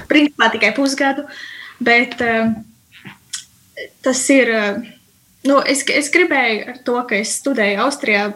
principā 0.09 0.49
tikai 0.53 0.73
pusgadu. 0.77 1.27
Bet 1.83 2.17
uh, 2.25 2.55
tas 4.05 4.23
ir. 4.33 4.49
Uh, 4.49 4.79
nu, 5.47 5.59
es, 5.61 5.83
es 5.93 6.09
gribēju 6.13 6.71
ar 6.73 6.79
to, 6.87 6.97
ka 7.09 7.19
es 7.21 7.35
studēju 7.43 7.83
Austrijā, 7.85 8.31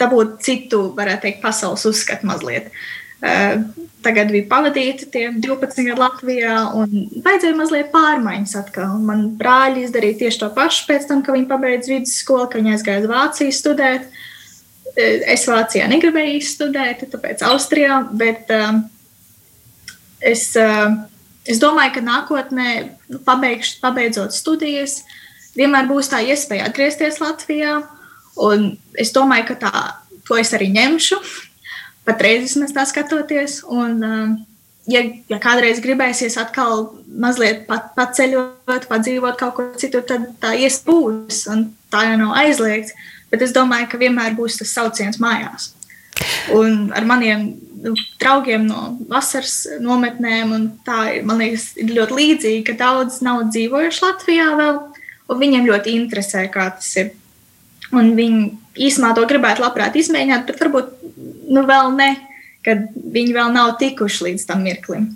dabūt 0.00 0.40
citu, 0.42 0.88
varētu 0.96 1.28
teikt, 1.28 1.44
pasaules 1.44 1.86
uzskatu 1.86 2.26
mazliet. 2.26 2.72
Uh, 3.20 3.60
tagad 4.04 4.32
bija 4.32 4.48
pavadīti 4.48 5.08
tie 5.12 5.26
12 5.36 5.84
gadi 5.84 5.98
Latvijā, 5.98 6.56
un 6.74 7.06
vajadzēja 7.24 7.58
mazliet 7.58 7.90
pārmaiņas 7.92 8.56
atkal. 8.62 8.96
Un 8.96 9.06
man 9.08 9.26
brāļi 9.38 9.84
izdarīja 9.86 10.24
tieši 10.24 10.42
to 10.42 10.50
pašu 10.56 10.86
pēc 10.88 11.06
tam, 11.10 11.22
kad 11.22 11.36
viņi 11.36 11.48
pabeidza 11.50 11.92
vidusskolu, 11.92 12.48
ka 12.50 12.60
viņi 12.60 12.74
aizgāja 12.74 13.04
uz 13.04 13.10
Vāciju 13.10 13.56
studēt. 13.56 14.08
Es 14.96 15.44
Vācijā 15.46 15.86
negribēju 15.90 16.40
studēt, 16.42 17.04
tāpēc 17.12 17.44
Austrijā, 17.46 18.00
bet 18.18 18.50
uh, 18.50 18.80
es, 20.20 20.54
eh, 20.56 20.88
es 21.44 21.60
domāju, 21.60 21.96
ka 21.96 22.04
nākotnē, 22.04 22.68
nu, 23.08 23.20
pabeigš, 23.24 23.78
pabeidzot 23.82 24.36
studijas, 24.36 25.00
vienmēr 25.56 25.88
būs 25.90 26.12
tā 26.12 26.22
iespēja 26.26 26.68
atgriezties 26.68 27.20
Latvijā. 27.22 27.80
Un 28.40 28.76
es 28.98 29.12
domāju, 29.12 29.50
ka 29.50 29.56
tā, 29.64 29.80
to 30.28 30.38
es 30.38 30.52
arī 30.56 30.70
ņemšu. 30.72 31.18
Patreiz 32.06 32.46
vismaz 32.46 32.72
tā 32.76 32.86
skatoties. 32.88 33.60
Un, 33.68 34.02
eh, 34.04 34.36
ja, 34.86 35.02
ja 35.28 35.40
kādreiz 35.42 35.82
gribēsies 35.82 36.38
atkal 36.40 36.92
mazliet 37.06 37.66
pat, 37.66 37.92
paceļot, 37.96 38.86
padzīvot 38.88 39.38
kaut 39.38 39.54
kur 39.56 39.72
citur, 39.76 40.06
tad 40.06 40.36
tā 40.40 40.54
iespūs. 40.54 41.46
Tā 41.90 42.04
jau 42.06 42.16
nav 42.20 42.36
aizliegts. 42.38 42.94
Bet 43.30 43.44
es 43.46 43.54
domāju, 43.54 43.88
ka 43.90 44.00
vienmēr 44.00 44.34
būs 44.38 44.58
tas 44.60 44.72
sauciens 44.74 45.20
mājās. 45.22 45.72
Un 46.54 46.90
ar 46.96 47.06
maniem 47.08 47.46
nu, 47.82 47.94
draugiem 48.20 48.66
no 48.68 48.94
vasaras 49.10 49.62
nometnēm. 49.82 50.54
Tā 50.86 50.98
ir, 51.16 51.26
man 51.28 51.40
liekas, 51.42 51.70
ir 51.80 51.94
ļoti 51.96 52.18
līdzīgi, 52.18 52.64
ka 52.68 52.78
daudz 52.80 53.20
nav 53.24 53.46
dzīvojuši 53.52 54.04
Latvijā 54.04 54.48
vēl, 54.58 54.80
un 55.30 55.40
viņiem 55.40 55.68
ļoti 55.70 55.94
interesē, 55.96 56.46
kā 56.52 56.70
tas 56.76 56.90
ir. 57.00 57.14
Un 57.90 58.12
viņi 58.14 58.42
īsumā 58.86 59.14
to 59.16 59.24
gribētu 59.26 59.64
labprāt 59.64 59.96
izmēģināt, 59.98 60.44
bet 60.46 60.60
varbūt 60.62 60.92
nu, 61.50 61.64
vēl 61.66 61.94
ne, 61.96 62.12
kad 62.66 62.84
viņi 62.94 63.34
vēl 63.34 63.50
nav 63.54 63.74
tikuši 63.80 64.28
līdz 64.28 64.46
tam 64.46 64.62
mirklim. 64.66 65.08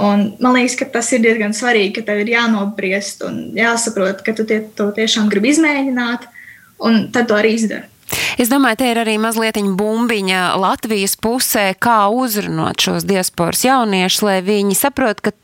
Un 0.00 0.26
man 0.38 0.54
liekas, 0.54 0.76
ka 0.78 0.86
tas 0.98 1.08
ir 1.16 1.22
diezgan 1.24 1.54
svarīgi, 1.56 1.96
ka 1.98 2.04
tev 2.10 2.20
ir 2.22 2.34
jānobriest 2.34 3.24
un 3.26 3.40
jāsaprot, 3.56 4.20
ka 4.26 4.34
tu 4.36 4.44
tie, 4.46 4.60
to 4.76 4.90
tiešām 4.94 5.30
gribi 5.32 5.50
izmēģināt, 5.54 6.28
un 6.80 7.08
tad 7.14 7.30
to 7.30 7.38
arī 7.38 7.54
izdara. 7.58 7.86
Es 8.40 8.50
domāju, 8.50 8.80
te 8.80 8.88
ir 8.90 8.98
arī 8.98 9.16
mazliet 9.22 9.60
bumbiņa 9.60 10.56
Latvijas 10.58 11.14
pusē, 11.20 11.70
kā 11.78 12.08
uzrunāt 12.10 12.82
šos 12.82 13.06
diasporas 13.06 13.62
jauniešus, 13.66 14.24
lai 14.26 14.38
viņi 14.42 14.74
saprot, 14.78 15.20
ka 15.22 15.34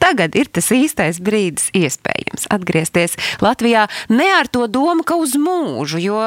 tagad 0.00 0.36
ir 0.38 0.48
tas 0.52 0.70
īstais 0.72 1.20
brīdis 1.24 1.70
iespējams 1.76 2.48
atgriezties 2.52 3.18
Latvijā 3.44 3.88
ne 4.12 4.28
ar 4.38 4.48
to 4.48 4.66
domu, 4.68 5.04
ka 5.04 5.18
uz 5.20 5.36
mūžu, 5.40 6.00
jo 6.00 6.20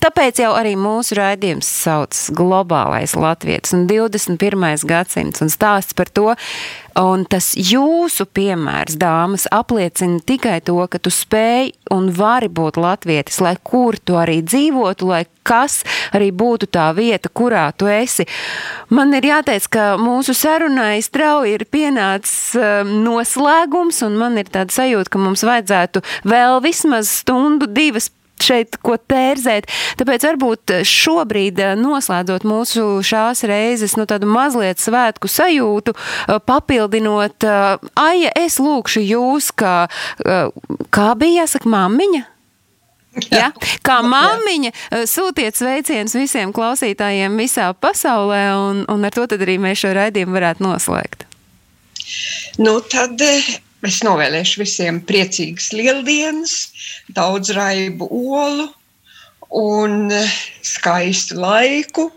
Tāpēc 0.00 0.38
jau 0.40 0.54
arī 0.56 0.76
mūsu 0.80 1.12
raidījums 1.18 1.68
sauc 1.84 2.16
globālais 2.32 3.12
latvietis 3.20 3.74
un 3.76 3.82
21. 3.84 4.86
gadsimts 4.88 5.42
un 5.44 5.50
stāsts 5.52 5.92
par 5.92 6.08
to, 6.08 6.30
un 6.96 7.26
tas 7.28 7.50
jūsu 7.52 8.24
piemērs, 8.32 8.96
dāmas, 9.00 9.44
apliecina 9.52 10.22
tikai 10.24 10.62
to, 10.64 10.78
ka 10.88 10.96
tu 11.04 11.12
spēj 11.12 11.74
un 11.92 12.08
vari 12.16 12.48
būt 12.48 12.78
latvietis, 12.80 13.42
lai 13.44 13.58
kur 13.60 13.98
tu 14.00 14.16
arī 14.16 14.38
dzīvotu, 14.40 15.10
lai 15.10 15.26
kas 15.44 15.82
arī 16.16 16.30
būtu 16.32 16.70
tā 16.72 16.86
vieta, 16.96 17.28
kurā 17.28 17.66
tu 17.76 17.90
esi. 17.90 18.24
Man 18.88 19.12
ir 19.18 19.28
jāteic, 19.28 19.66
ka 19.68 19.84
mūsu 20.00 20.32
sarunai 20.36 21.02
strauji 21.04 21.58
ir 21.58 21.66
pienācis 21.68 22.54
um, 22.56 22.94
noslēgums, 23.04 24.00
un 24.08 24.16
man 24.20 24.40
ir 24.40 24.48
tāda 24.48 24.72
sajūta, 24.80 25.12
ka 25.12 25.20
mums 25.20 25.44
vajadzētu 25.44 26.04
vēl 26.24 26.60
vismaz 26.64 27.12
stundu, 27.20 27.68
divas 27.68 28.08
šeit 28.44 28.78
ko 28.84 28.96
tērzēt. 28.96 29.68
Tāpēc 30.00 30.26
varbūt 30.28 30.74
šobrīd, 30.86 31.60
eh, 31.60 31.76
noslēdzot 31.78 32.46
mūsu 32.48 32.86
šās 33.04 33.44
reizes, 33.48 33.96
nu 33.96 34.06
tādu 34.06 34.28
mazliet 34.30 34.82
svētku 34.82 35.30
sajūtu, 35.30 35.94
eh, 35.94 36.38
papildinot, 36.38 37.44
eh, 37.44 37.76
Aija, 37.96 38.32
es 38.36 38.58
lūkšu 38.58 39.00
jūs, 39.04 39.50
kā, 39.52 39.88
kā 40.90 41.14
bija 41.16 41.44
jāsaka, 41.44 41.66
mammiņa? 41.68 42.24
Ja? 43.30 43.50
Kā 43.82 44.00
māmiņa, 44.06 44.70
sūtiet 45.10 45.58
sveicienus 45.58 46.14
visiem 46.14 46.52
klausītājiem 46.52 47.34
visā 47.36 47.74
pasaulē, 47.74 48.44
un, 48.54 48.84
un 48.88 49.04
ar 49.04 49.10
to 49.10 49.26
arī 49.26 49.58
mēs 49.58 49.82
šo 49.82 49.94
raidījumu 49.94 50.38
varētu 50.38 50.64
noslēgt. 50.64 51.26
Nu, 52.58 52.80
tad 52.80 53.20
Es 53.86 54.02
novēlēšu 54.04 54.60
visiem 54.60 55.00
priecīgas 55.08 55.70
lieldienas, 55.72 56.56
daudz 57.16 57.52
raibu 57.56 58.08
olu 58.12 58.68
un 59.56 60.10
skaistu 60.62 61.38
laiku, 61.40 62.10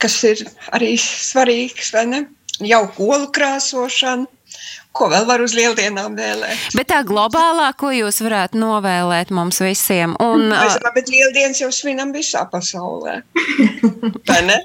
kas 0.00 0.16
ir 0.26 0.40
arī 0.74 0.94
svarīgs, 0.98 1.92
vai 1.94 2.06
ne? 2.08 2.22
Jauku 2.62 3.10
olu 3.12 3.28
krāsošanu. 3.34 4.28
Ko 4.92 5.06
vēl 5.08 5.24
var 5.24 5.40
uz 5.40 5.54
lieldienām 5.56 6.16
vēlēt? 6.18 6.74
Bet 6.76 6.90
tā 6.90 6.98
globālā, 7.08 7.70
ko 7.80 7.88
jūs 7.94 8.20
varētu 8.24 8.60
novēlēt 8.60 9.32
mums 9.32 9.62
visiem? 9.64 10.12
Un, 10.20 10.50
Mēs, 10.52 10.76
bet 10.92 11.08
lieldienas 11.08 11.62
jau 11.62 11.70
svinam 11.72 12.12
visā 12.12 12.44
pasaulē. 12.52 13.22
Vai 14.28 14.42
ne? 14.50 14.58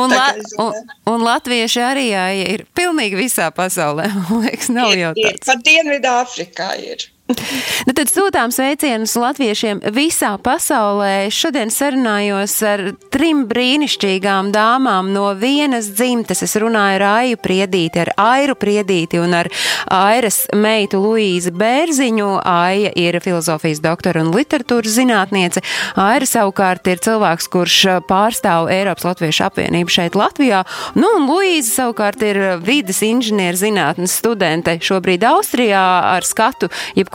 Un, 0.00 0.12
la, 0.12 0.26
un, 0.62 0.76
un 1.12 1.24
latvieši 1.26 1.82
arī 1.84 2.06
jā, 2.10 2.26
ir 2.54 2.66
pilnīgi 2.76 3.18
visā 3.18 3.50
pasaulē. 3.54 4.08
Man 4.16 4.46
liekas, 4.46 4.70
nav 4.74 4.92
ir, 4.92 5.04
jau 5.06 5.12
tāds. 5.18 5.40
Ir, 5.40 5.42
pat 5.48 5.64
Dienvidā 5.66 6.14
Afrikā 6.22 6.70
ir. 6.82 7.08
Nu, 7.86 7.94
tad 7.96 8.10
sūtām 8.10 8.52
sveicienus 8.54 9.14
latviešiem 9.18 9.80
visā 9.94 10.32
pasaulē. 10.42 11.26
Šodien 11.34 11.70
sarunājos 11.72 12.54
ar 12.66 12.82
trim 13.12 13.44
brīnišķīgām 13.50 14.52
dāmām 14.54 15.10
no 15.14 15.32
vienas 15.38 15.88
dzimtes. 15.90 16.44
Es 16.46 16.54
runāju 16.60 17.00
ar 17.00 17.04
Aiju 17.08 17.40
Priedīti, 17.42 18.02
ar 18.04 18.12
Airu 18.20 18.54
Priedīti 18.58 19.18
un 19.22 19.34
ar 19.40 19.50
Airas 19.90 20.44
meitu 20.54 21.00
Luīzi 21.02 21.52
Bērziņu. 21.58 22.28
Aija 22.52 22.92
ir 22.98 23.18
filozofijas 23.24 23.82
doktora 23.82 24.22
un 24.22 24.32
literatūras 24.34 24.96
zinātniece. 25.00 25.64
Aira 25.98 26.28
savukārt 26.28 26.86
ir 26.92 27.02
cilvēks, 27.02 27.50
kurš 27.52 27.78
pārstāv 28.08 28.70
Eiropas 28.72 29.08
Latviešu 29.10 29.46
apvienību 29.48 29.92
šeit 29.92 30.18
Latvijā. 30.18 30.62
Nu, 30.94 31.10
un 31.18 31.28
Luīza 31.30 31.82
savukārt 31.82 32.22
ir 32.26 32.40
vides 32.62 33.02
inženieru 33.06 33.58
zinātnes 33.58 34.16
studente 34.22 34.78
šobrīd 34.82 35.26
Austrijā 35.32 35.82
ar 36.14 36.26
skatu 36.26 36.70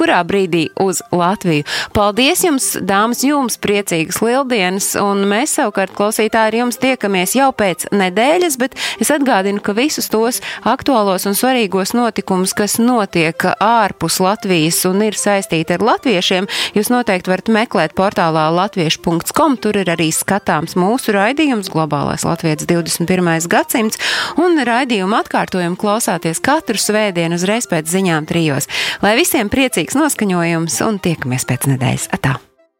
jebkurā 0.08 0.24
brīdī 0.24 0.70
uz 0.80 1.02
Latviju. 1.12 1.66
Paldies 1.94 2.44
jums, 2.44 2.78
dāmas, 2.80 3.24
jums 3.24 3.58
priecīgas 3.60 4.22
lieldienas, 4.22 4.96
un 4.96 5.26
mēs 5.28 5.58
savukārt 5.58 5.94
klausītāji 5.96 6.48
ar 6.48 6.56
jums 6.56 6.78
tiekamies 6.80 7.36
jau 7.36 7.52
pēc 7.52 7.88
nedēļas, 7.92 8.58
bet 8.58 8.76
es 9.00 9.12
atgādinu, 9.12 9.62
ka 9.62 9.74
visus 9.74 10.08
tos 10.10 10.40
aktuālos 10.64 11.28
un 11.28 11.36
svarīgos 11.36 11.94
notikumus, 11.98 12.54
kas 12.54 12.78
notiek 12.80 13.36
ārpus 13.60 14.20
Latvijas 14.24 14.84
un 14.88 15.04
ir 15.04 15.18
saistīti 15.18 15.76
ar 15.76 15.84
latviešiem, 15.84 16.48
jūs 16.78 16.92
noteikti 16.94 17.32
varat 17.32 17.52
meklēt 17.52 17.96
portālā 17.98 18.48
latviešu.com. 18.56 19.58
Tur 19.58 19.82
ir 19.82 19.92
arī 19.92 20.10
skatāms 20.14 20.78
mūsu 20.80 21.16
raidījums 21.16 21.72
Globālais 21.74 22.24
Latvijas 22.28 22.68
21. 22.70 23.50
gadsimts, 23.52 24.00
un 24.40 24.60
raidījumu 24.68 25.18
atkārtojumu 25.20 25.80
klausāties 25.80 26.42
katru 26.44 26.80
svētdienu 26.80 27.38
uzreiz 27.38 27.68
pēc 27.70 27.90
ziņām 27.92 28.28
trijos. 28.30 28.70
Lai 29.04 29.16
visiem 29.20 29.50
priecīgs 29.88 29.96
noskaņojums 29.96 30.82
un 30.84 31.00
tiekamies 31.00 31.48
pēc 31.48 31.72
nedēļas. 31.72 32.12
Atā! 32.12 32.47